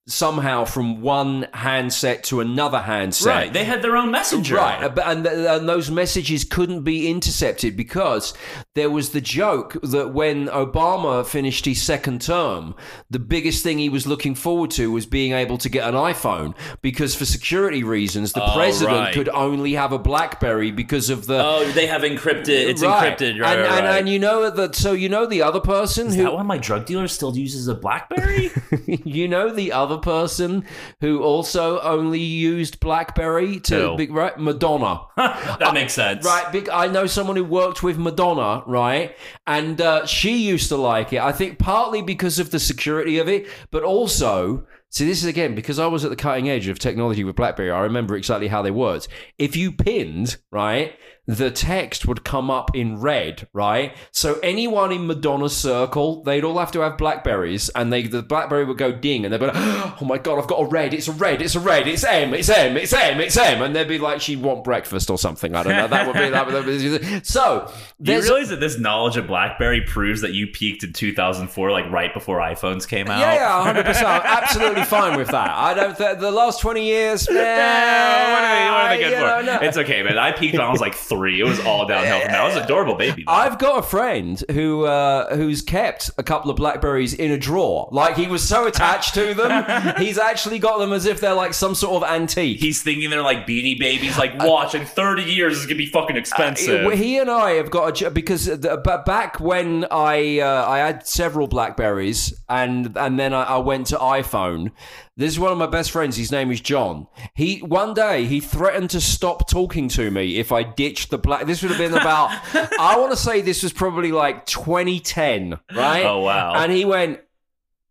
somehow 0.07 0.63
from 0.65 1.01
one 1.01 1.47
handset 1.53 2.23
to 2.25 2.39
another 2.39 2.79
handset. 2.79 3.25
Right. 3.27 3.53
They 3.53 3.63
had 3.63 3.81
their 3.81 3.97
own 3.97 4.11
messenger. 4.11 4.55
Right, 4.55 4.83
uh, 4.83 5.01
and, 5.03 5.23
th- 5.23 5.35
and 5.47 5.67
those 5.67 5.89
messages 5.89 6.43
couldn't 6.43 6.83
be 6.83 7.09
intercepted 7.09 7.75
because 7.75 8.35
there 8.75 8.91
was 8.91 9.09
the 9.11 9.21
joke 9.21 9.75
that 9.81 10.13
when 10.13 10.45
Obama 10.47 11.25
finished 11.25 11.65
his 11.65 11.81
second 11.81 12.21
term, 12.21 12.75
the 13.09 13.17
biggest 13.17 13.63
thing 13.63 13.79
he 13.79 13.89
was 13.89 14.05
looking 14.05 14.35
forward 14.35 14.69
to 14.71 14.91
was 14.91 15.07
being 15.07 15.31
able 15.31 15.57
to 15.57 15.69
get 15.69 15.87
an 15.89 15.95
iPhone 15.95 16.53
because 16.83 17.15
for 17.15 17.25
security 17.25 17.83
reasons, 17.83 18.33
the 18.33 18.43
Oh, 18.43 18.53
president 18.53 18.97
right. 18.99 19.13
could 19.13 19.29
only 19.29 19.73
have 19.73 19.91
a 19.91 19.97
BlackBerry 19.97 20.69
because 20.69 21.09
of 21.09 21.25
the. 21.25 21.43
Oh, 21.43 21.65
they 21.71 21.87
have 21.87 22.03
encrypted. 22.03 22.49
It's 22.49 22.83
Right. 22.83 23.17
encrypted. 23.17 23.39
Right. 23.41 23.57
and, 23.57 23.67
right, 23.67 23.77
and, 23.79 23.87
and 23.87 24.09
you 24.09 24.19
know 24.19 24.51
that, 24.51 24.75
so 24.75 24.91
you 24.93 25.09
know 25.09 25.25
the 25.25 25.41
other 25.41 25.59
person 25.59 26.07
Is 26.07 26.15
who 26.15 26.23
that 26.23 26.33
why 26.33 26.43
my 26.43 26.59
drug 26.59 26.85
dealer 26.85 27.07
still 27.07 27.35
uses 27.35 27.67
a 27.67 27.73
BlackBerry? 27.73 28.51
you 28.85 29.27
know 29.27 29.49
the 29.51 29.71
other 29.71 29.94
person 29.97 30.65
who 31.01 31.21
also 31.21 31.79
only 31.81 32.19
used 32.19 32.79
BlackBerry 32.79 33.59
to 33.61 33.95
right 34.09 34.37
Madonna. 34.39 35.01
that 35.17 35.73
makes 35.73 35.93
sense. 35.93 36.25
Right, 36.25 36.51
big. 36.51 36.69
I 36.69 36.87
know 36.87 37.07
someone 37.07 37.35
who 37.35 37.43
worked 37.43 37.83
with 37.83 37.97
Madonna, 37.97 38.63
right, 38.65 39.15
and 39.47 39.79
uh, 39.79 40.05
she 40.05 40.37
used 40.37 40.69
to 40.69 40.77
like 40.77 41.13
it. 41.13 41.19
I 41.19 41.31
think 41.31 41.59
partly 41.59 42.01
because 42.01 42.39
of 42.39 42.51
the 42.51 42.59
security 42.59 43.17
of 43.17 43.27
it, 43.27 43.47
but 43.71 43.83
also. 43.83 44.65
See, 44.91 45.05
this 45.05 45.23
is 45.23 45.25
again 45.25 45.55
because 45.55 45.77
I 45.77 45.87
was 45.87 46.05
at 46.05 46.09
the 46.09 46.15
cutting 46.15 46.47
edge 46.47 46.69
of 46.69 46.79
technology 46.79 47.25
with 47.25 47.35
BlackBerry. 47.35 47.69
I 47.69 47.81
remember 47.81 48.15
exactly 48.15 48.47
how 48.47 48.61
they 48.61 48.71
worked. 48.71 49.09
If 49.37 49.57
you 49.57 49.73
pinned, 49.73 50.37
right, 50.51 50.93
the 51.27 51.49
text 51.49 52.07
would 52.07 52.23
come 52.23 52.51
up 52.51 52.75
in 52.75 52.99
red, 52.99 53.47
right. 53.51 53.95
So 54.11 54.39
anyone 54.43 54.91
in 54.91 55.07
Madonna's 55.07 55.55
circle, 55.55 56.23
they'd 56.23 56.43
all 56.43 56.59
have 56.59 56.71
to 56.73 56.81
have 56.81 56.97
Blackberries, 56.97 57.69
and 57.69 57.91
they 57.91 58.03
the 58.03 58.21
BlackBerry 58.21 58.65
would 58.65 58.77
go 58.77 58.91
ding, 58.91 59.25
and 59.25 59.33
they'd 59.33 59.39
be 59.39 59.47
like, 59.47 59.55
"Oh 60.01 60.05
my 60.05 60.17
god, 60.17 60.39
I've 60.39 60.47
got 60.47 60.61
a 60.61 60.67
red! 60.67 60.93
It's 60.93 61.07
a 61.07 61.11
red! 61.11 61.41
It's 61.41 61.55
a 61.55 61.59
red! 61.59 61.87
It's 61.87 62.03
M! 62.03 62.33
It's 62.33 62.49
M! 62.49 62.77
It's 62.77 62.93
M! 62.93 63.19
It's 63.19 63.37
M!" 63.37 63.61
And 63.61 63.75
they'd 63.75 63.87
be 63.87 63.97
like, 63.97 64.21
"She'd 64.21 64.41
want 64.41 64.63
breakfast 64.63 65.09
or 65.09 65.17
something." 65.17 65.55
I 65.55 65.63
don't 65.63 65.75
know. 65.75 65.87
That 65.87 66.07
would 66.07 66.13
be 66.13 66.29
that. 66.29 66.45
Would 66.45 66.65
be, 66.65 67.19
so 67.23 67.71
You 67.99 68.21
realize 68.21 68.49
that 68.49 68.59
this 68.59 68.77
knowledge 68.77 69.17
of 69.17 69.27
BlackBerry 69.27 69.81
proves 69.81 70.21
that 70.21 70.33
you 70.33 70.47
peaked 70.47 70.83
in 70.83 70.93
2004, 70.93 71.71
like 71.71 71.89
right 71.91 72.13
before 72.13 72.37
iPhones 72.39 72.87
came 72.87 73.07
out? 73.07 73.19
Yeah, 73.19 73.33
yeah, 73.35 73.63
hundred 73.63 73.85
percent. 73.85 74.07
Absolutely 74.07 74.83
fine 74.83 75.17
with 75.17 75.29
that. 75.29 75.49
I 75.49 75.73
don't. 75.73 75.97
Th- 75.97 76.17
the 76.19 76.31
last 76.31 76.61
twenty 76.61 76.85
years, 76.85 77.27
man. 77.29 77.37
Yeah, 77.37 78.33
what 78.33 78.43
are 78.43 78.55
they, 78.55 78.65
what 78.65 78.79
are 78.79 78.89
they 78.89 79.03
good 79.03 79.11
know, 79.11 79.39
for? 79.39 79.63
no. 79.63 79.67
It's 79.67 79.77
okay, 79.77 80.03
man. 80.03 80.17
I 80.17 80.31
peaked 80.31 80.53
when 80.53 80.65
I 80.65 80.69
was 80.71 80.81
like 80.81 80.93
three. 81.15 81.39
It 81.39 81.43
was 81.43 81.59
all 81.61 81.85
downhill 81.87 82.19
from 82.21 82.31
there. 82.31 82.41
I 82.41 82.45
was 82.47 82.55
an 82.55 82.63
adorable 82.63 82.95
baby. 82.95 83.23
though. 83.25 83.31
I've 83.31 83.57
got 83.59 83.79
a 83.79 83.81
friend 83.81 84.43
who 84.51 84.85
uh, 84.85 85.35
who's 85.35 85.61
kept 85.61 86.11
a 86.17 86.23
couple 86.23 86.51
of 86.51 86.57
Blackberries 86.57 87.13
in 87.13 87.31
a 87.31 87.37
drawer. 87.37 87.87
Like 87.91 88.15
he 88.17 88.27
was 88.27 88.47
so 88.47 88.67
attached 88.67 89.13
to 89.15 89.33
them, 89.33 89.95
he's 89.97 90.17
actually 90.17 90.59
got 90.59 90.77
them 90.79 90.93
as 90.93 91.05
if 91.05 91.19
they're 91.21 91.33
like 91.33 91.53
some 91.53 91.75
sort 91.75 92.03
of 92.03 92.09
antique. 92.09 92.59
He's 92.59 92.81
thinking 92.81 93.09
they're 93.09 93.21
like 93.21 93.47
beanie 93.47 93.79
babies. 93.79 94.17
Like, 94.17 94.37
watch 94.39 94.75
in 94.75 94.85
30 94.85 95.23
years, 95.23 95.57
it's 95.57 95.65
gonna 95.65 95.77
be 95.77 95.85
fucking 95.85 96.15
expensive. 96.15 96.85
Uh, 96.85 96.89
He 96.91 97.17
and 97.17 97.29
I 97.29 97.51
have 97.51 97.71
got 97.71 98.01
a 98.01 98.09
because 98.11 98.45
the, 98.45 98.81
but 98.83 99.05
back 99.05 99.39
when 99.39 99.85
I 99.91 100.39
uh, 100.39 100.65
I 100.67 100.79
had 100.79 101.05
several 101.07 101.47
Blackberries 101.47 102.33
and 102.49 102.95
and 102.97 103.19
then 103.19 103.33
I, 103.33 103.43
I 103.43 103.57
went 103.57 103.87
to 103.87 103.97
iPhone. 103.97 104.71
This 105.17 105.31
is 105.31 105.39
one 105.39 105.53
of 105.53 105.57
my 105.57 105.67
best 105.67 105.91
friends. 105.91 106.17
His 106.17 106.29
name 106.29 106.51
is 106.51 106.59
John. 106.59 107.07
He 107.33 107.59
one 107.59 107.93
day 107.93 108.25
he 108.25 108.41
threatened 108.41 108.89
to 108.89 108.99
stop 108.99 109.49
talking 109.49 109.87
to 109.89 110.11
me 110.11 110.39
if 110.39 110.51
I 110.51 110.63
ditched 110.63 111.09
the 111.09 111.17
black. 111.17 111.45
This 111.45 111.61
would 111.61 111.71
have 111.71 111.77
been 111.77 111.93
about 111.97 112.31
I 112.79 112.97
want 112.99 113.11
to 113.11 113.17
say 113.17 113.39
this 113.39 113.63
was 113.63 113.71
probably 113.71 114.11
like 114.11 114.45
2010, 114.45 115.57
right? 115.73 116.03
Oh, 116.03 116.19
wow. 116.19 116.55
And 116.55 116.69
he 116.71 116.83
went. 116.83 117.21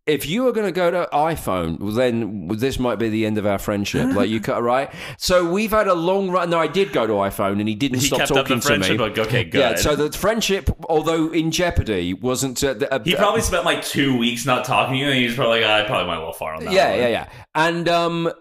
If 0.07 0.27
you 0.27 0.47
are 0.47 0.51
going 0.51 0.67
to 0.67 0.71
go 0.71 0.91
to 0.91 1.09
iPhone, 1.11 1.79
well, 1.79 1.91
then 1.91 2.47
this 2.49 2.77
might 2.77 2.97
be 2.97 3.09
the 3.09 3.25
end 3.25 3.39
of 3.39 3.47
our 3.47 3.57
friendship. 3.57 4.13
Like 4.13 4.29
you 4.29 4.39
cut 4.39 4.61
right. 4.61 4.93
So 5.17 5.49
we've 5.49 5.71
had 5.71 5.87
a 5.87 5.95
long 5.95 6.29
run. 6.29 6.51
No, 6.51 6.59
I 6.59 6.67
did 6.67 6.93
go 6.93 7.07
to 7.07 7.13
iPhone, 7.13 7.59
and 7.59 7.67
he 7.67 7.73
didn't 7.73 8.01
he 8.01 8.07
stop 8.07 8.27
talking 8.27 8.59
to 8.59 8.77
me. 8.77 8.97
Like, 8.97 9.17
okay, 9.17 9.43
good. 9.45 9.59
Yeah, 9.59 9.75
so 9.75 9.95
the 9.95 10.11
friendship, 10.11 10.69
although 10.87 11.29
in 11.31 11.49
jeopardy, 11.49 12.13
wasn't. 12.13 12.63
Uh, 12.63 12.75
uh, 12.91 12.99
he 13.03 13.15
probably 13.15 13.41
spent 13.41 13.65
like 13.65 13.83
two 13.83 14.15
weeks 14.15 14.45
not 14.45 14.63
talking 14.63 14.93
to 14.93 14.99
you, 14.99 15.07
and 15.07 15.17
he's 15.17 15.33
probably 15.33 15.61
like, 15.61 15.85
I 15.85 15.87
probably 15.87 16.07
went 16.07 16.17
a 16.17 16.21
little 16.21 16.33
far 16.33 16.53
on 16.53 16.65
that. 16.65 16.73
Yeah, 16.73 16.91
one. 16.91 16.99
yeah, 16.99 17.07
yeah. 17.07 17.29
And 17.55 17.89
um, 17.89 18.31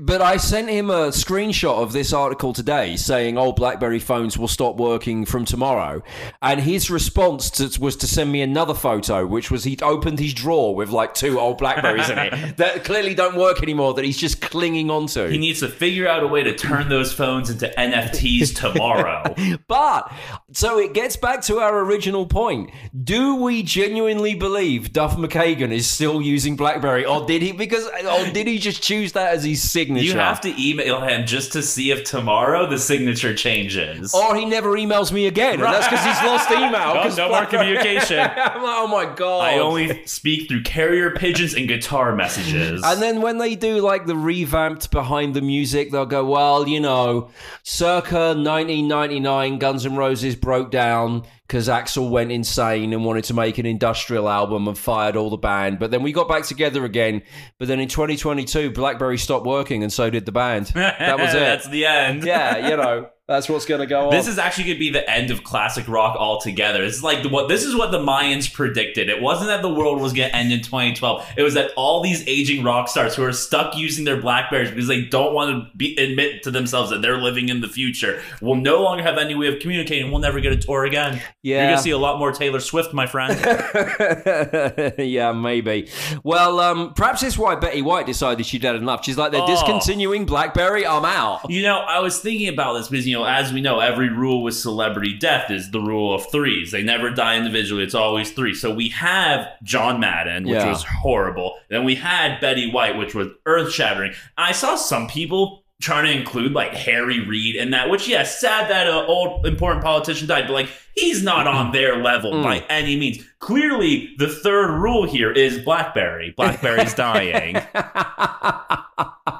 but 0.00 0.20
I 0.20 0.38
sent 0.38 0.68
him 0.68 0.90
a 0.90 1.08
screenshot 1.08 1.82
of 1.82 1.92
this 1.92 2.12
article 2.12 2.52
today 2.52 2.96
saying, 2.96 3.38
"Oh, 3.38 3.52
BlackBerry 3.52 4.00
phones 4.00 4.36
will 4.36 4.48
stop 4.48 4.76
working 4.76 5.24
from 5.24 5.44
tomorrow," 5.44 6.02
and 6.42 6.60
his 6.60 6.90
response 6.90 7.50
to, 7.52 7.80
was 7.80 7.94
to 7.96 8.06
send 8.08 8.32
me 8.32 8.42
another 8.42 8.74
photo, 8.74 9.24
which 9.26 9.50
was 9.50 9.64
he'd 9.64 9.82
opened 9.82 10.18
his 10.18 10.34
drawer 10.34 10.74
with 10.74 10.90
like 10.90 11.14
two 11.14 11.38
old 11.38 11.58
Blackberries 11.58 12.10
in 12.10 12.18
it 12.18 12.56
that 12.56 12.84
clearly 12.84 13.14
don't 13.14 13.36
work 13.36 13.62
anymore. 13.62 13.94
That 13.94 14.04
he's 14.04 14.18
just 14.18 14.40
clinging 14.40 14.90
onto. 14.90 15.28
He 15.28 15.38
needs 15.38 15.60
to 15.60 15.68
figure 15.68 16.08
out 16.08 16.24
a 16.24 16.26
way 16.26 16.42
to 16.42 16.54
turn 16.54 16.88
those 16.88 17.12
phones 17.12 17.48
into 17.48 17.72
NFTs 17.78 18.54
tomorrow. 18.54 19.34
But 19.68 20.12
so 20.52 20.78
it 20.78 20.94
gets 20.94 21.16
back 21.16 21.42
to 21.42 21.58
our 21.58 21.80
original 21.80 22.26
point. 22.26 22.70
Do 23.04 23.36
we 23.36 23.62
genuinely 23.62 24.34
believe 24.34 24.92
Duff 24.92 25.16
McKagan 25.16 25.72
is 25.72 25.86
still 25.86 26.22
using 26.22 26.56
BlackBerry, 26.56 27.04
or 27.04 27.26
did 27.26 27.42
he 27.42 27.52
because 27.52 27.86
or 27.86 28.32
did 28.32 28.46
he 28.46 28.58
just 28.58 28.82
choose 28.82 29.12
that 29.12 29.34
as 29.34 29.44
his 29.44 29.67
signature? 29.68 30.06
you 30.06 30.14
have 30.14 30.40
to 30.42 30.54
email 30.62 31.00
him 31.00 31.26
just 31.26 31.52
to 31.52 31.62
see 31.62 31.90
if 31.90 32.04
tomorrow 32.04 32.68
the 32.68 32.78
signature 32.78 33.34
changes. 33.34 34.14
Or 34.14 34.34
he 34.34 34.44
never 34.44 34.70
emails 34.72 35.12
me 35.12 35.26
again, 35.26 35.54
and 35.54 35.62
that's 35.62 35.86
because 35.86 36.04
he's 36.04 36.28
lost 36.28 36.50
email. 36.50 36.94
No, 36.94 37.08
no 37.14 37.28
more 37.28 37.46
communication. 37.46 38.20
I'm 38.20 38.26
like, 38.62 38.76
oh 38.78 38.88
my 38.88 39.14
god! 39.14 39.40
I 39.42 39.58
only 39.58 40.04
speak 40.06 40.48
through 40.48 40.62
carrier 40.62 41.10
pigeons 41.12 41.54
and 41.54 41.68
guitar 41.68 42.14
messages. 42.14 42.82
And 42.84 43.00
then 43.02 43.20
when 43.20 43.38
they 43.38 43.54
do 43.54 43.80
like 43.80 44.06
the 44.06 44.16
revamped 44.16 44.90
behind 44.90 45.34
the 45.34 45.42
music, 45.42 45.90
they'll 45.90 46.06
go, 46.06 46.24
well, 46.24 46.66
you 46.66 46.80
know, 46.80 47.30
circa 47.62 48.34
1999, 48.34 49.58
Guns 49.58 49.86
N' 49.86 49.96
Roses 49.96 50.36
broke 50.36 50.70
down 50.70 51.24
because 51.48 51.66
Axl 51.66 52.10
went 52.10 52.30
insane 52.30 52.92
and 52.92 53.06
wanted 53.06 53.24
to 53.24 53.34
make 53.34 53.56
an 53.56 53.64
industrial 53.64 54.28
album 54.28 54.68
and 54.68 54.76
fired 54.76 55.16
all 55.16 55.30
the 55.30 55.38
band. 55.38 55.78
But 55.78 55.90
then 55.90 56.02
we 56.02 56.12
got 56.12 56.28
back 56.28 56.44
together 56.44 56.84
again. 56.84 57.22
But 57.58 57.68
then 57.68 57.80
in 57.80 57.88
2022, 57.88 58.70
BlackBerry 58.72 59.16
stopped 59.16 59.46
working 59.46 59.82
and 59.82 59.90
so 59.90 60.10
did 60.10 60.26
the 60.26 60.32
band. 60.32 60.66
That 60.74 61.18
was 61.18 61.30
it. 61.34 61.38
That's 61.38 61.66
the 61.68 61.86
end. 61.86 62.22
yeah, 62.22 62.68
you 62.68 62.76
know, 62.76 63.08
that's 63.28 63.46
what's 63.48 63.66
going 63.66 63.80
to 63.80 63.86
go 63.86 64.06
on. 64.06 64.10
This 64.10 64.26
is 64.26 64.38
actually 64.38 64.64
going 64.64 64.76
to 64.76 64.80
be 64.80 64.90
the 64.90 65.08
end 65.08 65.30
of 65.30 65.44
classic 65.44 65.86
rock 65.86 66.16
altogether. 66.16 66.82
This 66.82 66.96
is 66.96 67.02
like 67.04 67.22
the, 67.22 67.28
what 67.28 67.48
this 67.48 67.62
is 67.62 67.76
what 67.76 67.90
the 67.92 67.98
Mayans 67.98 68.52
predicted. 68.52 69.10
It 69.10 69.20
wasn't 69.20 69.48
that 69.48 69.60
the 69.60 69.68
world 69.72 70.00
was 70.00 70.14
going 70.14 70.30
to 70.30 70.34
end 70.36 70.50
in 70.50 70.60
2012. 70.62 71.26
It 71.36 71.42
was 71.42 71.52
that 71.54 71.70
all 71.76 72.02
these 72.02 72.26
aging 72.26 72.64
rock 72.64 72.88
stars 72.88 73.14
who 73.14 73.22
are 73.24 73.32
stuck 73.32 73.76
using 73.76 74.06
their 74.06 74.18
Blackberries 74.20 74.70
because 74.70 74.88
they 74.88 75.02
don't 75.02 75.34
want 75.34 75.50
to 75.70 75.76
be 75.76 75.94
admit 75.96 76.42
to 76.44 76.50
themselves 76.50 76.88
that 76.90 77.02
they're 77.02 77.18
living 77.20 77.50
in 77.50 77.60
the 77.60 77.68
future 77.68 78.22
will 78.40 78.56
no 78.56 78.82
longer 78.82 79.02
have 79.02 79.18
any 79.18 79.34
way 79.34 79.48
of 79.48 79.58
communicating. 79.60 80.10
We'll 80.10 80.20
never 80.20 80.40
get 80.40 80.52
a 80.52 80.56
tour 80.56 80.84
again. 80.86 81.20
Yeah, 81.42 81.56
You're 81.56 81.66
going 81.66 81.76
to 81.76 81.82
see 81.82 81.90
a 81.90 81.98
lot 81.98 82.18
more 82.18 82.32
Taylor 82.32 82.60
Swift, 82.60 82.94
my 82.94 83.06
friend. 83.06 83.38
yeah, 84.98 85.32
maybe. 85.32 85.88
Well, 86.24 86.60
um, 86.60 86.94
perhaps 86.94 87.22
it's 87.22 87.36
why 87.38 87.54
Betty 87.56 87.82
White 87.82 88.06
decided 88.06 88.44
she'd 88.46 88.64
had 88.64 88.76
enough. 88.76 89.04
She's 89.04 89.18
like, 89.18 89.32
they're 89.32 89.42
Oh. 89.42 89.46
discontinuing 89.46 90.24
BlackBerry. 90.26 90.86
I'm 90.86 91.04
out. 91.04 91.50
You 91.50 91.62
know, 91.62 91.78
I 91.78 92.00
was 92.00 92.20
thinking 92.20 92.48
about 92.48 92.74
this 92.74 92.88
because, 92.88 93.06
you 93.06 93.16
know, 93.16 93.17
as 93.24 93.52
we 93.52 93.60
know, 93.60 93.80
every 93.80 94.08
rule 94.08 94.42
with 94.42 94.54
celebrity 94.54 95.16
death 95.16 95.50
is 95.50 95.70
the 95.70 95.80
rule 95.80 96.14
of 96.14 96.30
threes. 96.30 96.70
They 96.70 96.82
never 96.82 97.10
die 97.10 97.36
individually, 97.36 97.82
it's 97.82 97.94
always 97.94 98.32
three. 98.32 98.54
So 98.54 98.72
we 98.74 98.88
have 98.90 99.48
John 99.62 100.00
Madden, 100.00 100.44
which 100.44 100.54
Yeah. 100.54 100.70
was 100.70 100.84
horrible. 100.84 101.58
Then 101.68 101.84
we 101.84 101.94
had 101.94 102.40
Betty 102.40 102.70
White, 102.70 102.96
which 102.96 103.14
was 103.14 103.28
earth 103.46 103.72
shattering. 103.72 104.14
I 104.36 104.52
saw 104.52 104.76
some 104.76 105.06
people 105.08 105.64
trying 105.80 106.04
to 106.06 106.12
include 106.12 106.52
like 106.52 106.74
Harry 106.74 107.20
Reid 107.26 107.54
in 107.54 107.70
that, 107.70 107.88
which, 107.88 108.08
yes, 108.08 108.40
sad 108.40 108.68
that 108.70 108.88
an 108.88 109.04
old 109.06 109.46
important 109.46 109.84
politician 109.84 110.26
died, 110.26 110.46
but 110.46 110.52
like 110.52 110.68
he's 110.94 111.22
not 111.22 111.46
on 111.46 111.68
mm. 111.68 111.72
their 111.72 112.02
level 112.02 112.32
mm. 112.32 112.42
by 112.42 112.64
any 112.68 112.98
means. 112.98 113.24
Clearly, 113.38 114.14
the 114.18 114.28
third 114.28 114.72
rule 114.72 115.06
here 115.06 115.30
is 115.30 115.58
Blackberry. 115.58 116.34
Blackberry's 116.36 116.94
dying. 116.96 117.56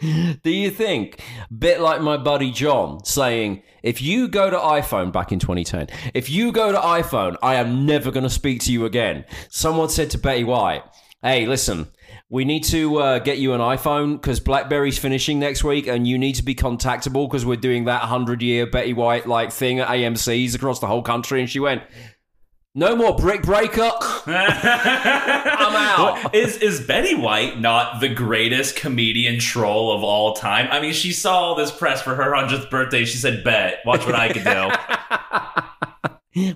Do 0.42 0.50
you 0.50 0.70
think, 0.70 1.22
bit 1.56 1.80
like 1.80 2.00
my 2.00 2.16
buddy 2.16 2.50
John 2.50 3.04
saying, 3.04 3.62
if 3.82 4.00
you 4.00 4.28
go 4.28 4.48
to 4.48 4.56
iPhone 4.56 5.12
back 5.12 5.30
in 5.30 5.38
2010, 5.38 5.88
if 6.14 6.30
you 6.30 6.52
go 6.52 6.72
to 6.72 6.78
iPhone, 6.78 7.36
I 7.42 7.56
am 7.56 7.84
never 7.84 8.10
going 8.10 8.24
to 8.24 8.30
speak 8.30 8.62
to 8.62 8.72
you 8.72 8.86
again. 8.86 9.24
Someone 9.50 9.90
said 9.90 10.10
to 10.10 10.18
Betty 10.18 10.44
White, 10.44 10.82
Hey, 11.22 11.46
listen. 11.46 11.88
We 12.30 12.46
need 12.46 12.64
to 12.64 12.96
uh, 12.96 13.18
get 13.18 13.38
you 13.38 13.52
an 13.52 13.60
iPhone 13.60 14.12
because 14.12 14.40
BlackBerry's 14.40 14.98
finishing 14.98 15.38
next 15.38 15.64
week, 15.64 15.86
and 15.86 16.06
you 16.06 16.16
need 16.16 16.36
to 16.36 16.44
be 16.44 16.54
contactable 16.54 17.28
because 17.28 17.44
we're 17.44 17.56
doing 17.56 17.84
that 17.86 18.02
hundred-year 18.02 18.68
Betty 18.68 18.94
White 18.94 19.26
like 19.26 19.52
thing 19.52 19.80
at 19.80 19.88
AMC's 19.88 20.54
across 20.54 20.78
the 20.78 20.86
whole 20.86 21.02
country. 21.02 21.40
And 21.40 21.50
she 21.50 21.60
went, 21.60 21.82
"No 22.74 22.94
more 22.96 23.16
brick 23.16 23.42
breaker. 23.42 23.90
I'm 24.26 25.76
out." 25.76 26.34
Is 26.34 26.56
is 26.58 26.80
Betty 26.80 27.14
White 27.14 27.60
not 27.60 28.00
the 28.00 28.08
greatest 28.08 28.76
comedian 28.76 29.38
troll 29.40 29.96
of 29.96 30.02
all 30.02 30.34
time? 30.34 30.68
I 30.70 30.80
mean, 30.80 30.92
she 30.92 31.12
saw 31.12 31.38
all 31.38 31.54
this 31.54 31.70
press 31.70 32.02
for 32.02 32.14
her 32.14 32.34
hundredth 32.34 32.70
birthday. 32.70 33.04
She 33.04 33.18
said, 33.18 33.44
"Bet, 33.44 33.78
watch 33.84 34.06
what 34.06 34.14
I 34.14 34.32
can 34.32 34.44
do." 34.44 34.74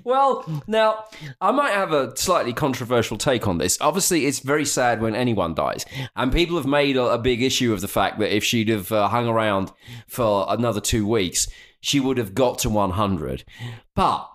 Well, 0.05 0.63
now 0.69 1.05
I 1.41 1.51
might 1.51 1.73
have 1.73 1.93
a 1.93 2.17
slightly 2.17 2.53
controversial 2.53 3.19
take 3.19 3.49
on 3.49 3.59
this. 3.59 3.77
Obviously, 3.81 4.25
it's 4.25 4.39
very 4.39 4.65
sad 4.65 5.01
when 5.01 5.17
anyone 5.17 5.53
dies, 5.53 5.85
and 6.15 6.33
people 6.33 6.57
have 6.57 6.67
made 6.67 6.97
a, 6.97 7.07
a 7.07 7.19
big 7.19 7.43
issue 7.43 7.73
of 7.73 7.81
the 7.81 7.89
fact 7.89 8.21
that 8.21 8.35
if 8.35 8.45
she'd 8.45 8.69
have 8.69 8.93
uh, 8.93 9.09
hung 9.09 9.27
around 9.27 9.73
for 10.07 10.47
another 10.49 10.81
two 10.81 11.07
weeks, 11.07 11.49
she 11.81 11.99
would 11.99 12.19
have 12.19 12.35
got 12.35 12.61
to 12.61 12.71
100. 12.71 13.45
But 13.97 14.31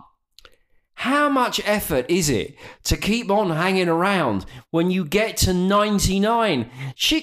how 1.00 1.30
much 1.30 1.62
effort 1.64 2.04
is 2.10 2.28
it 2.28 2.54
to 2.84 2.94
keep 2.94 3.30
on 3.30 3.48
hanging 3.48 3.88
around 3.88 4.44
when 4.70 4.90
you 4.90 5.02
get 5.02 5.34
to 5.34 5.54
99? 5.54 6.70
She, 6.94 7.22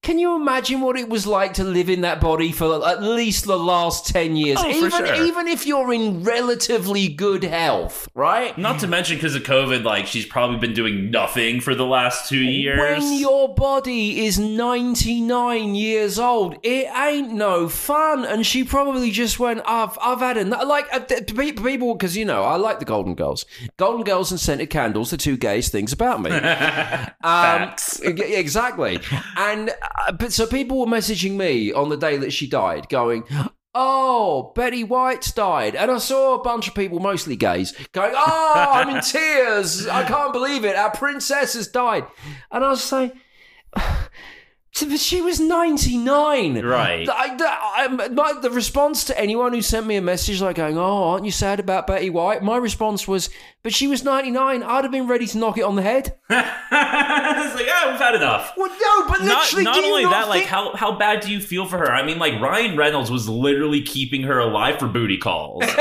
can 0.00 0.18
you 0.18 0.34
imagine 0.36 0.80
what 0.80 0.96
it 0.96 1.10
was 1.10 1.26
like 1.26 1.52
to 1.54 1.64
live 1.64 1.90
in 1.90 2.00
that 2.00 2.18
body 2.18 2.50
for 2.50 2.82
at 2.88 3.02
least 3.02 3.44
the 3.44 3.58
last 3.58 4.06
10 4.06 4.36
years? 4.36 4.56
Oh, 4.58 4.70
even, 4.70 4.90
sure. 4.90 5.22
even 5.22 5.48
if 5.48 5.66
you're 5.66 5.92
in 5.92 6.24
relatively 6.24 7.08
good 7.08 7.44
health, 7.44 8.08
right? 8.14 8.56
Not 8.56 8.80
to 8.80 8.86
mention 8.86 9.18
because 9.18 9.34
of 9.34 9.42
COVID, 9.42 9.84
like 9.84 10.06
she's 10.06 10.24
probably 10.24 10.56
been 10.56 10.72
doing 10.72 11.10
nothing 11.10 11.60
for 11.60 11.74
the 11.74 11.84
last 11.84 12.30
two 12.30 12.38
years. 12.42 12.78
When 12.78 13.20
your 13.20 13.54
body 13.54 14.24
is 14.24 14.38
99 14.38 15.74
years 15.74 16.18
old, 16.18 16.56
it 16.62 16.86
ain't 16.96 17.32
no 17.32 17.68
fun. 17.68 18.24
And 18.24 18.46
she 18.46 18.64
probably 18.64 19.10
just 19.10 19.38
went, 19.38 19.60
I've, 19.66 19.98
I've 20.00 20.20
had 20.20 20.38
enough. 20.38 20.64
Like, 20.64 20.86
uh, 20.90 21.00
people, 21.00 21.94
because, 21.94 22.16
you 22.16 22.24
know, 22.24 22.44
I 22.44 22.56
like 22.56 22.78
the 22.78 22.93
Golden 22.94 23.16
Girls. 23.16 23.44
Golden 23.76 24.04
Girls 24.04 24.30
and 24.30 24.38
Scented 24.38 24.70
Candles, 24.70 25.10
the 25.10 25.16
two 25.16 25.36
gayest 25.36 25.72
things 25.72 25.92
about 25.92 26.22
me. 26.22 26.30
Um, 27.24 27.74
exactly. 28.02 29.00
And, 29.36 29.70
uh, 29.70 30.12
but 30.12 30.32
so 30.32 30.46
people 30.46 30.78
were 30.78 30.86
messaging 30.86 31.32
me 31.32 31.72
on 31.72 31.88
the 31.88 31.96
day 31.96 32.18
that 32.18 32.32
she 32.32 32.46
died, 32.46 32.88
going, 32.90 33.24
Oh, 33.74 34.52
Betty 34.54 34.84
White's 34.84 35.32
died. 35.32 35.74
And 35.74 35.90
I 35.90 35.98
saw 35.98 36.34
a 36.34 36.42
bunch 36.42 36.68
of 36.68 36.74
people, 36.74 37.00
mostly 37.00 37.34
gays, 37.34 37.72
going, 37.92 38.12
Oh, 38.14 38.62
I'm 38.66 38.94
in 38.94 39.02
tears. 39.12 39.88
I 39.88 40.04
can't 40.04 40.34
believe 40.34 40.64
it. 40.64 40.76
Our 40.76 40.90
princess 40.90 41.54
has 41.54 41.66
died. 41.66 42.06
And 42.52 42.62
I 42.62 42.70
was 42.70 42.84
saying, 42.84 43.12
but 44.80 44.98
she 44.98 45.20
was 45.20 45.38
99. 45.38 46.64
Right. 46.64 47.08
I, 47.08 47.36
I, 47.76 47.84
um, 47.86 48.14
my, 48.14 48.32
the 48.40 48.50
response 48.50 49.04
to 49.04 49.18
anyone 49.18 49.52
who 49.52 49.62
sent 49.62 49.86
me 49.86 49.96
a 49.96 50.02
message 50.02 50.40
like 50.42 50.56
going, 50.56 50.76
Oh, 50.76 51.04
aren't 51.10 51.24
you 51.24 51.30
sad 51.30 51.60
about 51.60 51.86
Betty 51.86 52.10
White? 52.10 52.42
My 52.42 52.56
response 52.56 53.06
was, 53.06 53.30
But 53.64 53.72
she 53.72 53.86
was 53.86 54.04
99. 54.04 54.62
I'd 54.62 54.84
have 54.84 54.92
been 54.92 55.06
ready 55.08 55.26
to 55.26 55.38
knock 55.38 55.56
it 55.56 55.62
on 55.62 55.74
the 55.74 55.80
head. 55.80 56.18
it's 56.28 57.54
like, 57.54 57.66
ah, 57.66 57.88
we've 57.90 57.98
had 57.98 58.14
enough. 58.14 58.52
Well, 58.58 58.68
no, 58.68 59.08
but 59.08 59.22
Not, 59.22 59.44
literally, 59.44 59.64
not 59.64 59.74
do 59.74 59.80
you 59.80 59.86
only 59.86 60.02
not 60.02 60.10
that, 60.10 60.28
like 60.28 60.40
think- 60.40 60.50
how 60.50 60.76
how 60.76 60.98
bad 60.98 61.20
do 61.20 61.32
you 61.32 61.40
feel 61.40 61.64
for 61.64 61.78
her? 61.78 61.90
I 61.90 62.04
mean, 62.04 62.18
like 62.18 62.38
Ryan 62.42 62.76
Reynolds 62.76 63.10
was 63.10 63.26
literally 63.26 63.80
keeping 63.80 64.24
her 64.24 64.38
alive 64.38 64.78
for 64.78 64.86
booty 64.86 65.16
calls. 65.16 65.62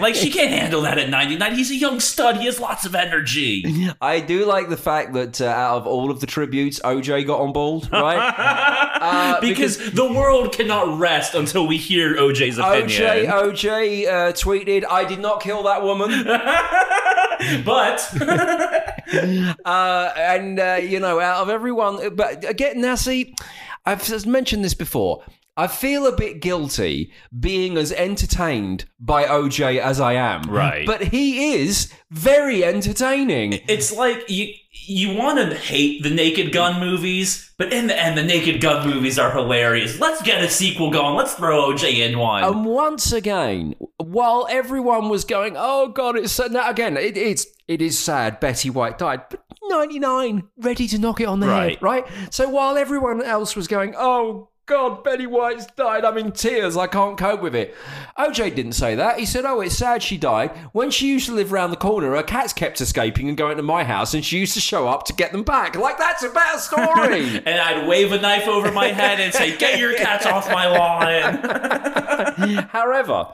like 0.00 0.16
she 0.16 0.28
can't 0.28 0.50
handle 0.50 0.82
that 0.82 0.98
at 0.98 1.08
99. 1.08 1.54
He's 1.54 1.70
a 1.70 1.76
young 1.76 2.00
stud. 2.00 2.38
He 2.38 2.46
has 2.46 2.58
lots 2.58 2.84
of 2.84 2.96
energy. 2.96 3.64
I 4.00 4.18
do 4.18 4.44
like 4.44 4.68
the 4.68 4.76
fact 4.76 5.12
that 5.12 5.40
uh, 5.40 5.46
out 5.46 5.76
of 5.76 5.86
all 5.86 6.10
of 6.10 6.20
the 6.20 6.26
tributes, 6.26 6.80
OJ 6.80 7.28
got 7.28 7.40
on 7.40 7.52
board, 7.52 7.88
right? 7.92 8.82
Uh, 9.06 9.40
because, 9.40 9.92
the 9.92 10.12
world 10.12 10.52
cannot 10.52 10.98
rest 10.98 11.34
until 11.34 11.66
we 11.66 11.76
hear 11.76 12.16
OJ's 12.16 12.58
opinion. 12.58 12.88
OJ, 12.88 13.26
OJ 13.28 14.06
uh, 14.06 14.32
tweeted, 14.32 14.84
"I 14.90 15.04
did 15.04 15.20
not 15.20 15.40
kill 15.42 15.62
that 15.64 15.82
woman," 15.82 16.10
but 17.64 18.12
uh, 19.64 20.12
and 20.16 20.58
uh, 20.58 20.78
you 20.82 21.00
know, 21.00 21.20
out 21.20 21.42
of 21.42 21.48
everyone, 21.48 22.14
but 22.14 22.48
again, 22.48 22.80
now 22.80 22.94
see, 22.94 23.34
I've 23.84 24.26
mentioned 24.26 24.64
this 24.64 24.74
before. 24.74 25.22
I 25.58 25.66
feel 25.68 26.06
a 26.06 26.14
bit 26.14 26.40
guilty 26.40 27.10
being 27.38 27.78
as 27.78 27.90
entertained 27.92 28.84
by 29.00 29.24
OJ 29.24 29.78
as 29.80 30.00
I 30.00 30.12
am, 30.12 30.42
Right. 30.50 30.86
But 30.86 31.04
he 31.04 31.54
is 31.54 31.90
very 32.10 32.62
entertaining. 32.64 33.60
it's 33.68 33.92
like 33.92 34.28
you 34.28 34.52
you 34.88 35.16
want 35.16 35.38
to 35.38 35.56
hate 35.56 36.02
the 36.02 36.10
Naked 36.10 36.52
Gun 36.52 36.78
movies, 36.78 37.52
but 37.58 37.72
in 37.72 37.86
the 37.88 37.98
end, 38.00 38.16
the 38.16 38.22
Naked 38.22 38.60
Gun 38.60 38.88
movies 38.88 39.18
are 39.18 39.32
hilarious. 39.32 39.98
Let's 39.98 40.22
get 40.22 40.44
a 40.44 40.48
sequel 40.50 40.90
going. 40.90 41.16
Let's 41.16 41.34
throw 41.34 41.72
OJ 41.72 42.06
in 42.06 42.18
one. 42.18 42.44
And 42.44 42.64
once 42.66 43.10
again, 43.10 43.74
while 43.96 44.46
everyone 44.50 45.08
was 45.08 45.24
going, 45.24 45.54
"Oh 45.56 45.88
God, 45.88 46.16
it's 46.16 46.32
sad," 46.32 46.52
now 46.52 46.68
again, 46.70 46.96
it, 46.98 47.16
it's 47.16 47.46
it 47.66 47.80
is 47.82 47.98
sad. 47.98 48.38
Betty 48.38 48.68
White 48.70 48.98
died, 48.98 49.22
but 49.30 49.42
ninety 49.64 49.98
nine, 49.98 50.44
ready 50.58 50.86
to 50.88 50.98
knock 50.98 51.20
it 51.20 51.26
on 51.26 51.40
the 51.40 51.48
Right. 51.48 51.70
head, 51.70 51.82
right? 51.82 52.04
So 52.30 52.48
while 52.48 52.76
everyone 52.76 53.22
else 53.22 53.56
was 53.56 53.66
going, 53.66 53.94
"Oh 53.96 54.50
God, 54.66 55.04
Betty 55.04 55.26
White's 55.26 55.66
died. 55.66 56.04
I'm 56.04 56.18
in 56.18 56.32
tears. 56.32 56.76
I 56.76 56.86
can't 56.86 57.16
cope 57.16 57.40
with 57.40 57.54
it." 57.54 57.74
OJ 58.18 58.54
didn't 58.54 58.72
say 58.72 58.94
that. 58.96 59.18
He 59.18 59.26
said, 59.26 59.44
"Oh, 59.44 59.60
it's 59.60 59.78
sad 59.78 60.02
she 60.02 60.18
died. 60.18 60.50
When 60.72 60.90
she 60.90 61.08
used 61.08 61.26
to 61.26 61.32
live 61.34 61.52
round 61.52 61.72
the 61.72 61.76
corner, 61.76 62.14
her 62.16 62.22
cats 62.22 62.52
kept 62.52 62.80
escaping 62.80 63.28
and 63.28 63.36
going 63.36 63.56
to 63.56 63.62
my 63.62 63.84
house, 63.84 64.12
and 64.14 64.24
she 64.24 64.38
used 64.38 64.54
to 64.54 64.60
show 64.60 64.88
up 64.88 65.04
to 65.06 65.12
get 65.12 65.32
them 65.32 65.44
back. 65.44 65.76
Like 65.76 65.98
that's 65.98 66.22
a 66.22 66.30
better 66.30 66.58
story." 66.58 67.42
and 67.46 67.60
I'd 67.60 67.86
wave 67.88 68.12
a 68.12 68.20
knife 68.20 68.48
over 68.48 68.70
my 68.72 68.88
head 68.88 69.20
and 69.20 69.32
say, 69.32 69.56
"Get 69.56 69.78
your 69.78 69.94
cats 69.94 70.26
off 70.26 70.50
my 70.50 70.66
lawn." 70.66 71.36
However, 72.70 73.28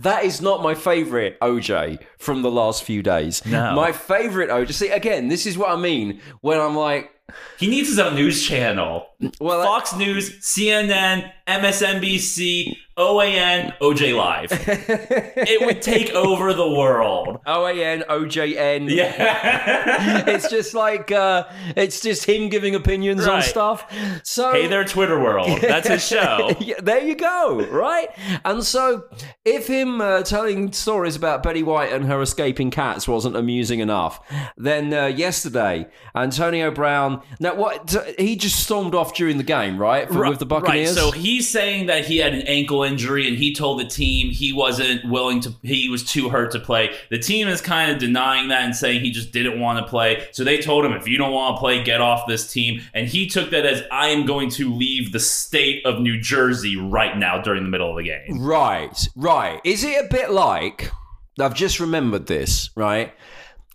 that 0.00 0.24
is 0.24 0.40
not 0.40 0.62
my 0.62 0.74
favourite 0.74 1.38
OJ 1.40 1.98
from 2.18 2.42
the 2.42 2.50
last 2.50 2.82
few 2.84 3.02
days. 3.02 3.44
No. 3.44 3.74
My 3.74 3.92
favourite 3.92 4.48
OJ. 4.48 4.72
See, 4.72 4.88
again, 4.88 5.28
this 5.28 5.46
is 5.46 5.58
what 5.58 5.70
I 5.70 5.76
mean 5.76 6.20
when 6.40 6.58
I'm 6.58 6.74
like, 6.74 7.10
he 7.58 7.68
needs 7.68 7.88
his 7.88 7.98
own 7.98 8.14
news 8.14 8.42
channel. 8.46 9.06
well, 9.40 9.62
Fox 9.64 9.94
News, 9.96 10.30
CNN, 10.40 11.30
MSNBC, 11.46 12.76
OAN, 13.00 13.72
OJ 13.78 14.14
Live. 14.14 14.50
it 14.68 15.64
would 15.64 15.80
take 15.80 16.10
over 16.10 16.52
the 16.52 16.68
world. 16.68 17.38
OAN, 17.46 18.04
OJN. 18.06 18.90
Yeah. 18.90 20.24
It's 20.30 20.48
just 20.48 20.74
like, 20.74 21.10
uh, 21.10 21.44
it's 21.76 22.00
just 22.00 22.24
him 22.24 22.48
giving 22.48 22.74
opinions 22.74 23.26
on 23.26 23.42
stuff. 23.42 23.90
So, 24.22 24.52
hey 24.52 24.66
there, 24.66 24.84
Twitter 24.84 25.18
world. 25.18 25.60
That's 25.62 25.88
his 25.88 26.06
show. 26.06 26.52
Yeah, 26.60 26.76
there 26.82 27.02
you 27.02 27.14
go, 27.14 27.66
right? 27.70 28.08
And 28.44 28.64
so, 28.64 29.04
if 29.44 29.66
him 29.66 30.00
uh, 30.00 30.22
telling 30.22 30.72
stories 30.72 31.16
about 31.16 31.42
Betty 31.42 31.62
White 31.62 31.92
and 31.92 32.04
her 32.06 32.20
escaping 32.20 32.70
cats 32.70 33.08
wasn't 33.08 33.36
amusing 33.36 33.80
enough, 33.80 34.20
then 34.56 34.92
uh, 34.92 35.06
yesterday, 35.06 35.88
Antonio 36.14 36.70
Brown. 36.70 37.19
Now, 37.38 37.54
what 37.54 38.14
he 38.18 38.36
just 38.36 38.62
stormed 38.62 38.94
off 38.94 39.14
during 39.14 39.38
the 39.38 39.44
game, 39.44 39.78
right? 39.78 40.08
For, 40.08 40.28
with 40.28 40.38
the 40.38 40.46
Buccaneers. 40.46 40.96
Right. 40.96 40.96
So 40.96 41.10
he's 41.10 41.48
saying 41.48 41.86
that 41.86 42.04
he 42.04 42.18
had 42.18 42.34
an 42.34 42.42
ankle 42.42 42.82
injury 42.82 43.28
and 43.28 43.36
he 43.36 43.54
told 43.54 43.80
the 43.80 43.84
team 43.84 44.30
he 44.30 44.52
wasn't 44.52 45.04
willing 45.04 45.40
to, 45.40 45.54
he 45.62 45.88
was 45.88 46.04
too 46.04 46.28
hurt 46.28 46.50
to 46.52 46.60
play. 46.60 46.90
The 47.10 47.18
team 47.18 47.48
is 47.48 47.60
kind 47.60 47.90
of 47.90 47.98
denying 47.98 48.48
that 48.48 48.62
and 48.62 48.74
saying 48.74 49.00
he 49.00 49.10
just 49.10 49.32
didn't 49.32 49.60
want 49.60 49.78
to 49.78 49.88
play. 49.88 50.26
So 50.32 50.44
they 50.44 50.58
told 50.58 50.84
him, 50.84 50.92
if 50.92 51.08
you 51.08 51.18
don't 51.18 51.32
want 51.32 51.56
to 51.56 51.60
play, 51.60 51.82
get 51.82 52.00
off 52.00 52.26
this 52.26 52.50
team. 52.52 52.82
And 52.94 53.08
he 53.08 53.26
took 53.26 53.50
that 53.50 53.66
as, 53.66 53.82
I 53.90 54.08
am 54.08 54.26
going 54.26 54.50
to 54.50 54.72
leave 54.72 55.12
the 55.12 55.20
state 55.20 55.84
of 55.86 56.00
New 56.00 56.20
Jersey 56.20 56.76
right 56.76 57.16
now 57.16 57.40
during 57.40 57.62
the 57.62 57.70
middle 57.70 57.90
of 57.90 57.96
the 57.96 58.04
game. 58.04 58.40
Right, 58.40 59.08
right. 59.16 59.60
Is 59.64 59.84
it 59.84 60.04
a 60.04 60.08
bit 60.08 60.30
like 60.30 60.90
I've 61.38 61.54
just 61.54 61.80
remembered 61.80 62.26
this, 62.26 62.70
right? 62.74 63.14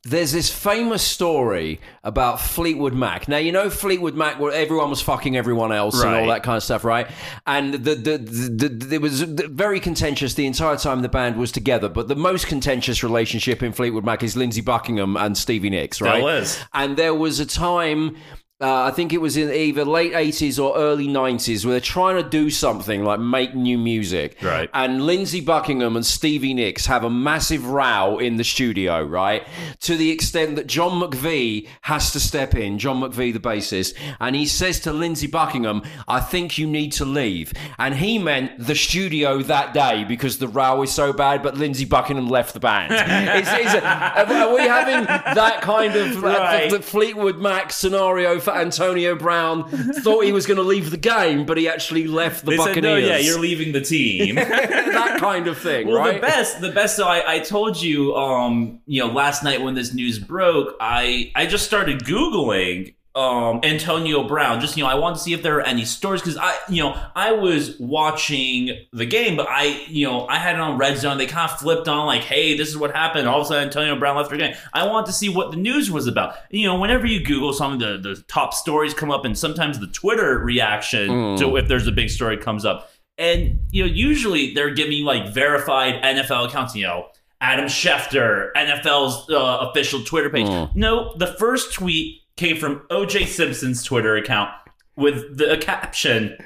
There's 0.08 0.32
this 0.32 0.52
famous 0.54 1.02
story 1.02 1.82
about 2.04 2.40
Fleetwood 2.40 2.94
Mac. 2.94 3.28
Now 3.28 3.38
you 3.38 3.52
know 3.52 3.72
Fleetwood 3.72 4.14
Mac, 4.16 4.40
where 4.40 4.52
everyone 4.52 4.92
was 4.92 5.02
fucking 5.02 5.36
everyone 5.36 5.72
else 5.72 6.02
and 6.02 6.14
all 6.16 6.28
that 6.28 6.44
kind 6.44 6.58
of 6.58 6.64
stuff, 6.64 6.84
right? 6.84 7.08
And 7.48 7.74
the 7.74 7.96
the, 7.96 8.18
the, 8.20 8.70
the 8.70 8.96
it 8.96 9.02
was 9.02 9.22
very 9.22 9.80
contentious 9.80 10.36
the 10.36 10.46
entire 10.46 10.78
time 10.78 11.02
the 11.02 11.10
band 11.10 11.38
was 11.38 11.52
together. 11.52 11.90
But 11.90 12.08
the 12.08 12.16
most 12.16 12.46
contentious 12.46 13.04
relationship 13.04 13.64
in 13.64 13.72
Fleetwood 13.72 14.06
Mac 14.06 14.22
is 14.22 14.38
Lindsey 14.38 14.62
Buckingham 14.62 15.18
and 15.18 15.36
Stevie 15.36 15.72
Nicks, 15.72 16.00
right? 16.00 16.18
Still 16.18 16.28
is. 16.28 16.60
And 16.74 16.98
there 16.98 17.16
was 17.16 17.40
a 17.40 17.46
time 17.46 18.16
uh, 18.62 18.84
I 18.84 18.92
think 18.92 19.12
it 19.12 19.20
was 19.20 19.36
in 19.36 19.52
either 19.52 19.84
late 19.84 20.14
80s 20.14 20.64
or 20.64 20.78
early 20.78 21.08
90s, 21.08 21.66
where 21.66 21.74
they're 21.74 21.82
trying 21.82 22.24
to 22.24 22.30
do 22.30 22.50
something 22.50 23.04
like 23.04 23.20
make 23.20 23.54
new 23.54 23.78
music. 23.78 24.38
Right. 24.42 24.70
And 24.74 25.06
Lindsey 25.06 25.42
Buckingham 25.42 25.98
and 25.98 26.06
Stevie 26.06 26.54
Nicks 26.54 26.86
have 26.86 27.04
a 27.04 27.10
massive 27.10 27.66
row 27.68 28.18
in 28.18 28.38
the 28.38 28.46
studio, 28.46 29.04
right? 29.04 29.46
To 29.82 29.98
the 29.98 30.10
extent 30.10 30.56
that 30.56 30.68
John 30.68 31.02
McVie 31.02 31.68
has 31.82 32.12
to 32.14 32.20
step 32.22 32.56
in, 32.56 32.80
John 32.80 33.02
McVie, 33.02 33.34
the 33.34 33.42
bassist, 33.42 33.94
and 34.22 34.38
he 34.38 34.46
says 34.46 34.80
to 34.82 34.94
Lindsey 34.94 35.28
Buckingham, 35.28 35.82
I 36.08 36.22
think 36.22 36.58
you 36.58 36.66
need 36.66 36.94
to 36.94 37.04
leave. 37.04 37.52
And 37.78 37.96
he 37.96 38.18
meant 38.20 38.58
the 38.58 38.76
studio 38.76 39.42
that 39.44 39.74
day 39.74 40.06
because 40.06 40.38
the 40.38 40.48
row 40.48 40.82
is 40.82 40.94
so 40.94 41.12
bad, 41.12 41.44
but 41.44 41.58
Lindsey 41.58 41.84
Buckingham 41.84 42.30
left 42.30 42.54
the 42.54 42.62
band. 42.62 42.94
is, 42.94 43.48
is 43.68 43.74
it, 43.74 43.84
are 43.84 44.56
we 44.56 44.62
having 44.62 45.04
that 45.06 45.60
kind 45.62 45.94
of 45.94 46.24
uh, 46.24 46.28
Right. 46.46 46.72
the 46.72 46.82
Fleetwood 46.82 47.40
Mac 47.40 47.74
scenario 47.74 48.40
for 48.46 48.56
Antonio 48.56 49.16
Brown? 49.16 49.70
Thought 49.96 50.24
he 50.24 50.32
was 50.32 50.46
going 50.46 50.58
to 50.58 50.64
leave 50.64 50.90
the 50.92 50.98
game, 50.98 51.46
but 51.46 51.58
he 51.58 51.68
actually 51.68 52.08
left 52.08 52.46
the 52.46 52.52
They 52.52 52.58
said, 52.58 52.66
Buccaneers. 52.68 53.04
no, 53.04 53.08
yeah, 53.10 53.18
you're 53.18 53.40
leaving 53.40 53.74
the 53.74 53.82
team. 53.82 54.36
that 54.96 55.18
kind 55.20 55.48
of 55.48 55.58
thing, 55.58 55.88
Well, 55.88 55.98
right? 55.98 56.16
the 56.16 56.22
best, 56.22 56.62
the 56.62 56.72
best. 56.72 56.96
So 56.96 57.08
I, 57.08 57.36
I 57.36 57.40
told 57.40 57.82
you, 57.82 58.16
um, 58.16 58.80
you 58.86 59.02
know, 59.06 59.12
last 59.12 59.44
night 59.44 59.62
when 59.62 59.76
this 59.76 59.94
news 59.94 60.18
broke, 60.20 60.76
I, 60.80 61.32
I 61.36 61.46
just 61.46 61.66
started 61.66 62.04
googling, 62.06 62.95
um, 63.16 63.62
Antonio 63.64 64.28
Brown. 64.28 64.60
Just 64.60 64.76
you 64.76 64.84
know, 64.84 64.90
I 64.90 64.96
wanted 64.96 65.16
to 65.16 65.22
see 65.22 65.34
if 65.34 65.42
there 65.42 65.54
were 65.54 65.62
any 65.62 65.86
stories 65.86 66.22
because 66.22 66.38
I, 66.38 66.54
you 66.70 66.84
know, 66.84 67.02
I 67.16 67.32
was 67.32 67.80
watching 67.80 68.86
the 68.92 69.06
game, 69.06 69.38
but 69.38 69.48
I, 69.50 69.86
you 69.88 70.06
know, 70.06 70.28
I 70.28 70.38
had 70.38 70.56
it 70.56 70.62
on 70.62 70.78
Red 70.78 70.98
Zone. 70.98 71.18
They 71.18 71.26
kind 71.26 71.50
of 71.50 71.58
flipped 71.58 71.88
on 71.88 72.06
like, 72.06 72.24
hey, 72.24 72.58
this 72.58 72.68
is 72.68 72.78
what 72.78 72.92
happened. 72.94 73.28
All 73.28 73.40
of 73.40 73.46
a 73.46 73.48
sudden, 73.48 73.64
Antonio 73.68 73.98
Brown 73.98 74.18
left 74.18 74.30
the 74.32 74.38
game. 74.38 74.54
I 74.74 74.86
wanted 74.86 75.08
to 75.08 75.14
see 75.14 75.30
what 75.30 75.52
the 75.52 75.58
news 75.58 75.90
was 75.90 76.08
about. 76.08 76.36
You 76.52 76.68
know, 76.68 76.78
whenever 76.78 77.08
you 77.08 77.24
Google 77.24 77.54
something, 77.54 77.80
the 77.80 77.98
the 77.98 78.22
top 78.24 78.54
stories 78.54 78.94
come 78.94 79.12
up, 79.12 79.24
and 79.24 79.38
sometimes 79.38 79.80
the 79.80 79.88
Twitter 79.88 80.38
reaction 80.40 81.38
to 81.38 81.56
if 81.56 81.68
there's 81.70 81.88
a 81.88 81.94
big 81.94 82.10
story 82.10 82.38
comes 82.38 82.66
up. 82.66 82.92
And 83.18 83.62
you 83.72 83.86
know, 83.86 83.92
usually 83.92 84.54
they're 84.54 84.74
giving 84.74 84.92
you 84.92 85.06
like 85.06 85.34
verified 85.34 86.04
NFL 86.04 86.48
accounts. 86.50 86.76
You 86.76 86.84
know, 86.88 87.08
Adam 87.40 87.66
Schefter, 87.68 88.52
NFL's 88.58 89.30
uh, 89.30 89.70
official 89.70 90.04
Twitter 90.04 90.30
page. 90.30 90.48
No, 90.76 91.16
the 91.16 91.28
first 91.28 91.74
tweet 91.74 92.24
came 92.38 92.58
from 92.58 92.82
OJ 92.90 93.28
Simpson's 93.28 93.84
Twitter 93.84 94.16
account 94.16 94.52
with 94.96 95.38
the 95.38 95.58
caption 95.58 96.38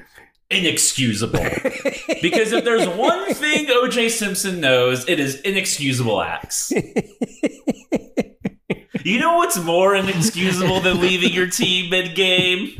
"inexcusable." 0.49 1.39
because 2.21 2.51
if 2.51 2.63
there's 2.63 2.87
one 2.87 3.33
thing 3.33 3.67
OJ 3.67 4.09
Simpson 4.09 4.59
knows, 4.59 5.07
it 5.07 5.19
is 5.19 5.39
inexcusable 5.41 6.21
acts. 6.21 6.71
You 9.03 9.19
know 9.19 9.37
what's 9.37 9.57
more 9.57 9.95
inexcusable 9.95 10.81
than 10.81 10.99
leaving 10.99 11.31
your 11.31 11.47
team 11.47 11.89
mid 11.89 12.15
game? 12.15 12.67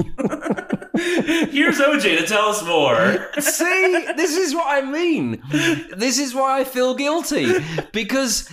Here's 0.95 1.79
OJ 1.79 2.19
to 2.19 2.25
tell 2.27 2.49
us 2.49 2.63
more. 2.63 3.29
See, 3.39 4.05
this 4.15 4.35
is 4.35 4.53
what 4.53 4.67
I 4.67 4.81
mean. 4.81 5.41
This 5.95 6.19
is 6.19 6.35
why 6.35 6.59
I 6.59 6.63
feel 6.65 6.93
guilty 6.93 7.53
because 7.93 8.49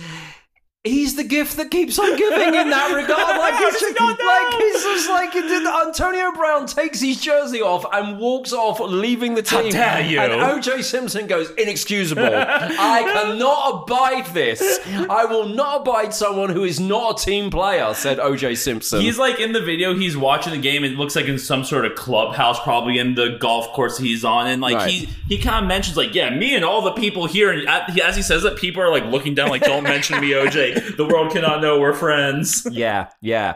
he's 0.87 1.15
the 1.15 1.23
gift 1.23 1.57
that 1.57 1.71
keeps 1.71 1.97
on 1.99 2.15
giving 2.17 2.53
in 2.55 2.69
that 2.69 2.93
regard. 2.95 3.37
Like 3.39 3.53
it's 3.61 3.79
just, 3.81 3.99
No, 3.99 4.07
no. 4.07 4.11
like 4.11 4.61
it's 4.63 4.83
just 4.83 5.09
like 5.09 5.35
it 5.35 5.41
did- 5.47 5.67
Antonio 5.87 6.31
Brown 6.31 6.65
takes 6.67 6.99
his 7.01 7.19
jersey 7.21 7.61
off 7.61 7.85
and 7.93 8.17
walks 8.19 8.53
off, 8.53 8.79
leaving 8.79 9.35
the 9.35 9.41
team. 9.41 9.69
dare 9.71 10.01
you. 10.01 10.19
And 10.19 10.33
OJ 10.33 10.83
Simpson 10.83 11.27
goes 11.27 11.49
inexcusable. 11.51 12.23
I 12.25 13.03
cannot 13.13 13.83
abide 13.83 14.25
this. 14.33 14.79
I 15.09 15.25
will 15.25 15.45
not 15.47 15.81
abide 15.81 16.13
someone 16.13 16.49
who 16.49 16.63
is 16.63 16.79
not 16.79 17.21
a 17.21 17.25
team 17.25 17.49
player," 17.49 17.93
said 17.93 18.17
OJ 18.19 18.57
Simpson. 18.57 19.01
He's 19.01 19.17
like 19.17 19.39
in 19.39 19.51
the 19.53 19.61
video, 19.61 19.93
he's 19.95 20.17
watching 20.17 20.53
the 20.53 20.59
game. 20.59 20.83
It 20.83 20.93
looks 20.97 21.15
like 21.15 21.25
in 21.25 21.37
some 21.39 21.63
sort 21.63 21.85
of 21.85 21.95
clubhouse, 21.95 22.59
probably 22.61 22.97
in 22.99 23.15
the 23.15 23.37
golf 23.39 23.67
course 23.73 23.97
he's 23.97 24.23
on. 24.25 24.47
And 24.47 24.61
like 24.61 24.75
Right. 24.77 24.89
he 24.91 25.09
he 25.27 25.37
kind 25.37 25.63
of 25.65 25.67
mentions 25.67 25.97
like, 25.97 26.13
yeah, 26.15 26.29
me 26.29 26.55
and 26.55 26.63
all 26.63 26.81
the 26.81 26.91
people 26.93 27.25
here. 27.27 27.51
And 27.51 27.67
as 27.67 28.15
he 28.15 28.21
says 28.21 28.43
that, 28.43 28.57
people 28.57 28.81
are 28.81 28.91
like 28.91 29.05
looking 29.05 29.33
down, 29.35 29.49
like, 29.49 29.61
don't 29.63 29.83
mention 29.83 30.19
me, 30.21 30.31
OJ. 30.31 30.76
The 30.97 31.07
world 31.11 31.31
cannot 31.31 31.61
know 31.61 31.79
we're 31.79 31.93
friends. 31.93 32.65
yeah, 32.71 33.09
yeah. 33.21 33.55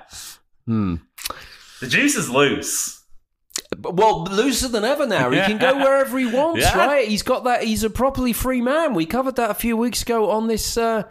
The 0.67 0.99
juice 1.87 2.15
is 2.15 2.29
loose. 2.29 3.03
Well, 3.79 4.25
looser 4.25 4.67
than 4.67 4.83
ever 4.83 5.05
now. 5.07 5.29
He 5.31 5.39
can 5.39 5.57
go 5.57 5.75
wherever 5.77 6.17
he 6.19 6.25
wants, 6.25 6.61
Yeah. 6.61 6.77
right? 6.77 7.07
He's 7.07 7.23
got 7.23 7.43
that. 7.45 7.63
He's 7.63 7.83
a 7.83 7.89
properly 7.89 8.33
free 8.33 8.61
man. 8.61 8.93
We 8.93 9.05
covered 9.05 9.35
that 9.37 9.49
a 9.49 9.53
few 9.55 9.75
weeks 9.77 10.01
ago 10.01 10.29
on 10.29 10.47
this 10.47 10.77
uh, 10.77 11.03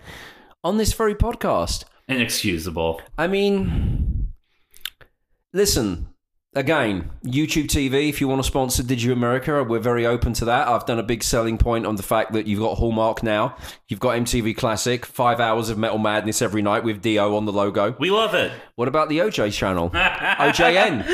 on 0.63 0.77
this 0.77 0.93
very 0.93 1.15
podcast. 1.15 1.85
Inexcusable. 2.09 3.01
I 3.19 3.27
mean, 3.27 4.29
listen. 5.53 6.09
Again, 6.57 7.13
YouTube 7.25 7.67
TV, 7.69 8.09
if 8.09 8.21
you 8.21 8.27
want 8.27 8.41
to 8.41 8.45
sponsor 8.45 8.83
Did 8.83 9.01
You 9.01 9.13
America, 9.13 9.63
we're 9.63 9.79
very 9.79 10.05
open 10.05 10.33
to 10.33 10.47
that. 10.47 10.67
I've 10.67 10.85
done 10.85 10.99
a 10.99 11.03
big 11.05 11.23
selling 11.23 11.59
point 11.59 11.87
on 11.87 11.95
the 11.95 12.03
fact 12.03 12.33
that 12.33 12.49
you've 12.49 12.59
got 12.59 12.77
Hallmark 12.77 13.23
now. 13.23 13.57
You've 13.87 14.01
got 14.01 14.19
MTV 14.19 14.57
Classic, 14.57 15.07
five 15.07 15.39
hours 15.39 15.69
of 15.69 15.79
metal 15.79 15.99
madness 15.99 16.43
every 16.43 16.61
night 16.61 16.83
with 16.83 17.03
Dio 17.03 17.37
on 17.37 17.45
the 17.45 17.53
logo. 17.53 17.95
We 18.01 18.11
love 18.11 18.35
it. 18.35 18.51
What 18.75 18.89
about 18.89 19.09
the 19.11 19.19
OJ 19.19 19.53
channel? 19.53 19.91
OJN. 19.95 21.05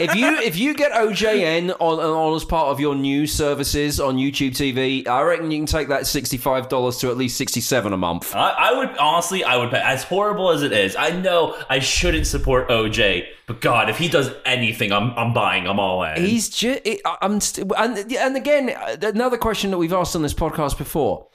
if 0.00 0.14
you 0.14 0.36
if 0.36 0.56
you 0.56 0.74
get 0.74 0.92
OJN 0.92 1.74
on, 1.80 1.98
on 1.98 2.36
as 2.36 2.44
part 2.44 2.68
of 2.68 2.78
your 2.78 2.94
new 2.94 3.26
services 3.26 3.98
on 3.98 4.18
YouTube 4.18 4.50
TV, 4.50 5.08
I 5.08 5.22
reckon 5.22 5.50
you 5.50 5.58
can 5.58 5.66
take 5.66 5.88
that 5.88 6.06
sixty 6.06 6.36
five 6.36 6.68
dollars 6.68 6.98
to 6.98 7.10
at 7.10 7.16
least 7.16 7.36
sixty 7.38 7.60
seven 7.60 7.92
a 7.92 7.96
month. 7.96 8.34
I, 8.36 8.50
I 8.50 8.78
would 8.78 8.98
honestly, 8.98 9.42
I 9.42 9.56
would 9.56 9.70
pay. 9.70 9.80
As 9.80 10.04
horrible 10.04 10.50
as 10.50 10.62
it 10.62 10.72
is, 10.72 10.94
I 10.94 11.10
know 11.10 11.56
I 11.70 11.78
shouldn't 11.78 12.26
support 12.26 12.68
OJ, 12.68 13.26
but 13.46 13.60
God, 13.60 13.88
if 13.88 13.96
he 13.96 14.08
does 14.08 14.30
anything, 14.60 14.92
I'm 14.92 15.10
I'm 15.12 15.32
buying. 15.32 15.66
I'm 15.66 15.80
all 15.80 16.02
in. 16.04 16.22
He's 16.24 16.48
just 16.48 16.80
I'm 17.22 17.40
st- 17.40 17.70
and 17.76 18.12
and 18.12 18.36
again 18.36 18.70
another 19.02 19.38
question 19.38 19.70
that 19.70 19.78
we've 19.78 19.92
asked 19.92 20.14
on 20.14 20.22
this 20.22 20.34
podcast 20.34 20.78
before, 20.78 21.28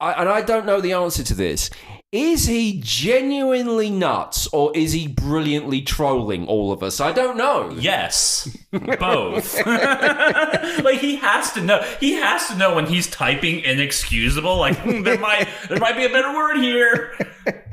I, 0.00 0.12
and 0.12 0.28
I 0.28 0.42
don't 0.42 0.66
know 0.66 0.80
the 0.80 0.92
answer 0.92 1.24
to 1.24 1.34
this. 1.34 1.70
Is 2.10 2.46
he 2.46 2.80
genuinely 2.82 3.90
nuts 3.90 4.46
or 4.46 4.74
is 4.74 4.92
he 4.92 5.08
brilliantly 5.08 5.82
trolling 5.82 6.46
all 6.46 6.72
of 6.72 6.82
us? 6.82 7.00
I 7.00 7.12
don't 7.12 7.36
know. 7.36 7.68
Yes, 7.78 8.48
both. 8.70 9.66
like 9.66 11.00
he 11.00 11.16
has 11.16 11.52
to 11.52 11.60
know. 11.60 11.82
He 12.00 12.12
has 12.12 12.48
to 12.48 12.56
know 12.56 12.76
when 12.76 12.86
he's 12.86 13.10
typing 13.10 13.60
inexcusable. 13.60 14.56
Like 14.56 14.78
hmm, 14.78 15.02
there 15.02 15.18
might 15.28 15.48
there 15.68 15.78
might 15.78 15.96
be 15.96 16.06
a 16.06 16.08
better 16.08 16.32
word 16.34 16.56
here. 16.58 17.12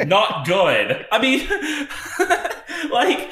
Not 0.06 0.46
good. 0.46 1.06
I 1.14 1.22
mean, 1.22 1.48
like 2.92 3.32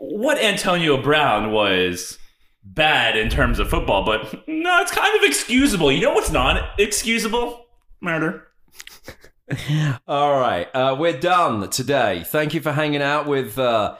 what 0.00 0.38
Antonio 0.38 1.00
Brown 1.00 1.52
was 1.52 2.18
bad 2.64 3.16
in 3.16 3.28
terms 3.28 3.58
of 3.58 3.68
football, 3.68 4.04
but 4.04 4.32
no, 4.48 4.80
it's 4.80 4.90
kind 4.90 5.14
of 5.16 5.22
excusable. 5.22 5.92
You 5.92 6.00
know 6.00 6.14
what's 6.14 6.30
not 6.30 6.80
excusable? 6.80 7.66
Murder. 8.00 8.48
All 10.08 10.40
right, 10.40 10.68
uh, 10.74 10.96
we're 10.98 11.18
done 11.18 11.68
today. 11.70 12.22
Thank 12.24 12.54
you 12.54 12.60
for 12.60 12.72
hanging 12.72 13.02
out 13.02 13.26
with 13.26 13.58
uh, 13.58 13.96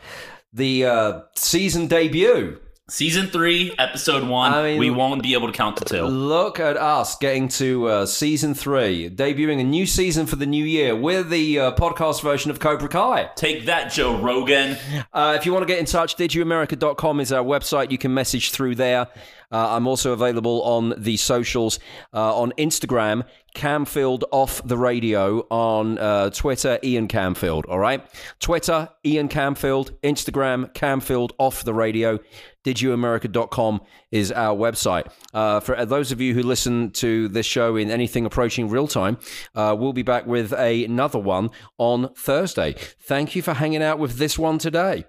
the 0.53 0.86
uh, 0.86 1.20
season 1.34 1.86
debut. 1.86 2.59
Season 2.91 3.28
three, 3.28 3.72
episode 3.78 4.26
one. 4.26 4.53
I 4.53 4.62
mean- 4.64 4.80
we 4.80 4.91
won't 4.91 5.22
be 5.22 5.34
able 5.34 5.47
to 5.47 5.53
count 5.53 5.76
to 5.76 5.84
two. 5.84 6.03
Look 6.03 6.59
at 6.59 6.76
us 6.76 7.16
getting 7.16 7.47
to 7.51 7.86
uh, 7.86 8.07
season 8.07 8.53
three, 8.53 9.09
debuting 9.09 9.61
a 9.61 9.64
new 9.64 9.86
season 9.86 10.26
for 10.26 10.34
the 10.34 10.45
new 10.45 10.64
year. 10.64 10.97
We're 10.97 11.22
the 11.22 11.59
uh, 11.61 11.72
podcast 11.76 12.20
version 12.20 12.51
of 12.51 12.59
Cobra 12.59 12.88
Kai. 12.88 13.30
Take 13.36 13.66
that, 13.66 13.93
Joe 13.93 14.16
Rogan. 14.20 14.76
Uh, 15.12 15.36
if 15.38 15.47
you 15.47 15.53
want 15.53 15.62
to 15.62 15.66
get 15.66 15.78
in 15.78 15.84
touch, 15.84 16.16
didyouamerica.com 16.16 17.20
is 17.20 17.32
our 17.32 17.45
website. 17.45 17.93
You 17.93 17.99
can 17.99 18.12
message 18.12 18.51
through 18.51 18.74
there. 18.74 19.07
Uh, 19.53 19.76
I'm 19.76 19.86
also 19.86 20.12
available 20.12 20.62
on 20.62 20.94
the 20.96 21.16
socials 21.16 21.78
uh, 22.14 22.36
on 22.36 22.53
Instagram, 22.53 23.24
Camfield 23.55 24.22
Off 24.30 24.62
the 24.64 24.78
Radio, 24.78 25.46
on 25.51 25.98
uh, 25.98 26.30
Twitter, 26.30 26.78
Ian 26.82 27.09
Camfield. 27.09 27.64
All 27.68 27.78
right? 27.78 28.05
Twitter, 28.38 28.88
Ian 29.05 29.28
Camfield, 29.28 29.90
Instagram, 30.03 30.72
Camfield 30.72 31.32
Off 31.38 31.64
the 31.64 31.74
Radio. 31.74 32.18
DidYouAmerica.com 32.64 33.80
is 34.11 34.30
our 34.32 34.55
website. 34.55 35.11
Uh, 35.32 35.61
for 35.61 35.84
those 35.86 36.12
of 36.12 36.20
you 36.20 36.34
who 36.34 36.42
listen 36.42 36.90
to 36.90 37.28
this 37.28 37.46
show 37.46 37.76
in 37.76 37.90
anything 37.90 38.26
approaching 38.26 38.68
real 38.68 38.86
time, 38.86 39.18
uh, 39.55 39.74
we'll 39.78 39.94
be 39.94 40.03
back 40.03 40.26
with 40.26 40.53
another 40.53 41.18
one 41.18 41.51
on 41.78 42.12
Thursday. 42.14 42.74
Thank 43.01 43.34
you 43.34 43.42
for 43.42 43.55
hanging 43.55 43.82
out 43.82 43.98
with 43.98 44.16
this 44.16 44.38
one 44.38 44.59
today. 44.59 45.07